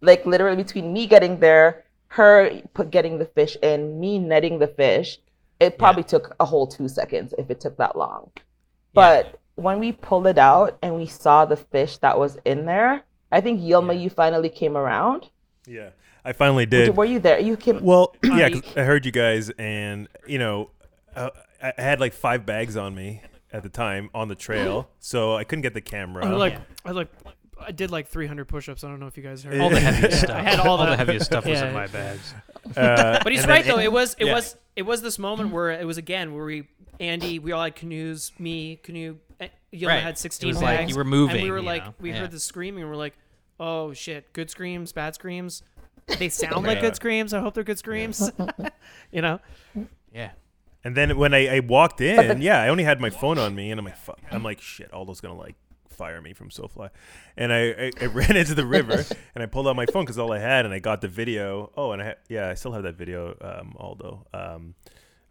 [0.00, 1.84] Like literally between me getting there,
[2.14, 5.18] her put getting the fish in, me netting the fish.
[5.58, 8.30] It probably took a whole two seconds if it took that long.
[8.92, 13.02] But when we pulled it out and we saw the fish that was in there,
[13.32, 14.00] I think Yilma, Yeah.
[14.00, 15.28] you finally came around.
[15.66, 15.90] Yeah,
[16.24, 16.96] I finally did.
[16.96, 17.40] Were you there?
[17.40, 17.82] You came.
[17.82, 18.76] Well, yeah, 'cause Mike.
[18.78, 20.70] I heard you guys, and you know,
[21.16, 21.30] uh,
[21.62, 23.22] I I had like five bags on me
[23.52, 26.24] at the time on the trail, so I couldn't get the camera.
[26.26, 26.60] I like, Yeah.
[26.84, 27.08] I like,
[27.60, 28.84] I did like 300 push-ups.
[28.84, 29.60] I don't know if you guys heard.
[29.60, 30.36] All the heaviest stuff.
[30.36, 31.68] I had all the, the- heaviest stuff was Yeah.
[31.68, 32.34] in my bags.
[32.76, 33.82] Uh, But he's right then though.
[33.82, 34.32] It was it yeah.
[34.32, 36.66] was it was this moment where it was again where we
[36.98, 38.32] Andy we all had canoes.
[38.38, 39.18] Me canoe.
[39.38, 40.02] eh, Yellow Right.
[40.02, 40.80] had It 16 was bags.
[40.80, 41.94] like you were moving, And we were like know?
[42.00, 42.20] we Yeah.
[42.20, 43.14] heard the screaming and we're like,
[43.60, 45.62] oh shit, good screams, bad screams.
[46.18, 47.34] They sound like good screams.
[47.34, 48.32] I hope they're good screams.
[49.12, 49.40] you know.
[50.12, 50.30] Yeah.
[50.82, 53.70] And then when I, I walked in, yeah, I only had my phone on me,
[53.70, 54.18] and I'm like, fuck.
[54.30, 55.54] I'm like, shit, Aldo's gonna like
[55.94, 56.90] fire me from SoFly.
[57.36, 59.04] And I, I, I ran into the river,
[59.34, 61.70] and I pulled out my phone because all I had, and I got the video.
[61.76, 64.26] Oh, and I ha- yeah, I still have that video, um, Aldo.
[64.34, 64.74] Um,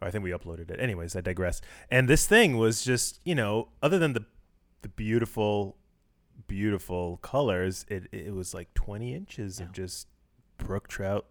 [0.02, 0.80] I think we uploaded it.
[0.80, 1.61] Anyways, I digress.
[1.90, 4.26] And this thing was just, you know, other than the
[4.81, 5.77] the beautiful,
[6.48, 9.68] beautiful colors, it it was like 20 inches Yeah.
[9.68, 10.07] of just
[10.57, 11.26] brook trout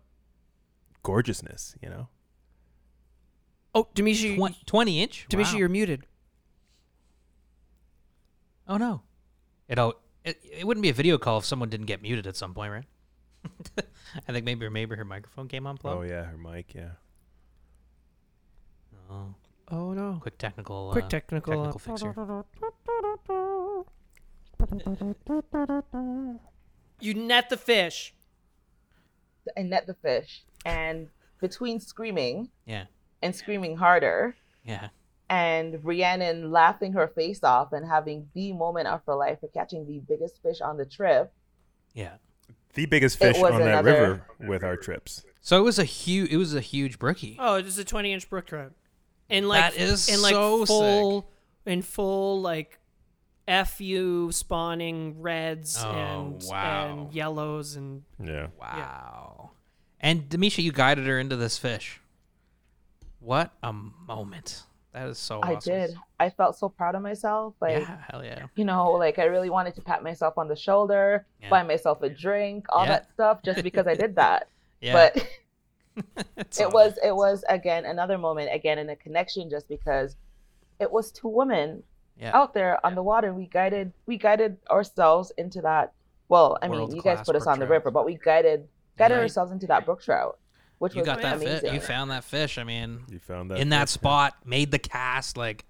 [1.03, 2.09] gorgeousness, you know.
[3.75, 5.27] Oh, Demisha, Twen- 20 inch?
[5.29, 5.59] Demisha, Wow.
[5.59, 6.07] you're muted.
[8.69, 9.03] Oh, no.
[9.73, 12.37] It, all, it, it wouldn't be a video call if someone didn't get muted at
[12.37, 12.85] some point, right?
[14.29, 15.93] I think maybe maybe her microphone came on play.
[15.93, 16.91] Oh yeah, her mic, yeah.
[19.11, 19.35] Oh,
[19.69, 20.19] Oh no.
[20.21, 20.93] quick technical.
[20.93, 21.53] Quick uh, technical.
[21.53, 22.15] uh, technical fix here.
[27.01, 28.15] You net the fish.
[29.57, 31.09] I net the fish, and
[31.41, 32.85] between screaming Yeah.
[33.23, 34.91] and screaming harder, Yeah.
[35.33, 39.87] And Rhiannon laughing her face off and having the moment of her life for catching
[39.87, 41.33] the biggest fish on the trip.
[41.95, 42.17] Yeah.
[42.75, 45.25] The biggest fish was on that river with our trips.
[45.41, 46.31] So it was a huge.
[46.31, 47.37] It was a huge brookie.
[47.39, 48.73] Oh, it was a 20 inch brook trout.
[49.31, 51.31] And like That is in like so full
[51.65, 52.79] in full like
[53.67, 56.91] fu spawning reds Oh, and wow.
[57.05, 58.49] and yellows and Yeah.
[58.61, 59.53] Wow.
[59.99, 62.01] And Demisha, you guided her into this fish.
[63.19, 64.65] What a moment.
[64.93, 65.73] That is so I awesome.
[65.73, 65.95] did.
[66.21, 67.55] I felt so proud of myself.
[67.61, 68.47] Like, yeah, hell yeah.
[68.57, 71.49] you know, like I really wanted to pat myself on the shoulder, Yeah.
[71.49, 72.91] buy myself a drink, all Yeah.
[72.93, 74.49] that stuff, just because I did that.
[74.83, 75.11] Yeah.
[76.15, 80.17] But it was it was again another moment again in a connection just because
[80.81, 81.83] it was two women
[82.19, 82.33] Yeah.
[82.35, 85.93] out there on the water we guided we guided ourselves into that
[86.31, 88.67] well i mean you guys put us on the river but we guided
[88.97, 89.23] guided Right.
[89.25, 90.39] ourselves into that brook trout
[90.83, 91.73] which You was got that amazing fish.
[91.73, 92.59] You found that fish.
[92.59, 93.91] I mean, You found that in that fish?
[93.95, 95.37] spot, made the cast.
[95.37, 95.65] Like,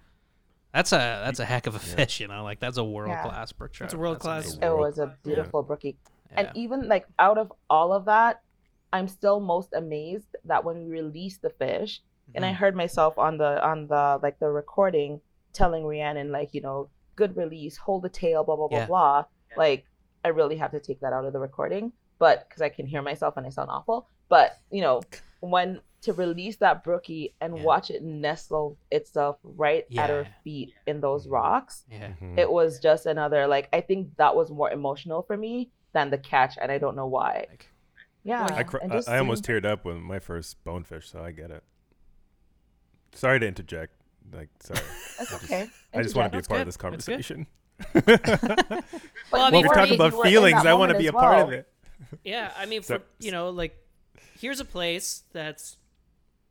[0.73, 2.19] that's a that's a heck of a fish.
[2.19, 3.87] You know, like that's a world class brook trout.
[3.87, 5.97] It's a world-class- it was a beautiful brookie
[6.35, 8.41] and even like out of all of that
[8.91, 12.01] i'm still most amazed that when we released the fish
[12.33, 12.55] and I Mhm.
[12.55, 15.21] heard myself on the on the like the recording
[15.51, 18.85] telling Rhiannon like you know good release, hold the tail, blah blah blah Yeah.
[18.87, 19.25] blah.
[19.55, 19.85] Like
[20.25, 23.03] I really have to take that out of the recording, but because I can hear
[23.03, 24.07] myself and I sound awful.
[24.29, 25.01] But you know
[25.41, 27.63] when to release that brookie and Yeah.
[27.63, 32.11] watch it nestle itself right at her feet in those rocks, Yeah.
[32.21, 32.37] Mhm.
[32.37, 36.17] it was just another like I think that was more emotional for me than the
[36.17, 37.45] catch, and I don't know why.
[37.49, 37.69] Like,
[38.23, 41.23] Yeah, I, cr- and I, just I almost teared up with my first bonefish, so
[41.23, 41.63] I get it.
[43.13, 43.93] Sorry to interject.
[44.31, 44.79] Like, sorry.
[45.19, 45.67] That's I just- okay.
[45.93, 46.61] I just want to be a part good.
[46.61, 47.47] of this conversation.
[47.93, 48.07] But
[49.31, 50.65] Well, I you mean, We're for were- talking me- you about feelings.
[50.65, 51.67] I want to be a as part of it.
[52.23, 53.77] Yeah, I mean, So- for you know, like
[54.43, 55.77] here's a place that's,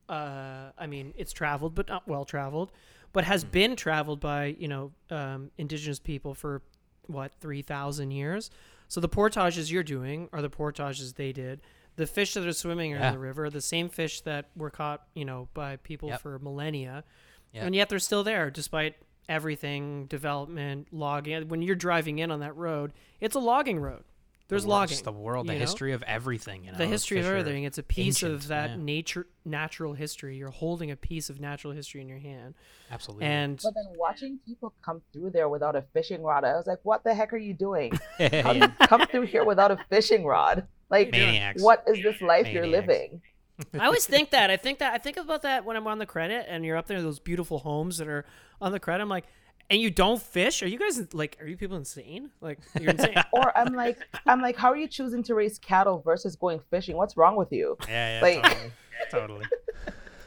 [0.08, 2.72] uh, I mean, it's traveled but not well traveled,
[3.12, 6.62] but has been traveled by you know um, indigenous people for
[7.06, 8.50] what three thousand years.
[8.88, 11.60] So the portages you're doing are the portages they did.
[11.96, 13.08] The fish that are swimming Yeah.
[13.08, 16.20] in the river, are the same fish that were caught, you know, by people Yep.
[16.22, 17.04] for millennia,
[17.52, 17.64] Yep.
[17.66, 18.96] and yet they're still there despite
[19.28, 21.48] everything development logging.
[21.48, 24.04] When you're driving in on that road, it's a logging road.
[24.48, 24.88] There's the, wor- logging.
[24.88, 25.64] just the world, the you know?
[25.64, 26.64] history of everything.
[26.64, 27.64] You know, the history of everything.
[27.64, 28.76] It's a piece ancient, of that yeah.
[28.76, 30.36] nature, natural history.
[30.36, 32.54] You're holding a piece of natural history in your hand,
[32.90, 33.26] Absolutely.
[33.26, 36.80] and But then watching people come through there without a fishing rod, I was like,
[36.82, 37.92] "What the heck are you doing?
[38.18, 38.72] How do yeah.
[38.86, 40.66] come through here without a fishing rod?
[40.90, 41.62] Like, Maniacs.
[41.62, 43.22] what is this life you're living?"
[43.78, 44.50] I always think that.
[44.50, 44.92] I think that.
[44.92, 47.58] I think about that when I'm on the credit, and you're up there, those beautiful
[47.60, 48.24] homes that are
[48.60, 49.02] on the credit.
[49.02, 49.26] I'm like,
[49.72, 50.62] and you don't fish?
[50.62, 51.36] Are you guys like?
[51.40, 52.30] Are you people insane?
[52.40, 53.14] Like, you're insane.
[53.32, 56.96] Or I'm like, I'm like, how are you choosing to raise cattle versus going fishing?
[56.96, 57.76] What's wrong with you?
[57.88, 58.70] yeah, yeah, Like- totally.
[59.10, 59.46] totally.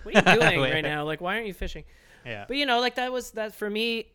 [0.03, 0.73] what are you doing Wait.
[0.73, 1.05] right now?
[1.05, 1.83] Like, why aren't you fishing?
[2.25, 2.45] Yeah.
[2.47, 4.07] But you know, like that was that for me.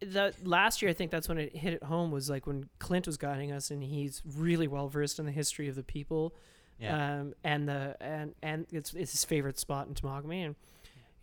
[0.00, 2.10] The last year, I think that's when it hit it home.
[2.12, 5.68] Was like when Clint was guiding us, and he's really well versed in the history
[5.68, 6.34] of the people,
[6.80, 7.18] Yeah.
[7.20, 10.54] um, and the and and it's it's his favorite spot in Temagami, and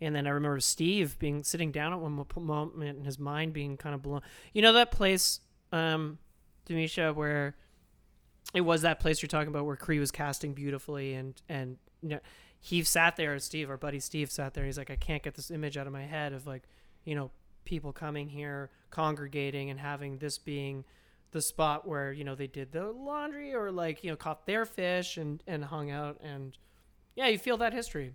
[0.00, 3.76] and then I remember Steve being sitting down at one moment and his mind being
[3.76, 4.20] kind of blown.
[4.52, 5.40] You know that place,
[5.72, 6.18] um,
[6.68, 7.56] Demisha, where
[8.54, 12.10] it was that place you're talking about where Cree was casting beautifully, and and you
[12.10, 12.20] know,
[12.60, 14.64] he sat there, Steve, our buddy Steve, sat there.
[14.64, 16.64] He's like, I can't get this image out of my head of like,
[17.04, 17.30] you know,
[17.64, 20.84] people coming here, congregating, and having this being
[21.32, 24.64] the spot where you know they did the laundry or like you know caught their
[24.64, 26.56] fish and and hung out and
[27.16, 28.12] yeah, you feel that history.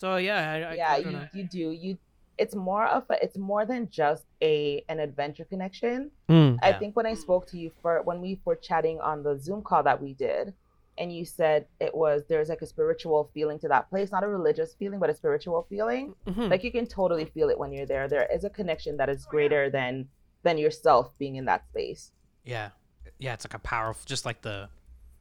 [0.00, 1.70] So yeah, I, I, yeah, I you, you do.
[1.72, 1.98] You,
[2.38, 6.10] it's more of a, it's more than just a an adventure connection.
[6.30, 6.58] Mm.
[6.62, 6.78] I Yeah.
[6.78, 9.82] think when I spoke to you for when we were chatting on the Zoom call
[9.82, 10.54] that we did,
[10.96, 14.28] and you said it was there's like a spiritual feeling to that place, not a
[14.28, 16.14] religious feeling, but a spiritual feeling.
[16.26, 16.48] Mhm.
[16.50, 18.08] Like you can totally feel it when you're there.
[18.08, 20.08] There is a connection that is greater than
[20.42, 22.10] than yourself being in that space.
[22.44, 22.70] Yeah.
[23.18, 24.70] Yeah, it's like a powerful just like the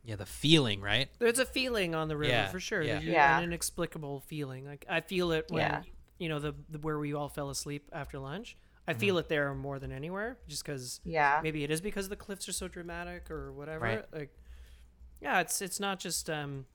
[0.03, 1.09] yeah, the feeling, right?
[1.19, 2.81] There's a feeling on the river Yeah, for sure.
[2.81, 2.99] yeah.
[2.99, 3.38] You- Yeah.
[3.38, 4.65] An inexplicable feeling.
[4.65, 5.81] Like I feel it when Yeah.
[6.17, 8.57] you know the, the where we all fell asleep after lunch.
[8.88, 11.41] I feel it there more than anywhere, just because Yeah.
[11.43, 13.84] maybe it is because the cliffs are so dramatic or whatever.
[13.85, 14.05] Right.
[14.13, 14.35] Like,
[15.21, 16.65] yeah, it's it's not just um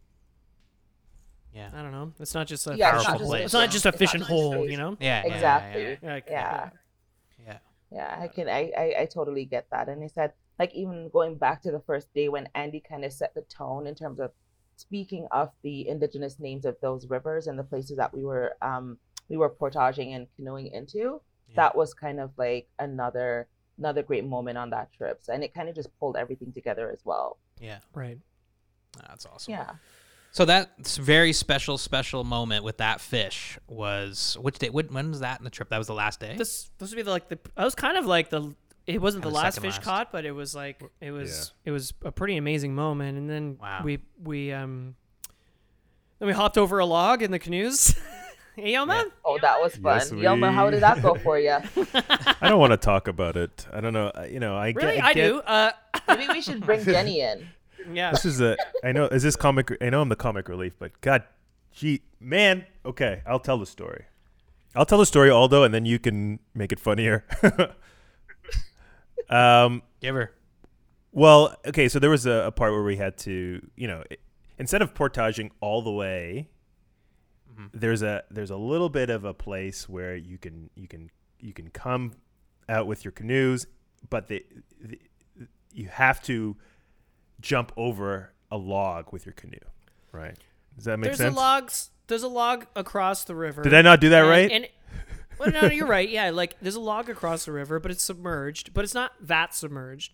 [1.53, 1.71] Yeah.
[1.75, 2.13] I don't know.
[2.21, 3.99] It's not just a Yeah, it's fishing not just- It's not just a it's not
[3.99, 4.97] fishing hole, you know.
[5.01, 5.23] Yeah.
[5.23, 5.83] yeah, yeah, Exactly.
[6.03, 6.21] Yeah.
[6.29, 6.71] Yeah.
[7.47, 7.59] yeah.
[7.91, 9.89] Yeah, I can I, I I totally get that.
[9.89, 13.13] And he said like even going back to the first day when Andy kind of
[13.13, 14.31] set the tone in terms of
[14.77, 18.99] speaking of the indigenous names of those rivers and the places that we were um
[19.29, 21.55] we were portaging and canoeing into, Yeah.
[21.57, 23.49] that was kind of like another
[23.79, 25.21] another great moment on that trip.
[25.23, 27.39] So, and it kind of just pulled everything together as well.
[27.61, 27.79] Yeah.
[27.95, 28.19] Right.
[29.09, 29.53] That's awesome.
[29.53, 29.71] Yeah.
[30.31, 34.69] So that very special, special moment with that fish was which day?
[34.69, 35.69] When, when was that in the trip?
[35.71, 36.35] That was the last day.
[36.37, 38.55] This this would be the, like the I was kind of like the
[38.87, 39.83] it wasn't the Kinda last fish last.
[39.83, 43.17] caught, but it was like it was it was a pretty amazing moment.
[43.19, 43.81] And then Wow.
[43.85, 44.95] we we um
[46.19, 47.95] then we hopped over a log in the canoes.
[48.57, 49.07] hey yo man.
[49.25, 49.97] Oh, that was fun.
[49.99, 51.51] Yes, Yilma, how did that go for you?
[52.41, 53.67] I don't want to talk about it.
[53.73, 54.13] I don't know.
[54.31, 54.83] You know, I get.
[54.83, 55.39] Really, I, I, get, do.
[55.41, 55.73] Uh,
[56.09, 57.49] Maybe we should bring Jenny in.
[57.93, 58.11] yeah.
[58.13, 58.57] This is a.
[58.83, 59.07] I know.
[59.07, 59.77] Is this comic?
[59.81, 61.25] I know I'm the comic relief, but God,
[61.73, 62.67] gee, man.
[62.85, 64.05] Okay, I'll tell the story.
[64.77, 67.25] I'll tell the story, Aldo, and then you can make it funnier.
[69.31, 69.83] Um.
[70.01, 70.33] Give her.
[71.13, 74.17] Well, okay, so there was a, a part where we had to, you know, i
[74.59, 76.49] instead of portaging all the way,
[77.73, 81.53] there's a there's a little bit of a place where you can you can you
[81.53, 82.13] can come
[82.69, 83.67] out with your canoes,
[84.11, 84.45] but the,
[84.81, 84.99] the
[85.73, 86.57] you have to
[87.41, 89.59] jump over a log with your canoe,
[90.13, 90.37] right?
[90.77, 91.35] Does that make There's sense?
[91.35, 91.71] a log.
[92.07, 93.63] There's a log across the river.
[93.63, 94.51] Did I not do that and, right?
[94.51, 94.69] And
[95.39, 96.09] well, no, no, you're right.
[96.09, 98.73] Yeah, like there's a log across the river, but it's submerged.
[98.75, 100.13] But it's not that submerged.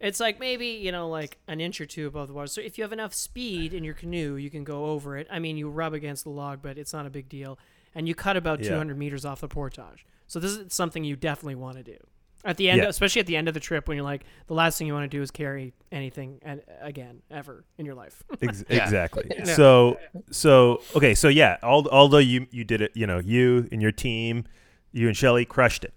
[0.00, 2.48] It's like maybe you know, like an inch or two above the water.
[2.48, 5.26] So if you have enough speed in your canoe, you can go over it.
[5.30, 7.58] I mean, you rub against the log, but it's not a big deal.
[7.94, 8.70] And you cut about Yeah.
[8.70, 10.04] 200 meters off the portage.
[10.26, 11.96] So this is something you definitely want to do
[12.46, 12.88] at the end, Yeah.
[12.88, 15.10] especially at the end of the trip when you're like, the last thing you want
[15.10, 18.22] to do is carry anything and again ever in your life.
[18.42, 18.84] Ex- Yeah.
[18.84, 19.26] Exactly.
[19.30, 19.44] Yeah.
[19.44, 19.98] So
[20.30, 24.44] so okay, so yeah, although you you did it, you know, you and your team,
[24.92, 25.92] you and Shelly crushed it.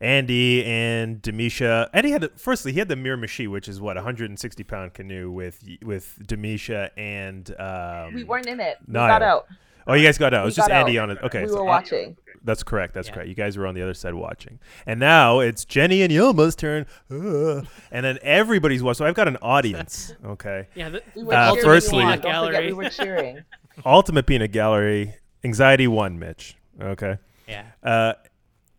[0.00, 1.88] Andy and Demisha.
[1.92, 5.62] Andy had the, firstly he had the Miramichi, which is what 160 pound canoe with
[5.82, 8.78] with Demisha and um, We weren't in it.
[8.88, 9.08] We Nayo.
[9.08, 9.46] got out.
[9.86, 10.40] Oh, you guys got out.
[10.40, 11.10] It We was just Andy out.
[11.10, 11.22] on it.
[11.24, 12.16] Okay, we so were An- watching.
[12.44, 12.94] that's correct.
[12.94, 13.14] That's Yeah.
[13.14, 13.28] correct.
[13.28, 16.86] You guys were on the other side watching, and now it's Jenny and Yilma's turn,
[17.10, 18.98] uh, and then everybody's watching.
[18.98, 20.14] So I've got an audience.
[20.24, 20.66] Okay.
[20.74, 21.74] yeah, the, We the were Uh, ultimate cheering.
[21.80, 22.66] firstly- Don't forget gallery.
[22.68, 23.38] we were cheering.
[23.84, 25.14] Ultimate Peanut Gallery,
[25.44, 26.56] anxiety one, Mitch.
[26.80, 27.18] Okay.
[27.48, 27.64] Yeah.
[27.82, 28.14] Uh,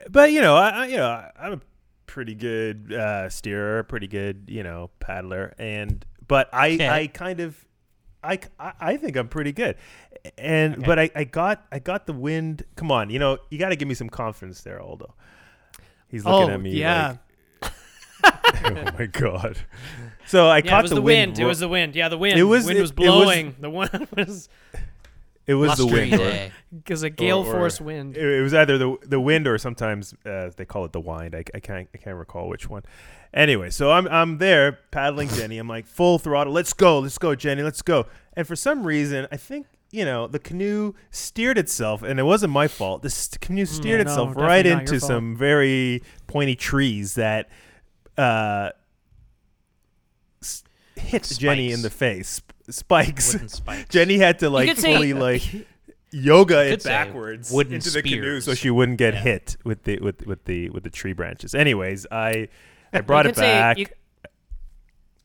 [0.09, 1.61] but you know, I, I you know, I- I'm a
[2.05, 6.87] pretty good uh, steerer, pretty good, you know, paddler, and but I Okay.
[6.89, 7.57] I kind of.
[8.23, 9.75] I, I I think I'm pretty good,
[10.37, 10.83] and Okay.
[10.85, 12.63] but I, I got I got the wind.
[12.75, 15.13] Come on, you know you got to give me some confidence there, Aldo.
[16.07, 16.71] He's looking Oh, at me.
[16.71, 17.17] yeah.
[17.61, 17.71] like-
[18.65, 19.57] oh my god.
[20.25, 21.37] So I Yeah, caught the, the, wind.
[21.39, 21.95] It was the wind.
[21.95, 22.39] Yeah, the wind.
[22.39, 23.55] It was- wind it- was it was- blowing.
[23.59, 24.47] the wind was
[25.47, 26.21] it was the Blustery wind.
[26.21, 26.51] day.
[26.75, 28.15] because a gale or- force wind.
[28.17, 31.35] It, it was either the the wind or sometimes uh, they call it the wind.
[31.35, 32.83] I, I can't I can't recall which one.
[33.33, 35.57] Anyway, so I'm I'm there paddling Jenny.
[35.57, 36.53] I'm like full throttle.
[36.53, 38.05] Let's go, let's go, Jenny, let's go.
[38.35, 42.53] And for some reason, I think you know the canoe steered itself, and it wasn't
[42.53, 43.01] my fault.
[43.01, 45.09] This canoe steered Mm, no, itself definitely right not your into fault.
[45.09, 47.49] some very pointy trees that
[48.17, 48.69] uh,
[51.21, 52.41] s- hit Jenny in the face.
[52.69, 53.35] Spikes.
[53.47, 53.89] Spikes.
[53.89, 55.43] Jenny had to like could say- like
[56.11, 59.21] yoga it say backwards wooden into the canoe so she wouldn't get Yeah.
[59.21, 61.55] hit with the with with the with the tree branches.
[61.55, 62.49] Anyways, I
[62.93, 63.77] I brought it back.
[63.79, 63.87] You,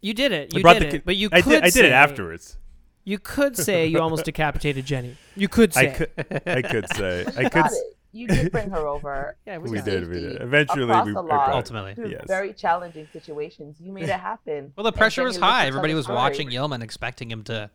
[0.01, 0.55] you did it.
[0.55, 0.99] You brought did the it.
[1.01, 2.57] ca- But you I could did I did say, it afterwards.
[3.05, 5.17] You could say you almost decapitated Jenny.
[5.37, 5.81] You could say.
[5.81, 6.11] I could
[6.47, 7.97] I could say I could got s- it.
[8.19, 9.37] You did bring her over.
[9.47, 10.43] Yeah, we got did we did.
[10.43, 11.51] Eventually we the lot.
[11.51, 11.95] Ultimately.
[11.95, 12.25] through Yes.
[12.27, 13.77] very challenging situations.
[13.81, 14.73] You made it happen.
[14.77, 15.67] Well, the pressure was you live to high.
[15.67, 16.17] Everybody was story.
[16.17, 17.71] watching Yeoman, expecting him to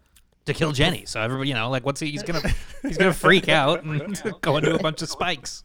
[0.45, 1.06] to kill Jenny.
[1.06, 2.11] So everybody, you know, like, what's he?
[2.11, 2.41] He's gonna
[2.82, 5.64] he's gonna freak out and go into a bunch of spikes.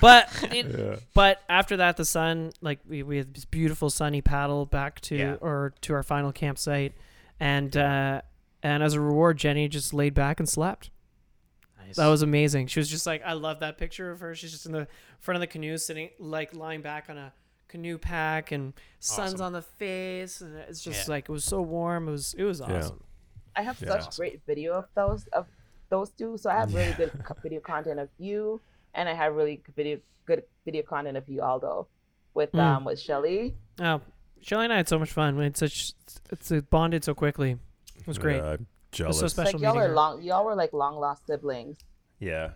[0.00, 0.96] But it, Yeah.
[1.14, 5.16] but after that, the sun like we, we had this beautiful sunny paddle back to
[5.16, 5.34] Yeah.
[5.40, 6.92] or to our final campsite,
[7.40, 8.20] and uh,
[8.62, 10.90] and as a reward, Jenny just laid back and slept.
[11.96, 12.04] Nice.
[12.04, 12.66] That was amazing.
[12.68, 14.34] She was just like, I love that picture of her.
[14.34, 14.86] She's just in the
[15.20, 17.32] front of the canoe, sitting like lying back on a
[17.68, 19.46] canoe pack, and sun's Awesome.
[19.46, 21.12] on the face, and it's just Yeah.
[21.14, 22.08] like it was so warm.
[22.08, 22.76] It was it was Yeah.
[22.78, 23.04] awesome.
[23.56, 23.98] I have Yeah.
[24.00, 25.46] such great video of those of
[25.90, 26.36] those two.
[26.38, 27.12] So I have really good
[27.42, 28.60] video content of you,
[28.94, 31.86] and I have really good video good video content of you, Aldo,
[32.34, 32.58] with Mm.
[32.60, 33.54] um with Shelly.
[33.80, 34.00] Oh,
[34.40, 35.36] Shelly and I had so much fun.
[35.36, 35.92] We had such
[36.30, 37.58] it's it bonded so quickly.
[37.96, 38.36] It was great.
[38.38, 39.18] Yeah, I'm It was jealous.
[39.18, 39.94] so special Like y'all meeting are her.
[39.94, 41.78] long, y'all were like long lost siblings.
[42.18, 42.50] yeah.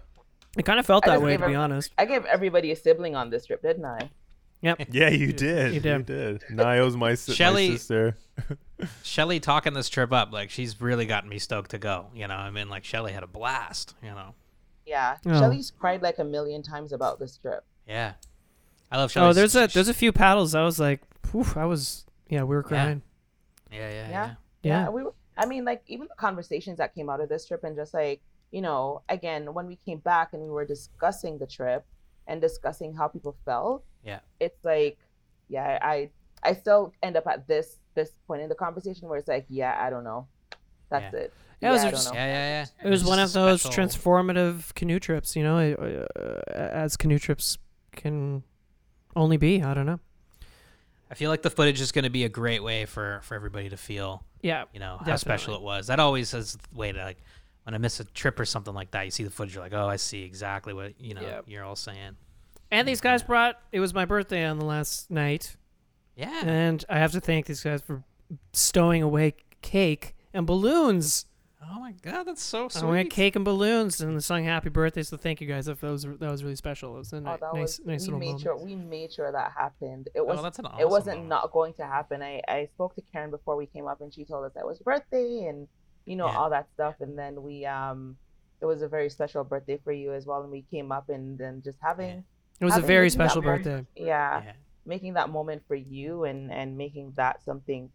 [0.56, 1.92] It kind of felt I that way, to be her- honest.
[1.98, 4.10] I gave everybody a sibling on this trip, didn't I?
[4.62, 4.80] Yep.
[4.90, 5.68] Yeah, you did.
[5.68, 6.06] you You did.
[6.06, 6.44] did.
[6.50, 8.16] Nayo's my, si- my Shelly- sister.
[9.02, 12.06] Shelly talking this trip up, like she's really gotten me stoked to go.
[12.14, 13.94] You know, I mean, like Shelly had a blast.
[14.02, 14.34] You know,
[14.86, 15.16] Yeah.
[15.26, 15.38] Oh.
[15.38, 17.64] Shelly's cried like a million times about this trip.
[17.86, 18.14] yeah.
[18.90, 19.28] I love Shelly.
[19.28, 20.54] Oh, there's a there's a few paddles.
[20.54, 23.02] I was like, Whew, I was yeah, we were crying.
[23.70, 24.10] yeah, yeah, Yeah.
[24.10, 24.34] yeah.
[24.62, 24.88] Yeah.
[24.88, 27.74] we were, I mean, like even the conversations that came out of this trip, and
[27.76, 28.20] just like
[28.50, 31.84] you know, again, when we came back and we were discussing the trip
[32.26, 34.20] and discussing how people felt, Yeah.
[34.40, 34.98] it's like,
[35.48, 36.10] yeah, I
[36.42, 39.76] I still end up at this this point in the conversation where it's like, yeah,
[39.78, 40.28] I don't know,
[40.88, 41.20] that's Yeah.
[41.20, 41.32] it.
[41.60, 42.48] Yeah, it was just- Yeah, yeah,
[42.80, 42.86] yeah.
[42.86, 47.18] It was It's one of those special- transformative canoe trips, you know, uh, as canoe
[47.18, 47.58] trips
[47.92, 48.44] can
[49.16, 49.60] only be.
[49.62, 49.98] I don't know.
[51.10, 53.68] I feel like the footage is going to be a great way for for everybody
[53.70, 54.64] to feel, Yeah.
[54.72, 55.86] you know, how special it was.
[55.86, 57.18] That always is the way to like
[57.64, 59.04] when I miss a trip or something like that.
[59.04, 61.40] You see the footage, you're like, oh, I see exactly what you know Yeah.
[61.46, 62.16] you're all saying.
[62.70, 63.58] And these guys brought.
[63.72, 65.56] It was my birthday on the last night,
[66.16, 66.42] Yeah.
[66.44, 68.02] and I have to thank these guys for
[68.52, 71.24] stowing away cake and balloons.
[71.62, 72.84] Oh my god, that's so sweet.
[72.84, 75.02] I went cake and balloons and sung happy birthday.
[75.02, 75.66] So thank you guys.
[75.66, 76.94] That was that was really special.
[76.96, 78.42] It was a Oh, nice was nice we little made moment.
[78.42, 80.08] sure we made sure that happened.
[80.14, 81.28] It was oh, that's an awesome it wasn't moment.
[81.28, 82.22] not going to happen.
[82.22, 84.78] I, I spoke to Karen before we came up and she told us that was
[84.84, 85.66] your birthday and
[86.04, 86.36] you know Yeah.
[86.38, 88.16] all that stuff and then we um
[88.60, 91.38] it was a very special birthday for you as well and we came up and
[91.38, 92.24] then just having
[92.60, 93.86] It was a very making that special moment- birthday.
[93.94, 94.52] yeah, Yeah.
[94.86, 97.90] making that moment for you and and making that something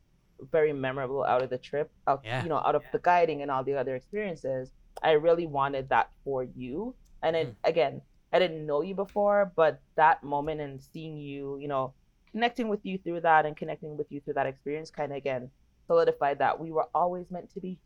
[0.52, 2.44] very memorable out of the trip out Yeah.
[2.44, 4.72] you know out of the guiding and all the other experiences
[5.02, 7.54] I really wanted that for you and it Hmm.
[7.70, 8.02] again
[8.32, 11.94] I didn't know you before but that moment and seeing you you know
[12.32, 15.50] connecting with you through that and connecting with you through that experience kind of again
[15.88, 17.78] solidified that we were always meant to be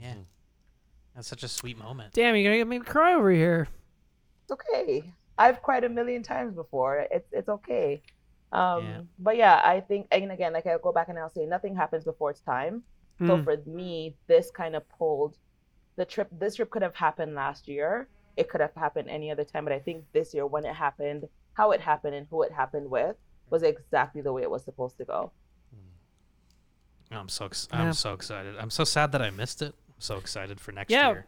[0.00, 0.14] Yeah.
[1.14, 2.12] That's such a sweet moment.
[2.14, 3.66] Damn, you're gonna get me to cry over here.
[4.42, 5.12] it's okay.
[5.36, 7.06] I've cried a million times before.
[7.10, 8.02] It's it's okay.
[8.52, 9.00] Um, Yeah.
[9.18, 12.04] But yeah, I think and again, like I'll go back and I'll say nothing happens
[12.04, 12.82] before it's time.
[13.20, 13.44] So Mm.
[13.44, 15.36] for me, this kind of pulled
[15.96, 16.28] the trip.
[16.32, 18.08] This trip could have happened last year.
[18.36, 21.28] It could have happened any other time, but I think this year when it happened,
[21.54, 23.16] how it happened, and who it happened with
[23.50, 25.32] was exactly the way it was supposed to go.
[27.10, 27.82] Oh, I'm so ex- Yeah.
[27.82, 28.56] I'm so excited.
[28.58, 29.74] I'm so sad that I missed it.
[29.88, 31.08] I'm so excited for next Yeah.
[31.08, 31.26] year.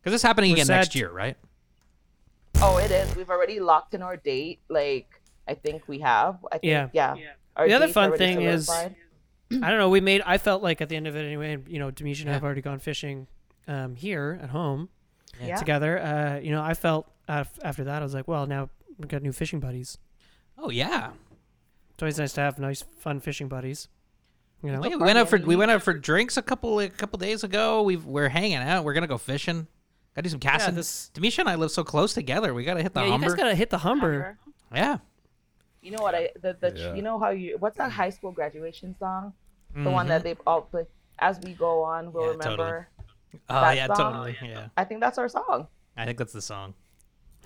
[0.00, 1.36] Because it's happening We're again next year, right?
[2.62, 3.14] Oh, it is.
[3.16, 4.60] We've already locked in our date.
[4.68, 5.17] Like
[5.48, 6.38] I think we have.
[6.52, 6.88] I think, Yeah.
[6.92, 7.16] yeah.
[7.56, 8.90] Our The other fun thing is- I
[9.50, 9.88] don't know.
[9.88, 10.20] We made.
[10.26, 11.56] I felt like at the end of it anyway.
[11.66, 13.26] You know, Demisha and I have already gone fishing
[13.66, 14.90] um, here at home
[15.42, 15.56] Yeah.
[15.56, 15.98] together.
[15.98, 18.68] Uh, you know, I felt af- after that I was like, well, now
[18.98, 19.96] we've got new fishing buddies.
[20.58, 21.12] Oh yeah.
[21.94, 23.88] It's always nice to have nice, fun fishing buddies.
[24.62, 27.16] You know, we went out for we went out for drinks a couple a couple
[27.18, 27.82] days ago.
[27.82, 28.84] We've we're hanging out.
[28.84, 29.66] We're gonna go fishing.
[30.14, 30.74] Gotta do some casting.
[30.74, 32.52] this- Demisha and I live so close together.
[32.52, 33.28] We gotta hit the yeah, you humber.
[33.28, 34.36] guys gotta hit the humber.
[34.74, 34.98] yeah.
[35.82, 36.94] You know what I the, the Yeah.
[36.94, 39.32] you know how you what's that high school graduation song?
[39.74, 39.92] The Mm-hmm.
[39.92, 40.86] one that they've all play.
[41.18, 42.88] As we go on, we'll Yeah, remember.
[43.30, 43.42] totally.
[43.50, 43.96] Oh yeah, song?
[44.12, 44.36] totally.
[44.42, 45.68] Yeah, I think that's our song.
[45.96, 46.74] I think that's the song.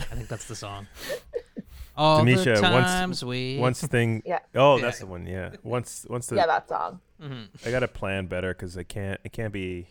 [0.00, 0.86] I think that's the song.
[1.96, 3.58] All Demisha, the once- times we.
[3.58, 4.22] Once thing.
[4.26, 4.38] Yeah.
[4.54, 4.82] Oh, Yeah.
[4.82, 5.26] that's the one.
[5.26, 5.50] Yeah.
[5.62, 7.00] Once once the yeah, that song.
[7.20, 7.48] Mhm.
[7.66, 9.20] I gotta plan better because I can't.
[9.24, 9.88] It can't be.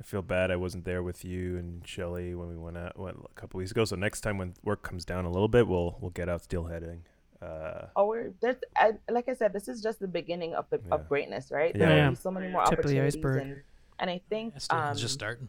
[0.00, 3.16] I feel bad I wasn't there with you and Shelly when we went out went
[3.18, 3.84] a couple weeks ago.
[3.84, 7.00] So next time when work comes down a little bit, we'll we'll get out steelheading.
[7.42, 10.80] Uh, Oh, we're there's I, like I said, this is just the beginning of the
[10.84, 10.94] Yeah.
[10.94, 11.74] of greatness, right?
[11.74, 11.78] Yeah.
[11.86, 12.04] There Yeah.
[12.06, 13.42] will be so many more Tip of the opportunities, iceberg.
[13.42, 13.62] and
[14.00, 15.48] and I think It's, um, it's just starting.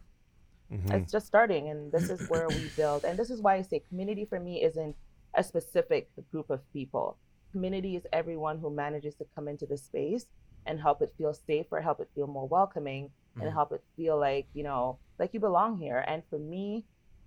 [0.72, 0.94] mhm.
[0.94, 3.80] it's just starting, and this is where we build, and this is why I say
[3.80, 4.96] community for me isn't
[5.36, 7.18] a specific group of people.
[7.52, 10.28] Community is everyone who manages to come into the space
[10.68, 13.42] and help it feel safer, help it feel more welcoming, Mhm.
[13.44, 16.04] and help it feel like you know like you belong here.
[16.08, 16.86] And for me,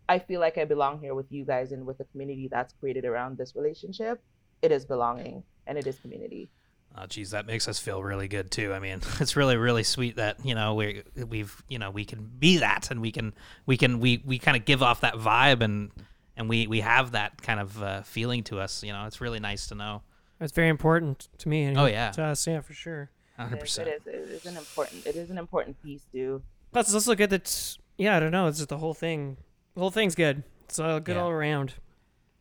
[0.08, 3.04] I feel like I belong here with you guys and with the community that's created
[3.04, 4.22] around this relationship.
[4.62, 6.50] It is belonging and it is community.
[6.96, 8.72] Oh, geez, that makes us feel really good too.
[8.74, 12.30] I mean, it's really, really sweet that you know we we've you know we can
[12.38, 13.32] be that, and we can
[13.66, 15.90] we can we we kind of give off that vibe, and
[16.36, 18.82] and we we have that kind of uh, feeling to us.
[18.82, 20.02] You know, it's really nice to know.
[20.40, 21.62] It's very important to me.
[21.64, 22.10] and Oh, yeah.
[22.10, 23.10] to us, yeah, for sure.
[23.38, 23.88] Hundred It is, it percent.
[23.88, 24.06] is.
[24.06, 25.06] It is an important.
[25.06, 26.42] It is an important piece, dude.
[26.74, 27.78] Let's let's look at that.
[27.96, 28.48] Yeah, I don't know.
[28.48, 29.38] It's just the whole thing.
[29.74, 30.42] The whole thing's good.
[30.64, 31.22] It's uh, good Yeah.
[31.22, 31.74] all around.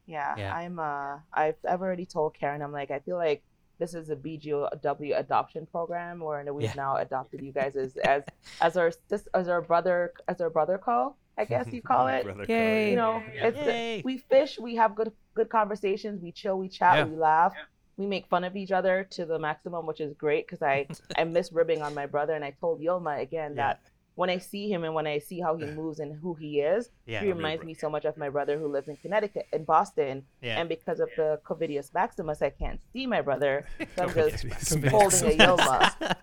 [0.06, 0.56] Yeah, Yeah.
[0.56, 0.80] I'm.
[0.80, 2.62] Uh, I've I've already told Karen.
[2.62, 3.44] I'm like, I feel like
[3.80, 6.74] this is a BGOW adoption program, where we've Yeah.
[6.76, 8.24] now adopted you guys as as
[8.62, 11.18] as our sis, as our brother as our brother call.
[11.38, 12.26] I guess you call it.
[12.50, 12.90] Yay.
[12.92, 14.02] you know, it's Yay.
[14.04, 17.06] we fish, we have good good conversations, we chill, we chat, Yeah.
[17.06, 17.54] we laugh,
[17.98, 20.88] we make fun of each other to the maximum, which is great because I
[21.18, 23.68] I miss ribbing on my brother, and I told Yilma again Yeah.
[23.68, 23.82] that
[24.16, 26.90] when I see him and when I see how he moves and who he is,
[27.06, 27.22] Yeah.
[27.22, 30.60] he reminds me so much of my brother who lives in Connecticut, in Boston, Yeah.
[30.60, 33.66] and because of the Covidius Maximus, I can't see my brother,
[33.96, 36.16] so I'm just Covidius holding a Yilma.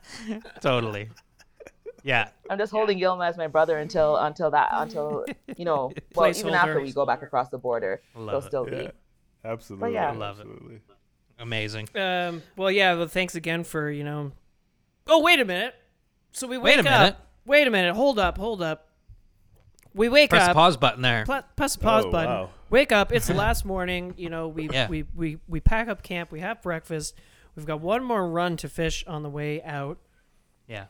[0.60, 1.08] totally.
[2.04, 2.28] Yeah.
[2.48, 5.24] I'm just holding Yilma as my brother until until that until
[5.56, 8.46] you know well even after we go back across the border, they'll Love it.
[8.46, 8.76] still be.
[8.76, 8.90] Yeah.
[9.44, 9.94] Absolutely.
[9.94, 10.12] yeah.
[10.12, 10.42] Love it.
[10.46, 10.80] absolutely.
[11.40, 11.88] Amazing.
[11.96, 12.42] Um.
[12.56, 12.94] Well, yeah.
[12.94, 14.32] Well, thanks again for you know.
[15.06, 15.74] Oh, wait a minute.
[16.32, 17.00] So we Wait wake a up.
[17.00, 17.16] minute.
[17.48, 17.94] Wait a minute.
[17.96, 18.38] Hold up.
[18.38, 18.88] Hold up.
[19.94, 20.36] We wake up.
[20.38, 20.54] Press the up.
[20.56, 21.24] pause button there.
[21.24, 22.30] pl- press the pause Oh, button.
[22.30, 22.50] wow.
[22.70, 23.10] Wake up.
[23.12, 24.14] It's the last morning.
[24.16, 24.88] You know, we, Yeah.
[24.88, 26.30] we we we pack up camp.
[26.30, 27.14] We have breakfast.
[27.56, 29.98] We've got one more run to fish on the way out.
[30.68, 30.84] Yeah.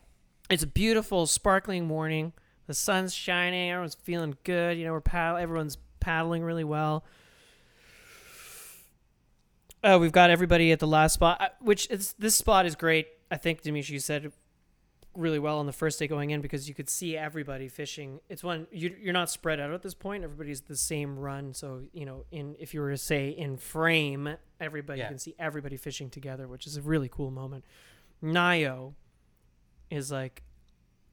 [0.49, 2.33] It's a beautiful, sparkling morning.
[2.67, 3.71] The sun's shining.
[3.71, 4.77] Everyone's feeling good.
[4.77, 5.37] You know, we're paddle.
[5.37, 7.03] Everyone's paddling really well.
[9.83, 13.07] Uh, we've got everybody at the last spot, uh, which is this spot is great.
[13.31, 14.31] I think Demisha, you said
[15.19, 18.19] really well on the first day going in because you could see everybody fishing.
[18.29, 20.23] It's one you, you're not spread out at this point.
[20.23, 24.35] Everybody's the same run, so you know, in if you were to say in frame,
[24.59, 25.09] everybody Yeah.
[25.09, 27.65] can see everybody fishing together, which is a really cool moment.
[28.23, 28.93] Nayo
[29.89, 30.43] is like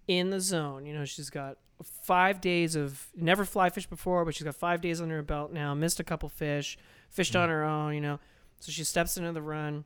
[0.06, 0.86] in the zone.
[0.86, 4.80] You know, she's got five days of never fly fish before, but she's got five
[4.80, 5.74] days under her belt now.
[5.74, 6.78] Missed a couple fish,
[7.10, 7.42] fished mm-hmm.
[7.42, 7.94] on her own.
[7.94, 8.20] You know,
[8.60, 9.84] so she steps into the run,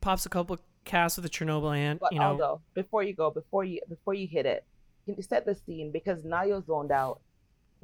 [0.00, 2.00] pops a couple casts with the Chernobyl ant.
[2.00, 4.64] But you know, Aldo, before you go, before you before you hit it,
[5.04, 7.20] can you set the scene because Nayo zoned out.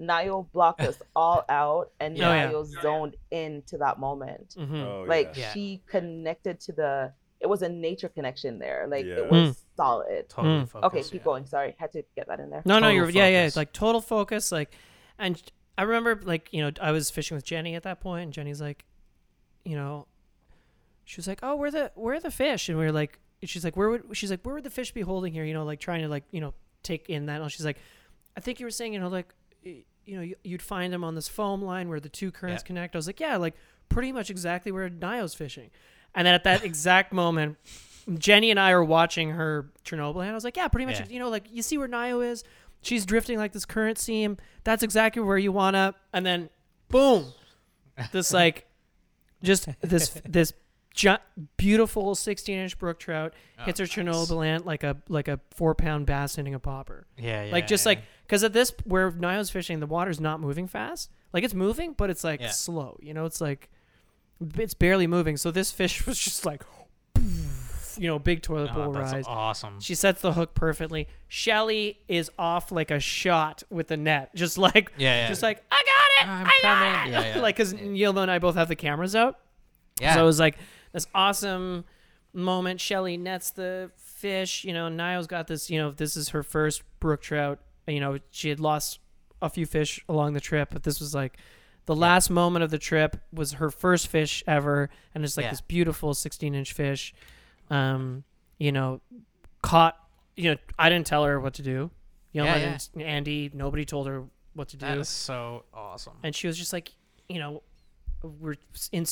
[0.00, 2.28] Nayo blocked us all out, and Yeah.
[2.30, 2.50] Oh, yeah.
[2.50, 4.56] Nayo zoned into that moment.
[4.58, 4.84] mhm.
[4.84, 5.52] Oh, like Yeah.
[5.52, 7.12] she connected to the.
[7.40, 8.86] It was a nature connection there.
[8.88, 9.16] Like Yeah.
[9.18, 10.28] it was solid.
[10.28, 10.68] Totally Mm.
[10.68, 10.84] focused.
[10.94, 11.24] Okay, keep yeah.
[11.24, 11.46] going.
[11.46, 12.62] Sorry, had to get that in there.
[12.64, 13.48] No, no, you're yeah, yeah, focus.
[13.50, 14.72] it's like total focus, like,
[15.18, 15.40] and
[15.78, 18.60] I remember like you know I was fishing with Jenny at that point, and Jenny's
[18.60, 18.84] like,
[19.64, 20.06] you know,
[21.04, 23.64] she was like, oh, where the where are the fish, and we were like, she's
[23.64, 25.44] like, where would she's like, where would the fish be holding here?
[25.44, 27.40] You know, like trying to like you know take in that.
[27.40, 27.78] And she's like,
[28.36, 29.84] I think you were saying you know like, you
[30.16, 32.66] know, you- you'd find them on this foam line where the two currents Yeah.
[32.66, 32.94] connect.
[32.94, 33.54] I was like, yeah, like
[33.88, 35.70] pretty much exactly where Nayo's fishing,
[36.14, 37.56] and then at that exact moment.
[38.18, 41.00] Jenny and I are watching her Chernobyl, and I was like, "Yeah, pretty much.
[41.00, 41.06] Yeah.
[41.08, 42.44] You know, like you see where Nio is.
[42.82, 44.36] She's drifting like this current seam.
[44.62, 46.50] That's exactly where you wanna." And then,
[46.90, 47.32] boom,
[48.12, 48.66] this like,
[49.42, 50.52] just this this
[50.94, 51.16] gi-
[51.56, 54.16] beautiful 16 inch brook trout oh, hits her Oh, nice.
[54.30, 57.06] Chernobyl ant like a like a four pound bass hitting a popper.
[57.18, 57.52] Yeah, yeah.
[57.52, 57.90] like just yeah.
[57.90, 61.10] like because at this where Nayo's fishing, the water's not moving fast.
[61.32, 62.50] Like it's moving, but it's like Yeah.
[62.50, 62.98] slow.
[63.02, 63.68] You know, it's like
[64.56, 65.36] it's barely moving.
[65.36, 66.62] So this fish was just like,
[67.96, 69.24] you know, big toilet Oh, bowl that's rise.
[69.26, 69.80] awesome.
[69.80, 71.06] She sets the hook perfectly.
[71.28, 75.28] Shelly is off like a shot with the net, just like, Yeah, yeah.
[75.28, 77.14] just like I got it, I'm I got coming.
[77.14, 77.34] it.
[77.36, 79.38] Yeah, like because Yilma and I both have the cameras out,
[80.00, 80.14] yeah.
[80.14, 80.56] so it was like
[80.94, 81.84] this awesome
[82.32, 82.80] moment.
[82.80, 84.64] Shelly nets the fish.
[84.64, 85.68] You know, Nayo's got this.
[85.68, 87.58] You know, this is her first brook trout.
[87.86, 89.00] You know, she had lost
[89.42, 91.36] a few fish along the trip, but this was like
[91.86, 95.50] The last moment of the trip was her first fish ever, and it's like Yeah.
[95.50, 97.12] this beautiful 16 inch fish.
[97.68, 98.24] Um,
[98.58, 99.02] you know,
[99.60, 99.94] caught.
[100.34, 101.90] You know, I didn't tell her what to do.
[102.34, 106.14] Yilma Yeah, didn't- Andy, nobody told her what to do, That is so awesome.
[106.22, 106.90] and she was just like,
[107.28, 107.62] you know,
[108.22, 108.54] we're
[108.92, 109.04] in.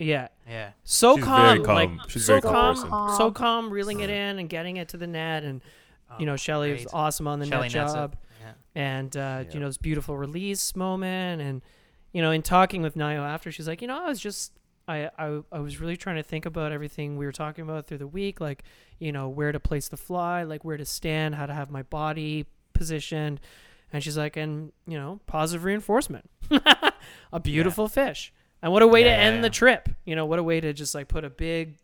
[0.00, 0.70] S- Yeah, Yeah.
[0.84, 1.74] so She's calm, very calm.
[1.98, 3.16] like She's so very calm calm, person.
[3.18, 5.60] so calm, reeling it in and getting it to the net, and
[6.18, 6.94] you know, Shelly was great.
[6.94, 7.96] awesome on the Shelly net nets it.
[7.96, 8.52] job Yeah.
[8.74, 9.44] and uh, Yeah.
[9.54, 11.62] you know this beautiful release moment and
[12.12, 14.52] you know in talking with Nayo after she's like you know I was just
[14.88, 17.98] I, I I was really trying to think about everything we were talking about through
[17.98, 18.64] the week like
[18.98, 21.82] you know where to place the fly like where to stand how to have my
[21.84, 23.38] body positioned
[23.92, 26.28] and she's like and you know positive reinforcement
[27.32, 29.42] a beautiful fish and what a way Yeah, to end yeah.
[29.42, 31.76] the trip you know what a way to just like put a big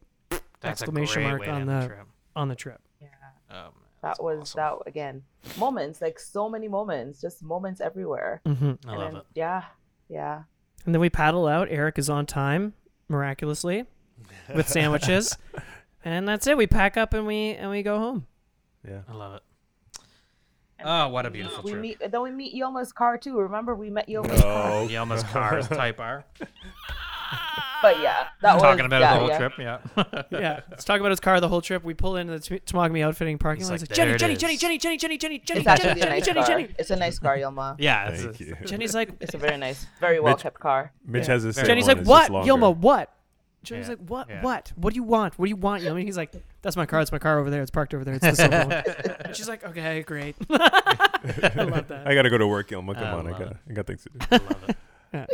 [0.60, 2.06] That's Exclamation a mark on end the- trip.
[2.34, 3.08] on the trip Yeah.
[3.50, 3.72] Oh, man,
[4.02, 4.58] That was awesome.
[4.84, 5.22] that again.
[5.58, 8.40] Moments, like so many moments, just moments everywhere.
[8.44, 8.64] Mm-hmm.
[8.64, 9.26] I And love then- it.
[9.34, 9.62] Yeah.
[10.08, 10.42] Yeah.
[10.84, 11.68] And then we paddle out.
[11.70, 12.74] Eric is on time,
[13.08, 13.84] miraculously,
[14.54, 15.36] with sandwiches.
[16.04, 16.56] and that's it.
[16.56, 18.26] We pack up and we and we go home.
[18.86, 19.00] Yeah.
[19.08, 19.42] I love it.
[20.78, 21.82] And Oh, what a beautiful we trip.
[21.82, 23.38] meet then we meet Yilma's car too.
[23.38, 24.70] Remember we met Yilma's car.
[24.72, 26.24] Oh, Yilma's car is Type R.
[27.82, 29.38] But yeah, that was Talking about yeah, it the whole yeah.
[29.38, 29.52] trip.
[29.58, 30.22] Yeah.
[30.40, 30.60] Yeah.
[30.70, 31.84] Let's talk about his car the whole trip.
[31.84, 33.72] We pull into the T- Temagami outfitting parking lot.
[33.72, 34.56] He's like, like, Jenny, "There Jenny, Jenny.
[34.56, 36.48] Jenny, Jenny, Jenny, Jenny, Jenny, It's Jenny, actually a Jenny, nice Jenny, car.
[36.48, 36.74] Jenny.
[36.78, 37.76] It's a nice car, Yilma.
[37.78, 38.10] yeah.
[38.16, 38.56] Thank a- you.
[38.64, 40.90] Jenny's like, It's a very nice, very well kept car.
[41.04, 41.34] Mitch Yeah.
[41.34, 42.30] has the same Jenny's like, what?
[42.30, 43.12] Yilma, what?
[43.66, 44.28] Jenny's Yeah, like, what?
[44.28, 44.42] yeah.
[44.42, 44.72] What?
[44.76, 45.38] What do you want?
[45.38, 46.02] What do you want, Yilma?
[46.02, 46.32] He's like,
[46.62, 47.00] that's my car.
[47.00, 47.60] It's my car over there.
[47.62, 48.14] It's parked over there.
[48.14, 49.16] It's the silver one.
[49.26, 50.36] And she's like, okay, great.
[50.50, 52.06] I love that.
[52.06, 52.94] I gotta go to work, Yilma.
[52.94, 53.56] Come I on, I got it.
[53.68, 54.18] I got things to do.
[54.30, 54.76] I love it.
[55.12, 55.26] Yeah.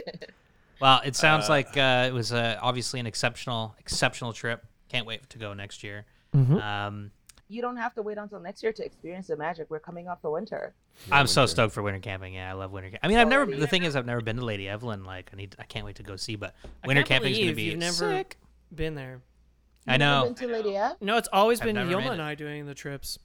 [0.81, 4.65] Well, it sounds Uh, like uh, it was uh, obviously an exceptional, exceptional trip.
[4.89, 6.05] Can't wait to go next year.
[6.35, 6.61] Mhm.
[6.61, 7.11] Um,
[7.53, 9.67] You don't have to wait until next year to experience the magic.
[9.69, 10.73] We're coming off the winter.
[11.11, 12.33] I'm so stoked for winter camping.
[12.35, 12.89] Yeah, I love winter.
[12.89, 13.45] Camp- I mean, I've never.
[13.45, 15.05] The thing is, I've never been to Lady Evelyn.
[15.05, 15.55] Like, I need.
[15.59, 16.37] I can't wait to go see.
[16.37, 18.39] But I winter can't camping's gonna be you've never sick.
[18.75, 19.21] been there.
[19.87, 20.25] I You've never know.
[20.35, 20.97] Been to Lady F?
[21.03, 22.23] No, it's always I've been never Yilma and.
[22.23, 23.19] I doing the trips.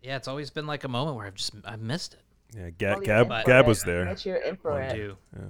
[0.00, 2.20] Yeah, it's always been like a moment where I've just I've missed it.
[2.54, 4.04] Yeah, Well, Gab, Gab, Gab was there.
[4.04, 5.16] Mitch, you're in for I do.
[5.34, 5.42] Yeah.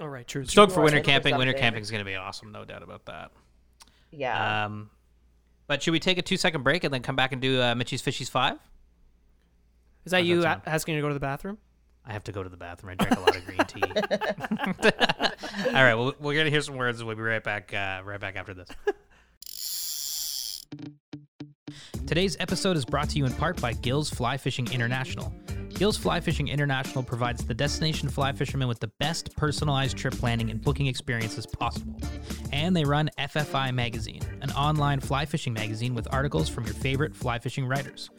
[0.00, 0.44] All right, true.
[0.46, 1.36] Stoked for winter camping.
[1.36, 1.60] Winter something.
[1.62, 3.30] camping's gonna be awesome, no doubt about that.
[4.10, 4.64] Yeah.
[4.66, 4.88] Um,
[5.66, 7.74] but should we take a two second break and then come back and do uh,
[7.74, 8.58] Mitchie's Fishies five?
[10.04, 11.58] Is that How's you that asking to go to the bathroom?
[12.06, 12.96] I have to go to the bathroom.
[12.98, 13.82] I drank a lot of green tea.
[15.68, 17.00] All right, well, we're gonna hear some words.
[17.00, 17.72] And we'll be right back.
[17.72, 18.68] Uh, right back after this.
[22.06, 25.32] Today's episode is brought to you in part by Gills Fly Fishing International.
[25.74, 30.50] Gills Fly Fishing International provides the destination fly fishermen with the best personalized trip planning
[30.50, 32.00] and booking experiences possible.
[32.52, 37.16] And they run FFI Magazine, an online fly fishing magazine with articles from your favorite
[37.16, 38.10] fly fishing writers.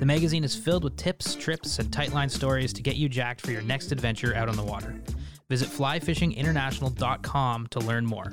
[0.00, 3.52] The magazine is filled with tips, trips, and tightline stories to get you jacked for
[3.52, 5.00] your next adventure out on the water.
[5.48, 8.32] Visit flyfishinginternational.com to learn more.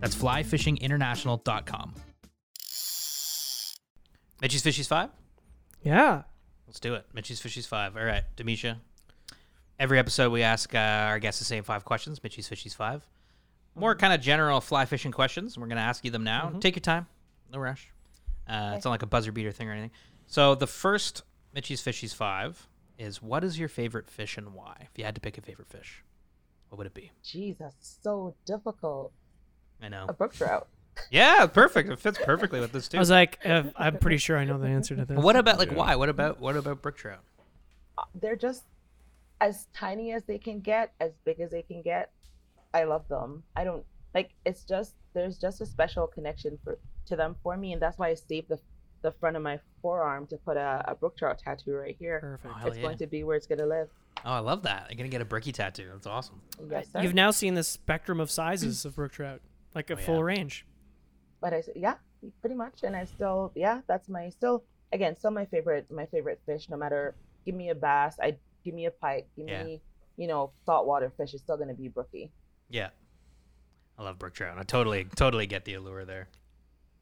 [0.00, 1.94] That's flyfishinginternational.com.
[4.40, 5.10] Mitchie's Fishies 5?
[5.82, 6.22] Yeah.
[6.72, 7.04] Let's do it.
[7.12, 7.98] Mitchie's Fishies 5.
[7.98, 8.78] All right, Demisha.
[9.78, 12.22] Every episode we ask uh, our guests the same five questions.
[12.22, 13.06] Mitchie's Fishies 5.
[13.74, 15.58] More kind of general fly fishing questions.
[15.58, 16.50] We're going to ask you them now.
[16.60, 17.08] Take your time.
[17.52, 17.90] No rush.
[18.48, 19.90] Uh, It's not like a buzzer beater thing or anything.
[20.28, 21.24] So the first
[21.54, 22.66] Mitchie's Fishies 5
[22.96, 24.74] is what is your favorite fish and why?
[24.90, 26.02] If you had to pick a favorite fish,
[26.70, 27.12] what would it be?
[27.22, 29.12] Jeez, that's so difficult.
[29.82, 30.06] I know.
[30.08, 30.68] A brook trout.
[31.10, 31.90] Yeah, perfect.
[31.90, 32.98] It fits perfectly with this too.
[32.98, 35.18] I was like, uh, I'm pretty sure I know the answer to this.
[35.18, 35.76] what about like Yeah.
[35.78, 35.96] why?
[35.96, 37.20] What about what about brook trout?
[37.98, 38.64] Uh, They're just
[39.40, 42.10] as tiny as they can get, as big as they can get.
[42.74, 43.42] I love them.
[43.56, 44.30] I don't like.
[44.44, 48.08] It's just there's just a special connection for to them for me, and that's why
[48.08, 48.58] I saved the
[49.02, 52.20] the front of my forearm to put a, a brook trout tattoo right here.
[52.20, 52.54] Perfect.
[52.62, 52.82] Oh, it's yeah.
[52.82, 53.88] going to be where it's gonna live.
[54.24, 54.86] Oh, I love that.
[54.90, 55.88] I'm gonna get a brookie tattoo.
[55.92, 56.40] That's awesome.
[56.70, 57.00] Yes, sir.
[57.02, 59.40] You've now seen the spectrum of sizes of brook trout,
[59.74, 60.04] like a Oh, yeah.
[60.06, 60.64] full range.
[61.42, 61.96] But I said, yeah,
[62.40, 62.84] pretty much.
[62.84, 66.70] And I still, yeah, that's my still again still my favorite my favorite fish.
[66.70, 67.14] No matter
[67.44, 69.64] give me a bass, I give me a pike, give Yeah.
[69.64, 69.82] me
[70.16, 71.34] you know saltwater fish.
[71.34, 72.30] It's still gonna be brookie.
[72.70, 72.90] Yeah.
[73.98, 74.56] I love brook trout.
[74.58, 76.28] I totally totally get the allure there.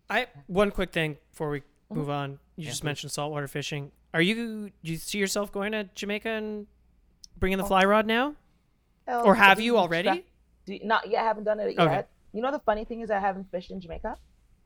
[0.08, 1.64] I one quick thing before we Mhm.
[1.96, 2.30] move on.
[2.56, 2.86] You Yeah, just please.
[2.86, 3.92] mentioned saltwater fishing.
[4.14, 4.70] Are you?
[4.82, 6.66] Do you see yourself going to Jamaica and
[7.38, 7.68] bringing the Oh.
[7.68, 8.34] fly rod now,
[9.06, 10.08] Hell, or have you already?
[10.08, 10.22] tra-
[10.66, 11.20] do you- not yet.
[11.22, 11.84] I haven't done it Okay.
[11.84, 12.10] yet.
[12.32, 14.16] You know the funny thing is I haven't fished in Jamaica.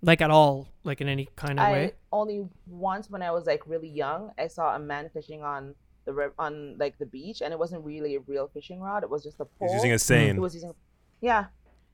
[0.07, 0.69] Like at all?
[0.85, 1.93] Like in any kind of I way?
[2.13, 5.75] only once when I was like really young, I saw a man fishing on
[6.05, 9.03] the riv- on like the beach, and it wasn't really a real fishing rod.
[9.03, 9.69] It was just a pole.
[9.69, 10.39] He's using a He seine.
[10.41, 10.75] was using,
[11.21, 11.47] yeah.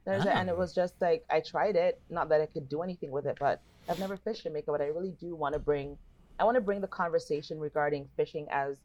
[0.04, 0.52] There's a, and Ah.
[0.52, 2.00] it was just like I tried it.
[2.10, 4.70] Not that I could do anything with it, but I've never fished Jamaica.
[4.72, 5.96] But I really do want to bring.
[6.38, 8.78] I want to bring the conversation regarding fishing as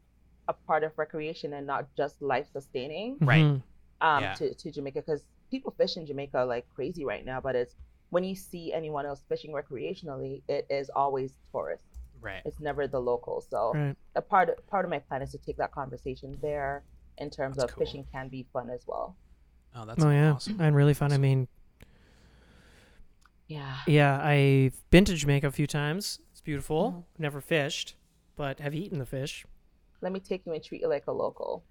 [0.46, 3.16] a part of recreation and not just life sustaining.
[3.20, 3.40] Right.
[3.42, 3.62] Um,
[4.22, 4.34] Yeah.
[4.34, 7.40] to, to Jamaica because people fish in Jamaica like crazy right now.
[7.40, 7.74] But it's
[8.10, 11.98] when you see anyone else fishing recreationally, it is always tourists.
[12.20, 12.42] Right.
[12.44, 13.46] It's never the locals.
[13.48, 13.96] So Right.
[14.14, 16.82] a part part of my plan is to take that conversation there
[17.18, 17.84] in terms That's of cool.
[17.86, 19.16] fishing can be fun as well.
[19.74, 20.60] Oh, that's oh yeah, awesome.
[20.60, 21.12] and really fun.
[21.12, 21.48] I mean,
[23.48, 23.76] Yeah.
[23.86, 26.20] yeah, I've been to Jamaica a few times.
[26.32, 26.92] It's beautiful.
[26.92, 27.20] Mhm.
[27.20, 27.94] Never fished,
[28.34, 29.46] but have eaten the fish.
[30.00, 31.64] Let me take you and treat you like a local.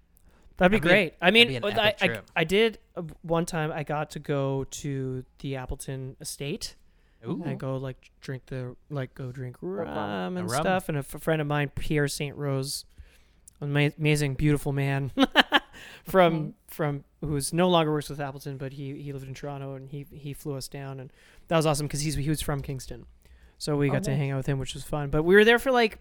[0.58, 1.14] That'd be That'd be great.
[1.20, 2.20] I mean, an I, I.
[2.34, 3.70] I did uh, one time.
[3.72, 6.76] I got to go to the Appleton Estate.
[7.26, 7.42] Ooh.
[7.44, 10.62] I go like drink the like go drink rum and rum.
[10.62, 10.88] stuff.
[10.88, 12.84] And a f- friend of mine, Pierre Saint Rose,
[13.60, 15.10] ama- amazing, beautiful man
[16.04, 16.52] from Mhm.
[16.68, 20.06] from who's no longer works with Appleton, but he he lived in Toronto and he
[20.12, 21.12] he flew us down and
[21.48, 23.06] that was awesome because he's he was from Kingston,
[23.58, 24.18] so we Oh, got to nice.
[24.18, 25.10] hang out with him, which was fun.
[25.10, 25.98] But we were there for like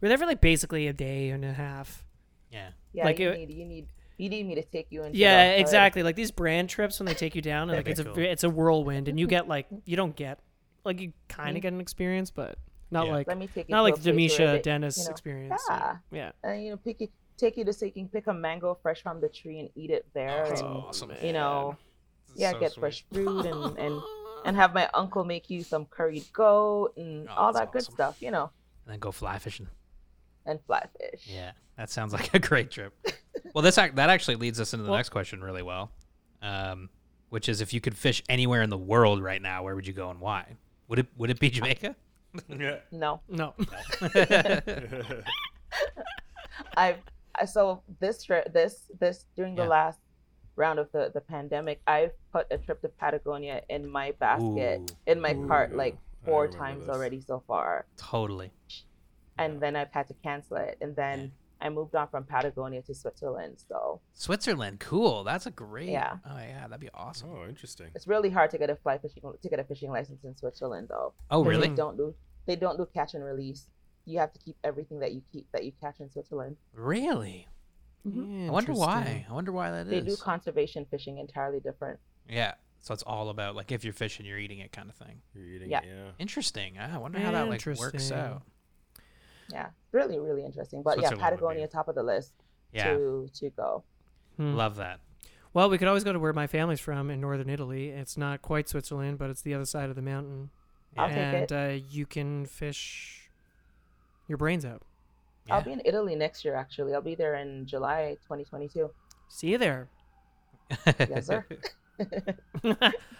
[0.00, 2.04] we were there for like basically a day and a half.
[2.50, 2.70] Yeah.
[2.92, 3.86] Yeah, Like you it- need you need
[4.18, 5.60] you need me to take you into Yeah, the hood.
[5.60, 6.02] exactly.
[6.02, 8.44] Like these brand trips when they take you down, and like it's be a it's
[8.44, 10.38] a whirlwind, and you get like you don't get
[10.84, 11.62] like you kind of mm-hmm.
[11.62, 12.58] get an experience, but
[12.90, 13.12] not Yeah.
[13.12, 15.62] like Let me take you not like a place Demisha Dennis you know, experience.
[15.68, 15.96] Yeah.
[16.10, 16.32] yeah.
[16.44, 17.08] and you know, pick you,
[17.38, 19.90] take you to so you can pick a mango fresh from the tree and eat
[19.90, 21.12] it there, Oh, that's and awesome.
[21.22, 21.76] you know,
[22.36, 22.80] yeah, so get sweet.
[22.80, 24.00] fresh fruit and and
[24.44, 27.82] and have my uncle make you some curried goat and Oh, all that's that good
[27.82, 27.94] awesome.
[27.94, 28.50] stuff, you know,
[28.84, 29.68] And then go fly fishing.
[30.46, 31.22] And fly fish.
[31.26, 32.92] Yeah, that sounds like a great trip.
[33.54, 35.90] well, this that actually leads us into the Well- next question really well,
[36.42, 36.88] um,
[37.30, 39.92] which is if you could fish anywhere in the world right now, where would you
[39.92, 40.44] go and why?
[40.88, 41.94] Would it would it be Jamaica?
[42.48, 42.76] Yeah.
[42.90, 43.54] No, No.
[46.76, 46.98] I've
[47.34, 49.68] I- so this trip, this this during the Yeah.
[49.68, 50.00] last
[50.56, 54.96] round of the the pandemic, I've put a trip to Patagonia in my basket Ooh.
[55.06, 56.94] in my cart like four times this.
[56.94, 58.50] already so far, totally.
[59.42, 62.94] And then I've had to cancel it, and then I moved on from Patagonia to
[62.94, 63.62] Switzerland.
[63.68, 65.22] So Switzerland, cool.
[65.24, 65.90] That's a great.
[65.90, 66.16] Yeah.
[66.28, 67.30] Oh yeah, that'd be awesome.
[67.32, 67.88] Oh, interesting.
[67.94, 70.88] it's really hard to get a fly fishing to get a fishing license in Switzerland
[70.90, 71.12] though.
[71.30, 71.68] Oh really?
[71.68, 72.14] They don't do
[72.46, 73.68] they don't do catch and release.
[74.04, 76.56] You have to keep everything that you keep that you catch in Switzerland.
[76.74, 77.46] Really?
[78.06, 78.48] Mhm.
[78.48, 79.24] I wonder why.
[79.28, 79.90] I wonder why that is.
[79.90, 82.00] They do conservation fishing entirely different.
[82.28, 82.54] yeah.
[82.84, 85.22] So it's all about like if you're fishing, you're eating it kind of thing.
[85.34, 85.82] You're eating Yeah.
[85.82, 86.10] it, yeah.
[86.18, 86.78] Interesting.
[86.80, 88.42] I wonder how that like works out.
[89.52, 90.82] Yeah, really, really interesting.
[90.82, 92.32] But yeah, Switzerland would Patagonia top of the list
[92.72, 92.94] Yeah.
[92.94, 93.84] to to go.
[94.36, 94.54] Hmm.
[94.54, 95.00] Love that.
[95.54, 97.90] Well, we could always go to where my family's from in northern Italy.
[97.90, 100.48] It's not quite Switzerland, but it's the other side of the mountain,
[100.96, 101.52] I'll take and it.
[101.52, 103.28] uh, you can fish
[104.28, 104.80] your brains out.
[105.46, 105.56] Yeah.
[105.56, 106.54] I'll be in Italy next year.
[106.54, 108.90] Actually, I'll be there in July 2022.
[109.28, 109.88] See you there.
[110.98, 111.44] Yes, sir.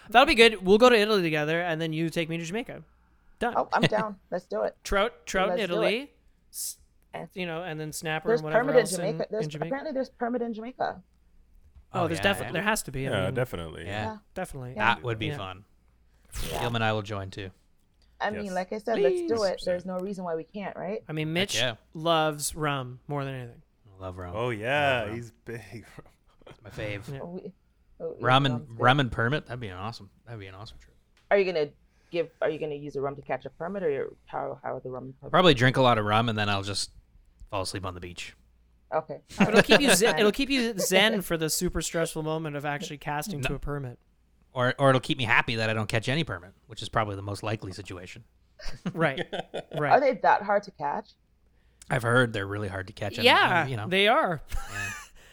[0.08, 0.64] That'll be good.
[0.64, 2.82] We'll go to Italy together, and then you take me to Jamaica.
[3.38, 3.54] Done.
[3.56, 4.16] oh, I'm down.
[4.30, 4.76] Let's do it.
[4.84, 6.11] Trout, trout in Let's do Italy.
[6.52, 6.78] S-
[7.14, 9.22] And- You know, and then snapper There's and whatever permit in else Jamaica.
[9.24, 9.68] in, There's in Jamaica.
[9.68, 11.02] apparently there's permit in Jamaica.
[11.94, 12.52] Oh, Oh, there's yeah, definitely yeah.
[12.52, 13.06] there has to be.
[13.06, 13.84] I Yeah, mean, definitely.
[13.84, 13.90] Yeah.
[14.04, 14.16] Yeah.
[14.34, 14.72] definitely.
[14.76, 14.94] Yeah.
[14.94, 15.36] That would be Yeah.
[15.36, 15.64] fun.
[16.50, 16.60] Yeah.
[16.60, 17.50] Gilman and I will join too.
[18.18, 18.42] I Yes.
[18.44, 19.60] mean, like I said, let's do it.
[19.64, 21.02] There's no reason why we can't, right?
[21.08, 21.74] I mean, Mitch yeah.
[21.92, 23.62] loves rum more than anything.
[23.98, 24.32] Love rum.
[24.34, 25.14] Oh yeah, rum.
[25.14, 25.84] he's big.
[26.64, 27.12] My fave.
[27.12, 27.20] Yeah.
[27.22, 27.52] Oh, we-
[28.00, 28.80] oh, Rum and rum's good.
[28.80, 29.46] rum and permit.
[29.46, 30.08] That'd be an awesome.
[30.24, 30.96] That'd be an awesome trip.
[31.30, 31.70] Are you gonna
[32.12, 32.28] give?
[32.40, 34.80] Are you gonna use a rum to catch a permit, or your- how how are
[34.80, 35.14] the rum?
[35.20, 35.32] permit?
[35.32, 36.90] Probably drink a lot of rum and then I'll just
[37.50, 38.36] fall asleep on the beach.
[38.94, 39.20] Okay.
[39.40, 42.98] It'll keep you zen, it'll keep you zen for the super stressful moment of actually
[42.98, 43.98] casting to a permit.
[44.52, 47.16] Or or it'll keep me happy that I don't catch any permit, which is probably
[47.16, 48.24] the most likely situation.
[48.94, 49.26] Right.
[49.76, 49.90] Right.
[49.92, 51.10] Are they that hard to catch?
[51.90, 53.18] I've heard they're really hard to catch.
[53.18, 53.88] Yeah, you know.
[53.88, 54.40] they are.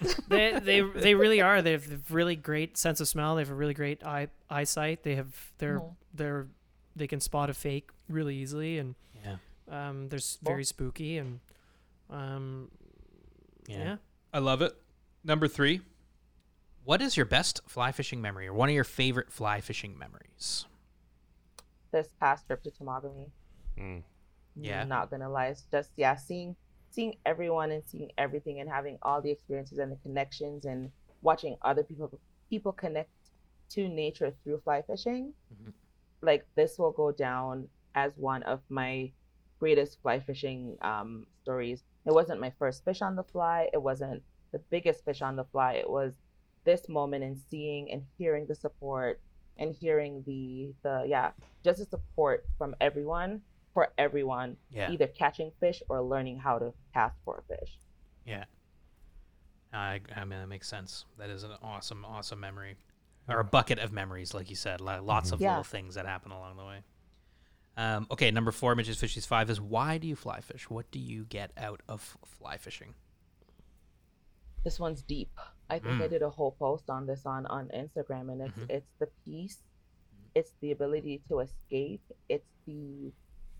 [0.01, 0.13] yeah.
[0.29, 1.61] they they they really are.
[1.61, 3.35] They have a really great sense of smell.
[3.35, 5.03] They have a really great eye eyesight.
[5.03, 5.27] They have
[5.59, 5.95] they're Mhm.
[6.13, 6.47] they're
[6.95, 9.37] they can spot a fake really easily, and yeah.
[9.69, 11.39] um, they're s- very spooky and
[12.09, 12.69] um,
[13.67, 13.77] Yeah.
[13.77, 13.95] yeah.
[14.33, 14.75] I love it.
[15.23, 15.81] Number three.
[16.85, 20.65] What is your best fly fishing memory or one of your favorite fly fishing memories?
[21.91, 23.29] This past trip to Temagami.
[23.77, 24.03] Mm.
[24.55, 24.83] Yeah.
[24.85, 26.55] Not gonna lie, it's just yeah, seeing
[26.91, 30.91] seeing everyone and seeing everything and having all the experiences and the connections and
[31.21, 32.09] watching other people
[32.49, 33.09] people connect
[33.69, 35.33] to nature through fly fishing.
[35.53, 35.73] Mhm.
[36.21, 39.11] Like this will go down as one of my
[39.59, 41.83] greatest fly fishing um, stories.
[42.05, 43.69] It wasn't my first fish on the fly.
[43.73, 45.73] It wasn't the biggest fish on the fly.
[45.73, 46.13] It was
[46.65, 49.21] this moment and seeing and hearing the support
[49.57, 51.31] and hearing the the yeah
[51.63, 53.41] just the support from everyone
[53.73, 54.91] for everyone Yeah.
[54.91, 57.77] either catching fish or learning how to cast for a fish
[58.25, 58.45] Yeah.
[59.71, 61.05] I, I mean, that makes sense.
[61.17, 62.75] That is an awesome, awesome memory.
[63.29, 64.81] Or a bucket of memories, like you said.
[64.81, 65.49] Lo- Lots of Yeah.
[65.49, 66.83] little things that happen along the way.
[67.77, 70.69] Um, okay, number four, Mitch's Fishies Five is why do you fly fish?
[70.69, 72.95] What do you get out of fly fishing?
[74.63, 75.31] this one's deep.
[75.69, 76.09] I think I Mm.
[76.09, 78.69] did a whole post on this on on Instagram, and it's Mhm.
[78.69, 79.63] it's the peace,
[80.35, 83.13] it's the ability to escape, it's the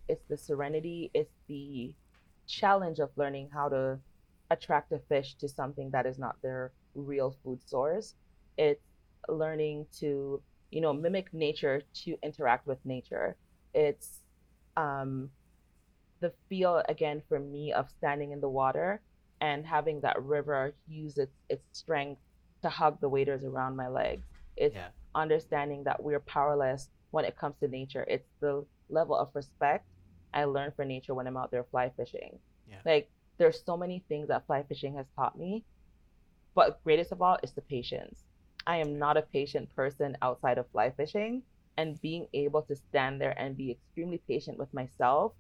[0.10, 1.96] it's the serenity, it's the
[2.48, 4.00] challenge of learning how to
[4.50, 8.16] attract a fish to something that is not their real food source.
[8.58, 8.84] It's
[9.28, 10.42] learning to
[10.72, 13.38] you know mimic nature to interact with nature.
[13.74, 14.22] It's
[14.78, 15.30] um,
[16.22, 19.02] the feel again for me of standing in the water
[19.42, 22.22] and having that river use its its strength
[22.62, 24.24] to hug the waders around my legs.
[24.58, 24.90] It's Yeah.
[25.16, 28.06] understanding that we're powerless when it comes to nature.
[28.08, 29.86] It's the level of respect
[30.34, 32.40] I learn for nature when I'm out there fly fishing.
[32.68, 32.82] Yeah.
[32.86, 35.66] Like there's so many things that fly fishing has taught me,
[36.56, 38.24] but greatest of all is the patience.
[38.70, 41.32] I am not a patient person outside of fly fishing,
[41.80, 45.34] and being able to stand there and be extremely patient with myself,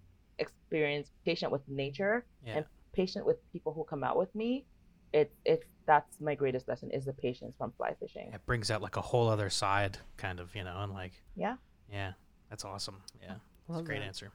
[0.45, 2.15] experience patient with nature,
[2.45, 2.55] Yeah.
[2.57, 4.65] and patient with people who come out with me.
[5.13, 8.27] It's it's that's my greatest lesson is the patience from fly fishing.
[8.33, 11.55] It brings out like a whole other side, kind of, you know, and like, Yeah.
[11.91, 12.11] yeah,
[12.49, 12.97] that's awesome.
[13.21, 13.35] Yeah,
[13.67, 14.05] that's a great that.
[14.05, 14.31] answer.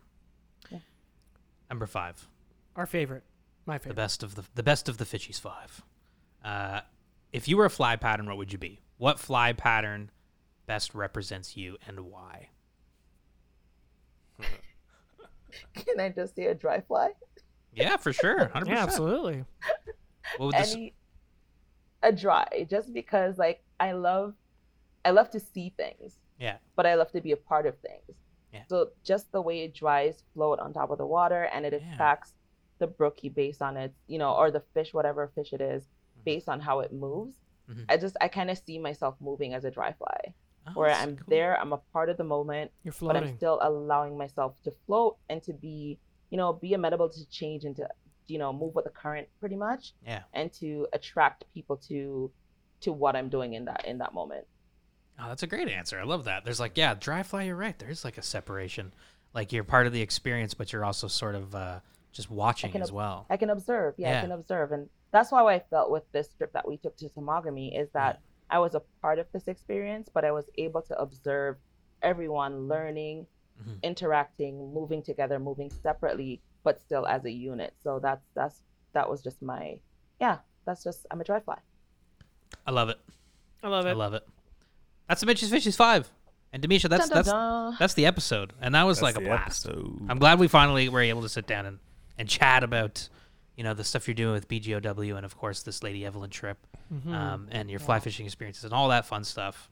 [0.70, 0.78] Yeah.
[1.70, 2.16] Number five,
[2.76, 3.24] Our favorite.
[3.66, 3.96] My favorite, the favorite.
[4.04, 5.82] best of the the best of the fishies five.
[6.44, 6.80] Uh,
[7.34, 8.78] if you were a fly pattern, what would you be?
[8.96, 10.12] What fly pattern
[10.66, 12.50] best represents you and why?
[15.74, 17.10] Can I just say a dry fly?
[17.74, 18.88] Yeah, for sure, hundred Yeah, percent.
[18.90, 19.44] absolutely.
[20.36, 20.72] What would this?
[20.74, 20.94] Any
[22.04, 24.34] a dry, just because like I love
[25.04, 26.14] I love to see things.
[26.38, 26.58] Yeah.
[26.76, 28.16] But I love to be a part of things.
[28.52, 28.62] Yeah.
[28.68, 31.94] So just the way it dries float on top of the water and it Yeah.
[31.94, 32.32] attracts
[32.78, 35.88] the brookie based on its, you know, or the fish, whatever fish it is.
[36.24, 37.34] Based on how it moves.
[37.70, 37.84] Mhm.
[37.88, 40.34] I just I kind of see myself moving as a dry fly.
[40.66, 41.26] Oh, where I'm cool.
[41.28, 43.16] there, I'm a part of the moment, You're but.
[43.16, 45.98] I'm still allowing myself to float and to be,
[46.30, 47.86] you know, be amenable to change and to,
[48.28, 50.22] you know, move with the current pretty much Yeah.
[50.32, 52.30] and to attract people to
[52.80, 54.46] to what I'm doing in that in that moment.
[55.18, 55.98] Oh, that's a great answer.
[56.00, 56.44] I love that.
[56.44, 57.42] There's like, yeah, dry fly.
[57.44, 57.78] You're right.
[57.78, 58.92] There is like a separation.
[59.32, 61.80] Like you're part of the experience, but you're also sort of uh,
[62.12, 63.26] just watching can as ob- well.
[63.30, 64.18] I can observe, yeah, Yeah.
[64.18, 67.08] I can observe, and that's why I felt with this trip that we took to
[67.08, 68.20] Temagami is that
[68.50, 71.56] I was a part of this experience, but I was able to observe
[72.02, 73.26] everyone learning,
[73.62, 73.82] Mhm.
[73.82, 77.72] interacting, moving together, moving separately, but still as a unit.
[77.82, 78.60] So that's that's
[78.92, 79.78] that was just my
[80.20, 80.38] yeah.
[80.66, 81.58] That's just I'm a dry fly.
[82.66, 82.98] I love it.
[83.62, 83.90] I love it.
[83.90, 84.26] I love it.
[85.08, 86.10] That's the Mitch's Fishies five.
[86.52, 87.76] And Demisha, that's Dun, dun, that's dun.
[87.80, 89.66] that's the episode, and that was That's like a blast.
[89.66, 90.06] episode.
[90.08, 91.78] I'm glad we finally were able to sit down and,
[92.16, 93.08] and chat about,
[93.56, 96.58] you know, the stuff you're doing with BGOW and of course this Lady Evelyn trip,
[96.92, 97.12] Mhm.
[97.14, 99.70] um, and your fly fishing experiences and all that fun stuff.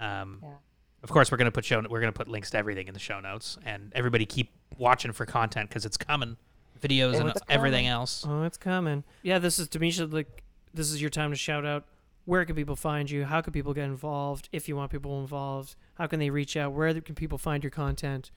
[0.00, 0.54] Um, Yeah.
[1.02, 3.20] Of course, we're gonna put show we're gonna put links to everything in the show
[3.20, 6.36] notes, and everybody keep watching for content because it's coming,
[6.80, 8.24] videos and It's everything else.
[8.26, 9.04] Oh, it's coming.
[9.22, 10.12] Yeah, this is Demisha.
[10.12, 10.42] Like,
[10.74, 11.84] this is your time to shout out.
[12.24, 13.24] Where can people find you?
[13.24, 14.48] How can people get involved?
[14.52, 16.72] If you want people involved, how can they reach out?
[16.72, 18.30] Where can people find your content?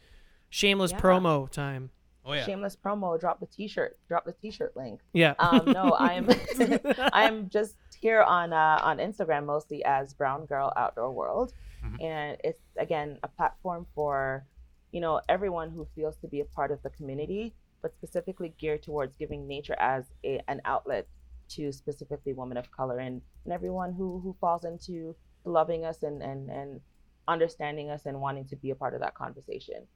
[0.49, 0.99] Shameless Yeah.
[0.99, 1.89] promo time.
[2.25, 3.19] Oh yeah, Shameless promo.
[3.19, 3.97] Drop the T-shirt.
[4.07, 4.99] Drop the T-shirt link.
[5.13, 5.33] Yeah.
[5.39, 6.29] Um, no, I'm
[7.13, 11.53] I'm just here on uh, on Instagram mostly as Brown Girl Outdoor World,
[11.83, 12.03] Mhm.
[12.03, 14.45] and it's again a platform for
[14.91, 18.83] you know everyone who feels to be a part of the community, but specifically geared
[18.83, 21.07] towards giving nature as a, an outlet
[21.49, 26.21] to specifically women of color and, and everyone who who falls into loving us and
[26.21, 26.81] and and
[27.27, 29.87] understanding us and wanting to be a part of that conversation.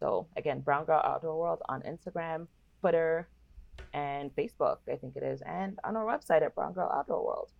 [0.00, 2.46] So again, Brown Girl Outdoor World on Instagram,
[2.80, 3.28] Twitter,
[3.92, 7.50] and Facebook, I think it is, and on our website at Brown Girl Outdoor World.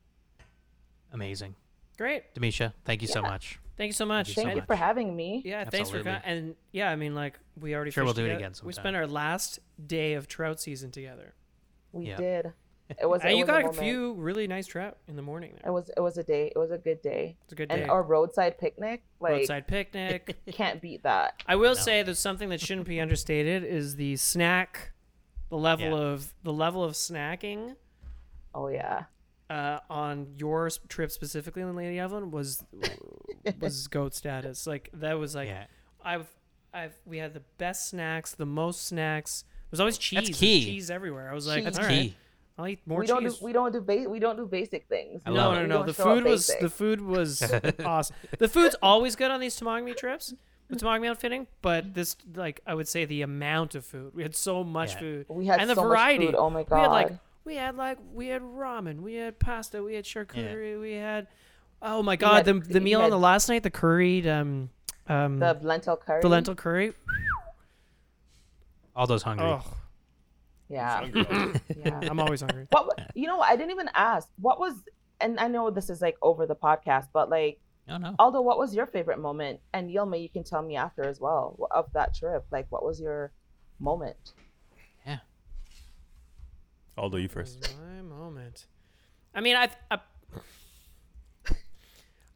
[1.12, 1.54] amazing.
[1.96, 2.34] Great.
[2.34, 3.60] Demisha, thank you so much.
[3.76, 4.28] Thank you so much.
[4.28, 5.42] you so Thank And- you for having me.
[5.44, 6.20] Yeah, thanks for coming.
[6.24, 7.90] And yeah, I mean, like we already.
[7.92, 8.46] Sure, we'll do it together.
[8.46, 11.34] again We spent our last day of trout season together.
[11.92, 12.16] We Yeah.
[12.16, 12.52] did.
[12.90, 13.22] It was.
[13.22, 13.78] And it you was got a, moment.
[13.82, 15.90] few really nice trout in the morning It was.
[15.96, 16.52] It was a day.
[16.54, 17.36] It was a good day.
[17.44, 17.88] It's a good And day.
[17.88, 20.36] our roadside picnic, like, Roadside picnic.
[20.52, 21.42] can't beat that.
[21.46, 21.80] I will No.
[21.80, 24.92] say that something that shouldn't be understated is the snack,
[25.48, 26.12] the level Yeah.
[26.12, 27.76] of the level of snacking
[28.54, 29.04] Oh yeah.
[29.48, 32.64] uh, on your trip specifically in Lady Evelyn was
[33.60, 34.66] was goat status.
[34.66, 35.64] Like that was like yeah,
[36.04, 36.26] I've
[36.72, 39.44] I've we had the best snacks, the most snacks.
[39.70, 40.24] There's always cheese.
[40.26, 40.64] There's key.
[40.64, 41.30] cheese everywhere.
[41.30, 42.16] I was like, that's all right, key.
[42.56, 43.34] I'll eat more we don't do.
[43.42, 43.80] We don't do.
[43.80, 45.20] Ba- we don't do basic things.
[45.26, 45.82] I We love no, no, no.
[45.84, 46.60] The food was basic.
[46.60, 47.42] the food was
[47.84, 48.14] awesome.
[48.38, 50.34] The food's always good on these Temagami trips.
[50.70, 54.14] With Temagami outfitting, but this like I would say the amount of food.
[54.14, 54.98] We had so much Yeah.
[55.00, 55.26] food.
[55.28, 56.26] We had and the so variety.
[56.26, 56.38] much food.
[56.40, 56.76] Oh my god.
[56.76, 57.12] We had like
[57.44, 61.26] we had like we had ramen, we had pasta, we had charcuterie, we had
[61.82, 64.70] oh my god, had- the the we meal on the last night, the curried um
[65.08, 66.22] um the lentil curry.
[66.22, 66.94] the lentil curry.
[68.96, 69.44] All those hungry.
[69.46, 69.62] Oh,
[70.74, 71.06] Yeah.
[71.76, 72.00] Yeah.
[72.10, 72.66] I'm always hungry.
[72.70, 74.28] what you know what I didn't even ask.
[74.40, 74.74] What was
[75.20, 78.14] and I know this is like over the podcast, but like No, no.
[78.18, 79.60] Aldo, what was your favorite moment?
[79.72, 82.44] And Yilma, you can tell me after as well of that trip.
[82.50, 83.32] Like what was your
[83.78, 84.32] moment?
[85.06, 85.18] Yeah.
[86.96, 87.74] Aldo, you first.
[87.74, 88.66] Oh, my moment.
[89.34, 89.98] I mean, I, I,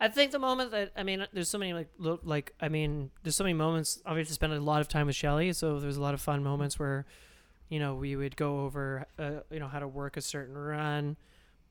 [0.01, 3.37] I think the moment that I mean, there's so many like like I mean, there's
[3.37, 4.01] so many moments.
[4.07, 6.79] Obviously, spent a lot of time with Shelly, so there's a lot of fun moments
[6.79, 7.05] where,
[7.69, 11.17] you know, we would go over, uh, you know, how to work a certain run,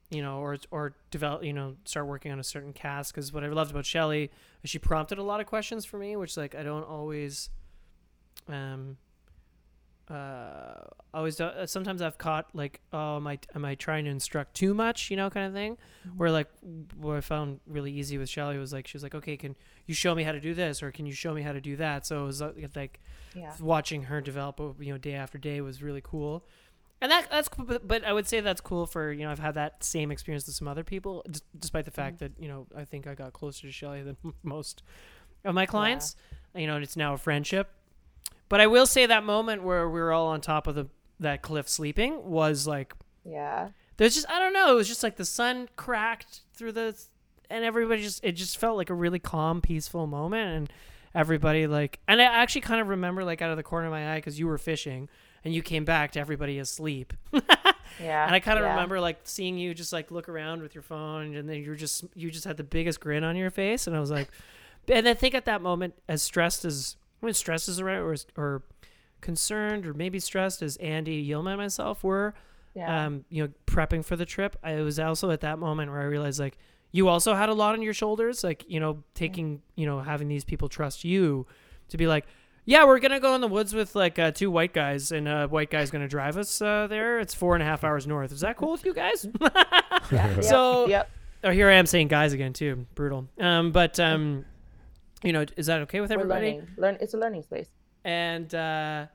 [0.09, 3.13] you know, or or develop, you know, start working on a certain cast.
[3.13, 4.31] Because what I loved about Shelly
[4.63, 7.49] she prompted a lot of questions for me, which like I don't always,
[8.47, 8.97] um,
[10.09, 10.79] uh,
[11.13, 14.53] always do, uh, sometimes I've caught like, oh, am I am I trying to instruct
[14.55, 15.77] too much, you know, kind of thing.
[16.15, 16.47] Where like
[16.95, 19.55] what I found really easy with Shelly was like she was like, okay, can
[19.85, 21.75] you show me how to do this, or can you show me how to do
[21.77, 22.05] that?
[22.05, 22.99] So it was uh, like
[23.35, 23.53] Yeah.
[23.59, 26.45] watching her develop, uh, you know, day after day was really cool.
[27.01, 29.53] And that that's cool, but, I would say that's cool for you know I've had
[29.55, 32.85] that same experience with some other people, d- despite the fact that you know I
[32.85, 34.81] think I got closer to Shelly than most
[35.45, 36.15] of my clients.
[36.55, 37.69] You know, and it's now a friendship.
[38.49, 40.87] But I will say that moment where we were all on top of the
[41.19, 42.93] that cliff sleeping was like
[43.25, 43.69] Yeah.
[43.97, 44.71] there's just I don't know.
[44.71, 46.95] It was just like the sun cracked through the,
[47.49, 50.69] and everybody just it just felt like a really calm, peaceful moment, and
[51.15, 54.13] everybody like, and I actually kind of remember like out of the corner of my
[54.13, 55.09] eye because you were fishing
[55.43, 57.13] and you came back to everybody asleep,
[57.99, 58.25] Yeah.
[58.25, 58.71] and I kind of yeah.
[58.71, 61.75] remember like seeing you just like look around with your phone, and then you were
[61.75, 64.29] just you just had the biggest grin on your face, and I was like,
[64.87, 68.15] and I think at that moment, as stressed as when stressed is the right or
[68.35, 68.63] or
[69.21, 72.33] concerned or maybe stressed as Andy, Yilma, and myself were
[72.75, 73.05] Yeah.
[73.05, 76.05] um, you know, prepping for the trip, I was also at that moment where I
[76.05, 76.57] realized like
[76.91, 80.27] you also had a lot on your shoulders, like you know, taking you know, having
[80.27, 81.45] these people trust you
[81.89, 82.25] to be like,
[82.65, 85.47] yeah, we're gonna go in the woods with like uh, two white guys, and uh,
[85.47, 87.19] white guy's gonna drive us uh, there.
[87.19, 88.31] It's four and a half hours north.
[88.31, 89.25] Is that cool with you guys?
[90.11, 90.43] Yep.
[90.43, 91.09] so- Yep.
[91.45, 93.27] oh, here I am saying guys again too, brutal.
[93.39, 94.45] Um, but um,
[95.23, 96.45] you know, is that okay with We're everybody?
[96.53, 96.67] learning.
[96.77, 96.97] Learn.
[97.01, 97.69] It's a learning space.
[98.03, 99.05] and uh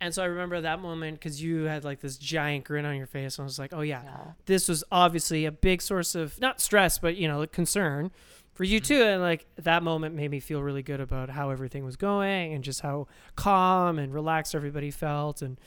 [0.00, 3.08] and so I remember that moment because you had like this giant grin on your
[3.08, 4.32] face, and I was like, "Oh yeah, Yeah.
[4.46, 8.12] this was obviously a big source of not stress, but you know, concern
[8.54, 11.84] for you too." And like that moment made me feel really good about how everything
[11.84, 15.42] was going and just how calm and relaxed everybody felt.
[15.42, 15.58] And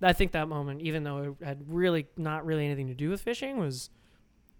[0.00, 3.20] I think that moment, even though it had really not really anything to do with
[3.22, 3.90] fishing, was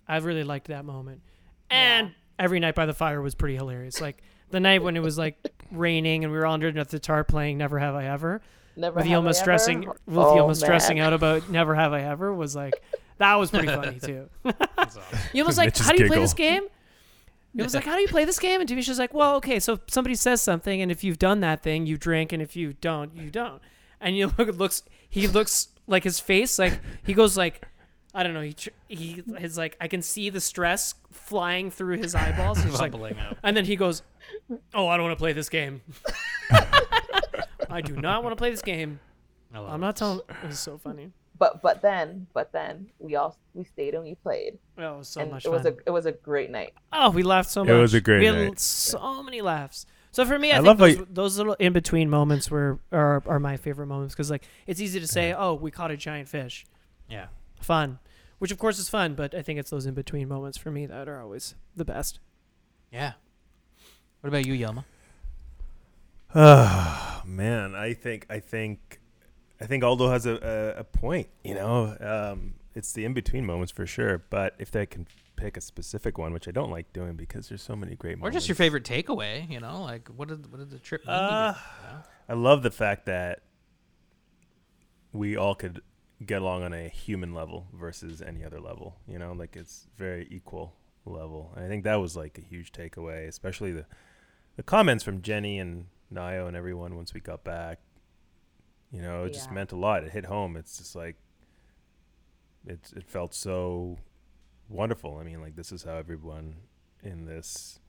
[0.09, 1.23] I really liked that moment.
[1.71, 2.15] And Yeah.
[2.41, 4.01] every night by the fire was pretty hilarious.
[4.01, 5.37] Like the night when it was like
[5.71, 8.41] raining and we were all underneath the tarp playing "Never Have I Ever."
[8.77, 9.97] Never with have I Yilma stressing ever.
[10.07, 12.75] with Oh, Yilma stressing out about never have I ever was like
[13.19, 14.29] that was pretty funny too.
[14.45, 15.03] That's awesome.
[15.35, 16.63] Yilma's like, how do you play this game?
[17.55, 18.61] Yilma's like, how do you play this game?
[18.61, 21.85] And Demisha's like, well, okay, so somebody says something, and if you've done that thing,
[21.85, 23.61] you drink, and if you don't, you don't.
[24.01, 27.67] And you look looks he looks like his face like he goes like.
[28.13, 28.41] I don't know.
[28.41, 28.57] He
[28.89, 32.61] he is like I can see the stress flying through his eyeballs.
[32.61, 33.15] He's like, Bubbling
[33.45, 34.03] and then he goes,
[34.75, 35.81] "Oh, I don't want to play this game.
[37.71, 39.01] I do not want to play this game.
[39.55, 39.87] I love I'm it.
[39.87, 41.13] not telling." It was so funny.
[41.39, 44.59] But but then but then we all we stayed and we played.
[44.79, 46.75] Oh, it was so and much it was a it was a great night.
[46.93, 47.71] oh, we laughed so much.
[47.73, 48.21] It was a great night.
[48.21, 48.61] we had night.
[48.61, 49.87] so many laughs.
[50.13, 52.81] So for me, I, I think love those, you- those little in between moments were
[52.93, 55.97] are, are my favorite moments because like it's easy to say, "Oh, we caught a
[55.97, 56.67] giant fish."
[57.09, 57.29] Yeah.
[57.63, 57.99] Fun,
[58.39, 60.85] which of course is fun, but I think it's those in between moments for me
[60.87, 62.19] that are always the best.
[62.93, 63.13] Yeah.
[64.21, 64.85] What about you, Yilma?
[66.35, 69.01] Oh man, I think I think
[69.61, 71.29] I think Aldo has a, a, a point.
[71.43, 74.23] You know, um, it's the in between moments for sure.
[74.31, 75.07] But if they can
[75.37, 78.19] pick a specific one, which I don't like doing because there's so many great Or
[78.19, 78.37] moments.
[78.37, 79.81] just your favorite takeaway, you know?
[79.83, 81.11] Like, what did, what did the trip you?
[81.11, 81.55] Uh,
[82.29, 83.41] I love the fact that
[85.13, 85.81] we all could
[86.27, 88.97] get along on a human level versus any other level.
[89.09, 90.75] You know, like it's very equal
[91.07, 91.53] level.
[91.57, 93.87] And I think that was like a huge takeaway, especially the
[94.61, 97.79] the comments from Jenny and Nayo and everyone once we got back.
[98.93, 100.05] You know, it just meant a lot.
[100.05, 100.55] It hit home.
[100.55, 101.17] It's just like
[102.67, 103.97] it it felt so
[104.69, 105.17] wonderful.
[105.17, 106.57] I mean, like this is how everyone
[107.03, 107.81] in this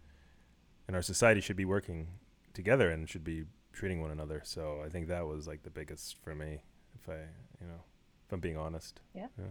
[0.88, 2.08] in our society should be working
[2.54, 3.44] together and should be
[3.74, 4.42] treating one another.
[4.46, 6.62] So I think that was like the biggest for me,
[6.96, 7.20] if I,
[7.60, 7.84] you know,
[8.26, 9.02] if I'm being honest.
[9.14, 9.28] Yeah.
[9.38, 9.44] Yeah.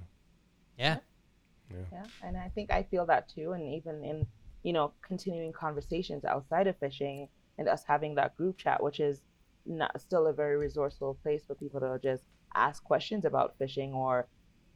[0.79, 0.97] yeah.
[1.71, 1.85] Yeah.
[1.93, 3.53] Yeah, and I think I feel that too.
[3.53, 4.27] And even in
[4.63, 7.29] you know continuing conversations outside of fishing
[7.59, 9.23] and us having that group chat, which is
[9.67, 12.25] not still a very resourceful place for people to just
[12.55, 14.27] ask questions about fishing or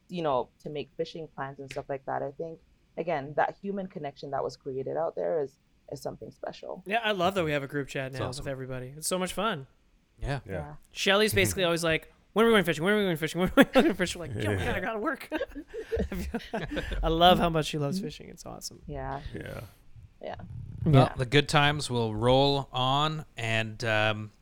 [0.08, 2.22] you know to make fishing plans and stuff like that.
[2.22, 2.58] I think
[2.96, 5.58] again that human connection that was created out there is
[5.92, 6.82] is something special.
[6.86, 8.44] Yeah, I love that we have a group chat now awesome.
[8.44, 8.92] with everybody.
[8.96, 9.66] It's so much fun.
[10.20, 10.40] Yeah.
[10.48, 10.74] Yeah.
[10.92, 12.84] Shelly's basically always like, when are we going fishing?
[12.84, 13.40] When are we going fishing?
[13.40, 14.20] When are we going fishing?
[14.20, 15.28] We're like, yo, man, I gotta work.
[17.02, 18.28] I love how much she loves fishing.
[18.28, 18.82] It's awesome.
[18.86, 19.20] Yeah.
[19.34, 19.60] Yeah.
[20.22, 20.34] Yeah.
[20.84, 24.32] Well, the good times will roll on, and um,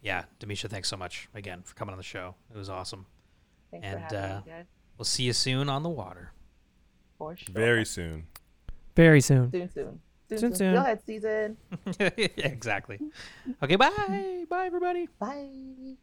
[0.00, 2.34] yeah, Demisha, thanks so much again for coming on the show.
[2.54, 3.04] It was awesome.
[3.70, 4.64] Thanks And, for having uh, me, guys.
[4.96, 6.32] We'll see you soon on the water.
[7.18, 7.52] For sure.
[7.52, 8.26] Very soon.
[8.96, 9.50] Very soon.
[9.50, 10.00] soon, soon.
[10.28, 10.54] Soon, Soon, soon.
[10.56, 10.72] soon.
[10.74, 11.56] Steelhead season.
[11.98, 12.98] yeah, exactly.
[13.62, 15.08] Okay, bye, bye, everybody.
[15.18, 15.96] Bye.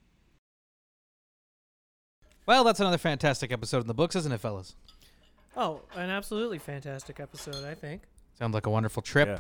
[2.46, 4.76] Well, that's another fantastic episode in the books, isn't it, fellas?
[5.58, 8.04] Oh, an absolutely fantastic episode, I think.
[8.38, 9.28] Sounds like a wonderful trip.
[9.28, 9.40] Yeah.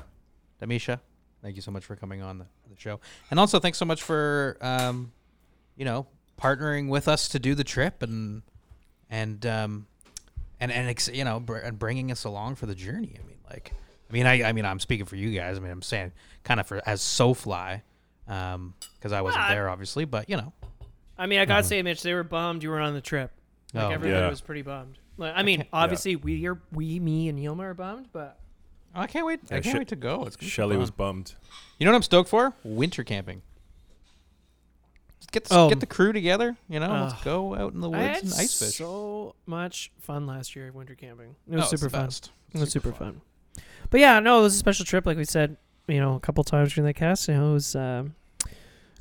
[0.65, 0.99] Demisha,
[1.43, 2.99] thank you so much for coming on the, the show,
[3.29, 5.11] and also thanks so much for um,
[5.75, 6.07] you know,
[6.41, 8.41] partnering with us to do the trip and
[9.09, 9.85] and um,
[10.61, 13.17] and and ex- you know, br- and bringing us along for the journey.
[13.21, 13.73] I mean, like,
[14.09, 15.57] I mean, I I mean, I'm speaking for you guys.
[15.57, 16.13] I mean, I'm saying
[16.45, 17.81] kind of for as SoFly,
[18.29, 20.53] um, because I wasn't Well, there, obviously, but you know,
[21.17, 23.31] I mean, I gotta say, Mitch, they were bummed you were on the trip.
[23.73, 24.29] Like Oh, everybody yeah.
[24.29, 24.97] was pretty bummed.
[25.17, 28.37] Like, I mean, obviously we are we, me, and Yilma are bummed, but
[28.93, 29.39] I can't wait.
[29.49, 30.23] I Yeah, can't She- wait to go.
[30.25, 31.35] It's gonna be Shelly was bummed.
[31.79, 32.53] You know what I'm stoked for?
[32.63, 33.41] Winter camping.
[35.19, 35.69] Just get the, Oh.
[35.69, 36.57] get the crew together.
[36.69, 38.75] You know, let's go out in the I woods had and ice fish.
[38.77, 41.35] so much fun last year winter camping.
[41.49, 42.05] It Oh, was it's super the fun.
[42.05, 42.31] best.
[42.53, 43.21] It was super fun.
[43.89, 45.05] But yeah, no, it was a special trip.
[45.05, 47.27] Like we said, you know, a couple times during the cast.
[47.27, 48.15] You know, it was um,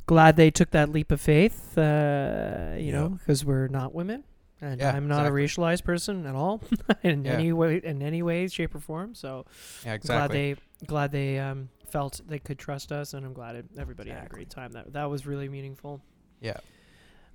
[0.06, 1.76] glad they took that leap of faith.
[1.78, 2.93] Uh, you Yeah.
[2.93, 4.24] know, because we're not women,
[4.60, 5.44] and Yeah, I'm not exactly.
[5.44, 6.62] a racialized person at all
[7.02, 7.32] in Yeah.
[7.32, 9.14] any way, in any way, shape, or form.
[9.14, 9.47] So
[9.85, 10.56] Yeah, glad they
[10.86, 14.28] glad they um, felt they could trust us, and I'm glad it, everybody had a
[14.28, 14.72] great time.
[14.72, 16.01] That that was really meaningful.
[16.40, 16.59] Yeah,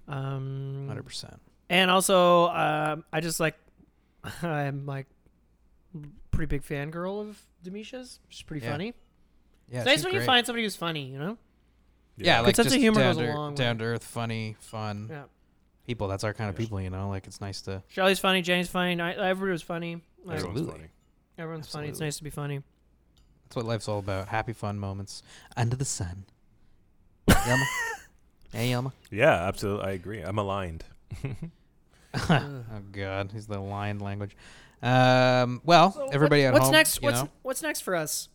[0.08, 1.40] Um, hundred percent.
[1.70, 3.56] and also, um, I just like
[4.44, 5.08] I'm like
[6.32, 8.20] pretty big fangirl of Demisha's.
[8.30, 8.94] She's pretty funny.
[9.70, 11.38] Yeah, it's nice when you find somebody who's funny, you know?
[12.26, 13.56] Yeah, Good like sense of humor down goes a to, long way.
[13.56, 15.24] down to earth, funny, fun Yeah.
[15.88, 16.08] people.
[16.08, 17.10] That's our kind of people, you know.
[17.10, 17.82] Like it's nice to.
[17.90, 19.96] Charlie's funny, Jane's funny, I, everybody was funny.
[20.26, 20.72] Like, Everyone's Absolutely.
[20.72, 20.90] funny.
[21.38, 21.88] everyone's funny.
[21.88, 22.06] It's Absolutely.
[22.08, 22.62] nice to be funny.
[23.46, 24.28] That's what life's all about.
[24.28, 25.24] Happy, fun moments
[25.58, 26.26] under the sun.
[27.30, 27.64] Yilma.
[28.54, 28.92] hey, Yilma.
[29.12, 29.86] Yeah, absolutely.
[29.86, 30.22] I agree.
[30.22, 30.84] I'm aligned.
[32.30, 34.36] oh God, he's the lion language.
[34.82, 36.72] Um, well, So everybody what- at what's home.
[36.74, 37.02] next?
[37.02, 38.30] you What's know, what's next for us?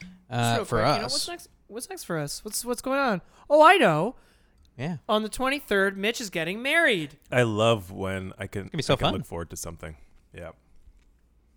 [0.00, 0.94] Just uh, real for quick, us.
[0.96, 1.48] you know, what's next?
[1.72, 2.44] What's next for us?
[2.44, 3.22] What's what's going on?
[3.48, 4.14] Oh, I know.
[4.76, 4.98] Yeah.
[5.08, 7.18] On the 23rd, Mitch is getting married.
[7.30, 9.12] I love when I can, gonna be so I can fun.
[9.14, 9.96] look forward to something.
[10.34, 10.50] Yeah.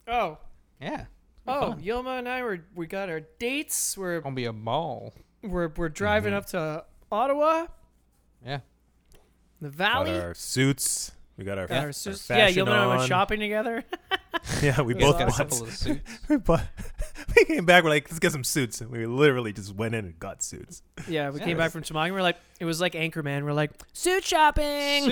[0.08, 0.38] Oh,
[0.82, 1.06] Yeah.
[1.48, 1.82] oh, fun.
[1.82, 3.98] Yilma and I were we got our dates.
[3.98, 5.14] We're Gonna be a ball.
[5.44, 6.38] we're we're driving Mhm.
[6.38, 7.68] up to Ottawa,
[8.46, 8.60] Yeah.
[9.62, 10.20] the Got Valley.
[10.20, 11.12] our suits.
[11.38, 13.84] We got our, Got our our sus- yeah, fashion Yilma and I went shopping together.
[14.62, 15.38] Yeah, we It both was Got a bought.
[15.38, 16.20] couple of suits.
[16.30, 16.62] we, bought
[17.36, 17.84] we came back.
[17.84, 18.80] We're like, let's get some suits.
[18.82, 20.84] And we literally just went in and got suits.
[21.08, 22.12] yeah, we Yeah, came back that's- from Temagami.
[22.12, 23.44] We're like, it was like Anchorman.
[23.44, 25.06] We're like, suit shopping.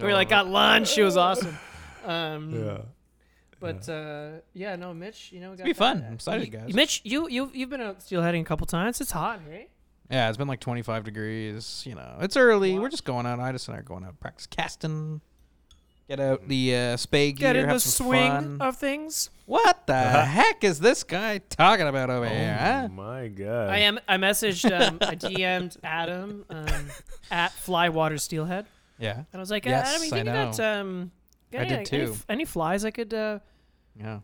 [0.00, 0.98] we like, got lunch.
[0.98, 1.56] It was awesome.
[2.04, 2.78] Um, Yeah.
[3.60, 6.04] But uh, yeah, no, Mitch, you know, It's gonna be fun.
[6.06, 6.74] I'm excited, guys.
[6.74, 9.00] Mitch, you you you've been out steelheading a couple times.
[9.00, 9.68] It's hot, hey?
[10.12, 11.82] Yeah, it's been like 25 degrees.
[11.86, 12.78] You know, it's early.
[12.78, 13.38] We're just going out.
[13.38, 15.22] Idis and I are going out to practice casting.
[16.08, 17.48] Get out the uh, spey gear.
[17.54, 18.58] Get in have the some swing fun.
[18.60, 19.30] of things.
[19.46, 20.24] What the Uh-huh.
[20.26, 22.56] heck is this guy talking about over here?
[22.60, 22.88] Oh Huh?
[22.88, 23.70] my god.
[23.70, 23.98] I am.
[24.06, 24.64] I messaged.
[24.70, 26.66] Um, I DM'd Adam um,
[27.30, 28.66] at Flywater Steelhead,
[28.98, 30.80] Yeah, and I was like, Yes, Adam, you I think you got know.
[30.80, 31.10] um,
[31.52, 32.12] got I any, did any too.
[32.12, 33.38] f- Any, flies I could uh,
[33.98, 34.18] yeah.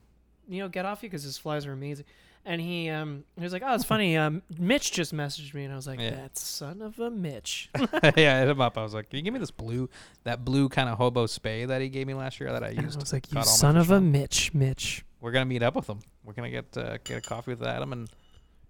[0.49, 2.05] you know get off you because his flies are amazing.
[2.45, 4.17] And he um he was like, oh, it's funny.
[4.17, 6.11] Um, Mitch just messaged me, and I was like, Yeah.
[6.11, 7.69] that son of a Mitch.
[7.79, 8.79] yeah, I hit him up.
[8.79, 9.91] I was like, "Can you give me this blue,
[10.25, 12.79] that blue kind of hobo spey that he gave me last year that I And
[12.81, 15.05] I used?" was like, you caught all my son fish of a on?" Mitch, Mitch.
[15.21, 16.01] We're gonna meet up with him.
[16.25, 18.09] We're gonna get uh, get a coffee with Adam and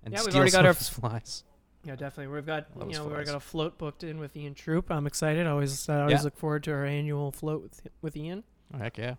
[0.03, 1.45] and Yeah, we've steal already got some our of his flies.
[1.85, 2.35] Yeah, definitely.
[2.35, 3.33] We've got Love you his know we've already flies.
[3.35, 4.91] got a float booked in with Ian Troop.
[4.91, 5.47] I'm excited.
[5.47, 6.23] I always I always Yeah.
[6.23, 8.43] look forward to our annual float with with Ian.
[8.75, 9.15] Oh, heck yeah,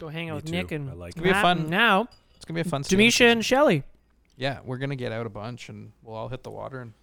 [0.00, 0.52] Go hang out Me with too.
[0.52, 2.08] Nick and I like It'll be a Matt, fun- and now
[2.40, 2.82] it's gonna be a fun.
[2.82, 3.26] stealing Demisha season.
[3.28, 3.82] and Shelly.
[4.36, 6.94] Yeah, we're gonna get out a bunch and we'll all hit the water and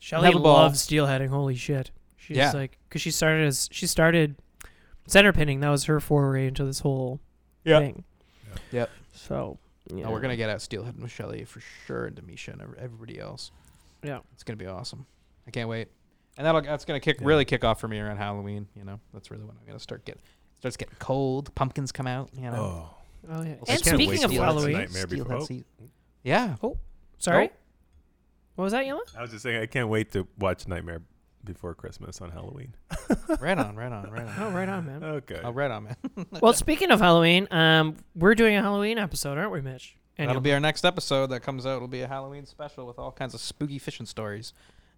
[0.00, 0.56] Shelly have a ball.
[0.56, 1.28] loves steelheading.
[1.28, 1.92] Holy shit.
[2.16, 2.50] She's Yeah.
[2.52, 4.34] like because she started as she started
[5.06, 5.60] center pinning.
[5.60, 7.20] That was her foray into this whole
[7.64, 7.78] Yeah.
[7.78, 8.02] thing.
[8.72, 8.90] Yep.
[9.12, 9.58] So
[9.94, 10.06] yeah.
[10.06, 13.20] Oh, we're gonna get out steelhead with Shelly for sure, and Demisha and ev- everybody
[13.20, 13.52] else.
[14.02, 14.18] Yeah.
[14.34, 15.06] It's gonna be awesome.
[15.46, 15.88] I can't wait.
[16.36, 17.26] And that'll that's gonna kick Yeah.
[17.28, 18.66] really kick off for me around Halloween.
[18.74, 20.18] You know, that's really when I'm gonna start get
[20.58, 21.54] starts getting cold.
[21.54, 22.30] Pumpkins come out.
[22.34, 22.54] You know.
[22.56, 22.94] Oh,
[23.30, 23.54] Oh yeah.
[23.68, 25.64] And speaking of Halloween, Nightmare steelhead season.
[26.22, 26.56] Yeah.
[26.62, 26.78] Oh,
[27.18, 27.50] Sorry.
[27.52, 27.56] Oh.
[28.54, 29.00] What was that, Yilma?
[29.16, 31.00] I was just saying, I can't wait to watch Nightmare
[31.42, 32.74] Before Christmas on Halloween.
[33.40, 33.76] right on.
[33.76, 34.10] Right on.
[34.10, 34.34] Right on.
[34.38, 35.02] Oh, right on, man.
[35.02, 35.40] Okay.
[35.42, 35.96] Oh, right on, man.
[36.40, 39.96] well, speaking of Halloween, um, we're doing a Halloween episode, aren't we, Mitch?
[40.18, 41.76] And That'll be our next episode that comes out.
[41.76, 44.52] It'll be a Halloween special with all kinds of spooky fishing stories.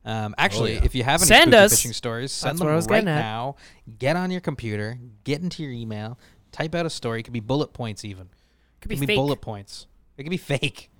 [0.04, 0.84] Um, actually, yeah.
[0.84, 1.70] if you have any Send spooky us.
[1.76, 3.20] fishing stories, send That's them what I was right getting at.
[3.20, 3.56] now.
[3.98, 6.18] Get on your computer, get into your email,
[6.54, 7.20] type out a story.
[7.20, 8.28] It could be bullet points, even.
[8.80, 9.16] Could It be could be fake.
[9.16, 9.86] bullet points.
[10.16, 10.90] It could be fake,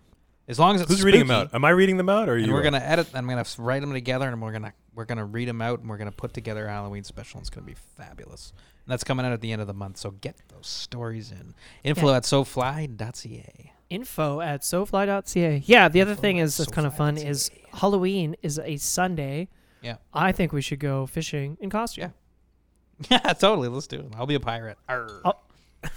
[0.48, 1.54] as long as it's Who's reading them out?
[1.54, 2.52] Am I reading them out, or are And you?
[2.52, 2.62] we're are?
[2.62, 3.08] gonna uh, edit.
[3.14, 5.96] I'm gonna write them together, and we're gonna we're gonna read them out, and we're
[5.98, 7.40] gonna put together a Halloween special.
[7.40, 8.52] It's gonna be fabulous.
[8.84, 9.96] And that's coming out at the end of the month.
[9.98, 11.54] So get those stories in.
[11.84, 13.72] Info at sofly.ca.
[13.90, 15.62] Info at sofly.ca.
[15.64, 19.48] Yeah, the other Info thing is that's kind of fun is Halloween is a Sunday.
[19.82, 19.96] Yeah.
[20.12, 22.02] I think we should go fishing in costume.
[22.02, 22.10] Yeah.
[23.24, 23.68] Yeah, totally.
[23.68, 24.06] Let's do it.
[24.16, 24.78] I'll be a pirate.
[24.88, 25.08] Arr.
[25.24, 25.32] Oh.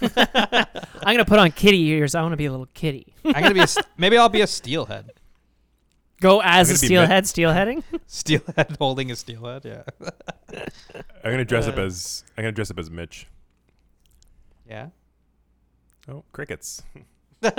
[0.02, 2.14] I'm gonna put on kitty ears.
[2.14, 3.14] I want to be a little kitty.
[3.24, 5.10] I'm gonna be a st- maybe I'll be a steelhead.
[6.20, 7.82] Go as a gonna be steelhead, steelheading.
[8.08, 9.64] Steelhead holding a steelhead.
[9.64, 9.82] Yeah.
[11.24, 12.24] I'm gonna dress up Uh, as.
[12.36, 13.26] I'm gonna dress up as Mitch.
[14.68, 14.88] Yeah.
[16.08, 16.82] Oh, crickets.
[17.44, 17.52] um.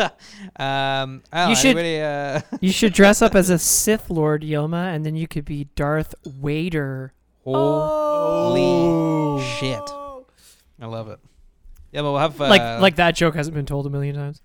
[0.58, 4.42] I don't You know, should- anybody, uh, you should dress up as a Sith Lord,
[4.44, 7.14] Yilma, and then you could be Darth Vader.
[7.46, 9.40] holy Oh.
[9.60, 9.80] shit!
[10.82, 11.20] I love it.
[11.92, 14.42] Yeah, but we'll have uh, like like that joke hasn't been told a million times.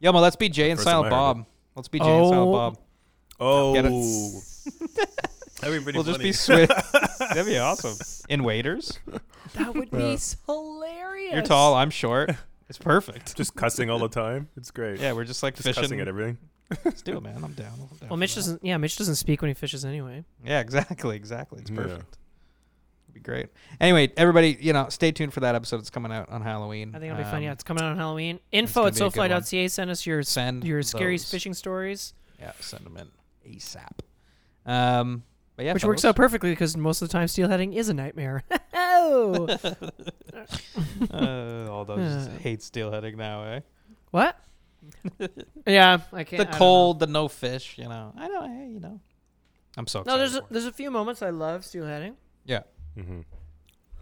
[0.00, 1.46] Yeah, well, let's be Jay and First time Silent I heard Bob.
[1.76, 2.52] Let's be Jay and Silent Oh.
[2.52, 2.78] Bob.
[3.40, 3.74] Oh.
[3.74, 5.08] Get it?
[5.60, 6.28] That'd be pretty We'll just funny.
[6.28, 6.72] be swift.
[7.18, 7.94] That'd be awesome.
[8.28, 8.98] In waiters,
[9.54, 11.32] That would be hilarious.
[11.32, 11.74] you're tall.
[11.74, 12.30] I'm short.
[12.68, 13.36] It's perfect.
[13.36, 14.48] just cussing all the time.
[14.56, 15.00] It's great.
[15.00, 15.82] Yeah, we're just like just fishing.
[15.82, 16.38] cussing at everything.
[16.84, 17.36] Let's do it, man.
[17.36, 17.68] I'm down.
[17.72, 18.40] I'm down Well, for Mitch that.
[18.40, 18.64] doesn't.
[18.64, 20.24] Yeah, Mitch doesn't speak when he fishes anyway.
[20.44, 21.60] Yeah, exactly, exactly.
[21.60, 21.76] It's Yeah.
[21.76, 22.18] perfect.
[23.14, 23.46] Be great.
[23.80, 25.78] Anyway, everybody, you know, stay tuned for that episode.
[25.78, 26.90] It's coming out on Halloween.
[26.94, 27.36] I think it'll be fun.
[27.36, 28.40] Um, Yeah, it's coming out on Halloween.
[28.52, 29.30] Info at be a good one.
[29.30, 29.68] sofly.ca.
[29.68, 31.30] Send us your Send your scary those.
[31.30, 33.08] fishing stories, Yeah, send them in
[33.48, 34.00] ASAP.
[34.66, 35.22] Um,
[35.56, 38.42] but yeah, which works out perfectly because most of the time steelheading is a nightmare.
[38.74, 39.46] oh,
[41.10, 42.30] uh, all those Uh.
[42.40, 43.60] hate steelheading now, eh?
[44.10, 44.36] what?
[45.66, 46.48] yeah, I can't.
[46.48, 47.76] The I cold, the no fish.
[47.78, 48.42] You know, I know.
[48.42, 49.00] Hey, you know,
[49.76, 52.14] I'm so No, there's a, there's a few moments I love steelheading.
[52.44, 52.62] yeah.
[52.98, 53.20] Mm-hmm.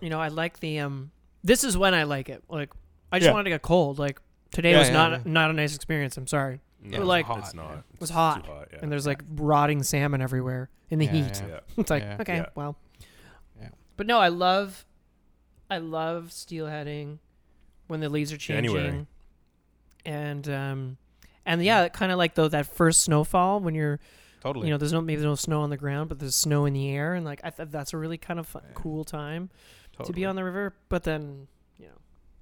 [0.00, 1.10] You know, I like the um.
[1.44, 2.42] This is when I like it.
[2.48, 2.70] Like,
[3.10, 3.32] I just Yeah.
[3.32, 3.98] wanted to get cold.
[3.98, 4.20] Like
[4.52, 5.18] today Yeah, was yeah, not yeah.
[5.26, 6.16] not a nice experience.
[6.16, 6.60] I'm sorry.
[6.84, 7.70] No, was like- hot, it's not.
[7.70, 7.78] yeah.
[7.94, 8.78] It was hot, Too hot yeah.
[8.82, 11.42] And there's like rotting salmon everywhere in the Yeah, heat.
[11.42, 11.48] yeah.
[11.48, 11.60] yeah.
[11.76, 12.16] It's like Yeah.
[12.20, 12.46] okay, Yeah.
[12.56, 12.76] well,
[13.60, 13.68] Yeah.
[13.96, 14.84] But no, I love,
[15.70, 17.18] I love steelheading
[17.86, 19.06] when the leaves are changing, January.
[20.04, 20.96] and um,
[21.46, 24.00] and yeah, kind of like though that first snowfall when you're,
[24.42, 24.66] Totally.
[24.66, 26.90] you know, there's no maybe no snow on the ground, but there's snow in the
[26.90, 28.72] air, and like I thought that's a really kind of fun, Yeah.
[28.74, 29.50] cool time
[30.04, 30.74] to be on the river.
[30.88, 31.46] But then,
[31.78, 31.92] you know,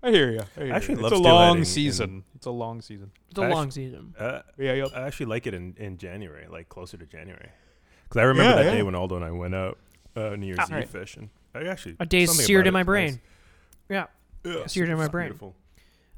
[0.02, 0.40] I hear you.
[0.56, 1.00] I, hear actually you.
[1.02, 2.24] love it's a long season.
[2.34, 3.10] It's a long season.
[3.28, 4.14] it's a I long season.
[4.18, 4.86] Uh, Yeah, yeah.
[4.94, 7.50] I actually like it in, in January, like closer to January,
[8.04, 8.76] because I remember Yeah, that yeah.
[8.78, 9.76] day when Aldo and I went out
[10.16, 10.88] uh, New Year's Ah, Eve right.
[10.88, 11.28] fishing.
[11.54, 13.20] I actually A day seared in my brain.
[13.90, 14.06] nice.
[14.44, 15.26] Yeah, Yeah, Seared in my brain.
[15.28, 15.54] Beautiful.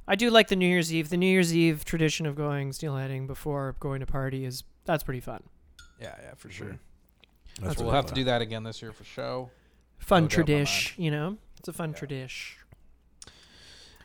[0.07, 1.09] I do like the New Year's Eve.
[1.11, 5.21] The New Year's Eve tradition of going steelheading before going to party is that's pretty
[5.21, 5.43] fun.
[6.03, 6.67] Yeah, yeah, for sure.
[6.67, 6.79] Mhm.
[7.61, 9.51] We'll That's we'll have to do that again this year for show.
[9.99, 11.37] Fun No doubt in my tradish, you know.
[11.59, 12.01] It's a fun Yeah.
[12.01, 12.55] tradish.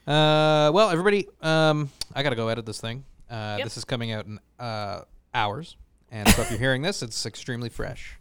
[0.06, 3.04] Uh, well, everybody, um, I gotta go edit this thing.
[3.30, 3.64] Uh, Yep.
[3.66, 5.02] this is coming out in uh
[5.34, 5.76] hours,
[6.12, 8.18] and so if you're hearing this, it's extremely fresh.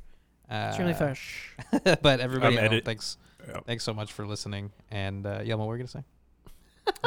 [0.50, 1.54] Uh, Extremely fresh.
[2.02, 3.60] but everybody, I'm you know, edit- thanks, Yeah.
[3.66, 4.72] thanks so much for listening.
[4.90, 6.04] And uh, Yilma, what were you gonna say?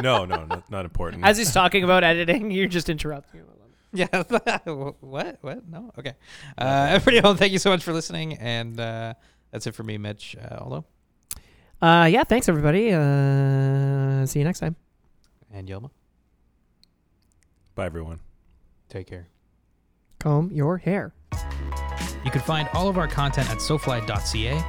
[0.02, 1.24] No, no, not, not important.
[1.26, 3.42] As he's talking about editing, you're just interrupting.
[3.92, 4.08] Yeah.
[5.00, 5.38] what?
[5.42, 5.68] What?
[5.68, 5.92] No.
[5.98, 6.14] Okay.
[6.58, 9.14] Uh, everybody, well, thank you so much for listening, and uh,
[9.52, 10.36] that's it for me, Mitch.
[10.40, 10.86] Uh, although,
[11.82, 12.92] Uh, yeah, thanks everybody.
[12.94, 14.76] Uh, see you next time.
[15.52, 15.90] and Yilma,
[17.76, 18.20] Bye, everyone.
[18.90, 19.28] take care.
[20.20, 21.14] Comb your hair.
[22.26, 24.62] You can find all of our content at sofly.ca.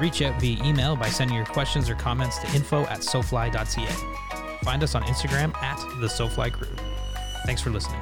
[0.00, 4.58] Reach out via email by sending your questions or comments to info at sofly.ca.
[4.64, 6.74] Find us on Instagram at the SoFly Crew.
[7.44, 8.00] Thanks for listening.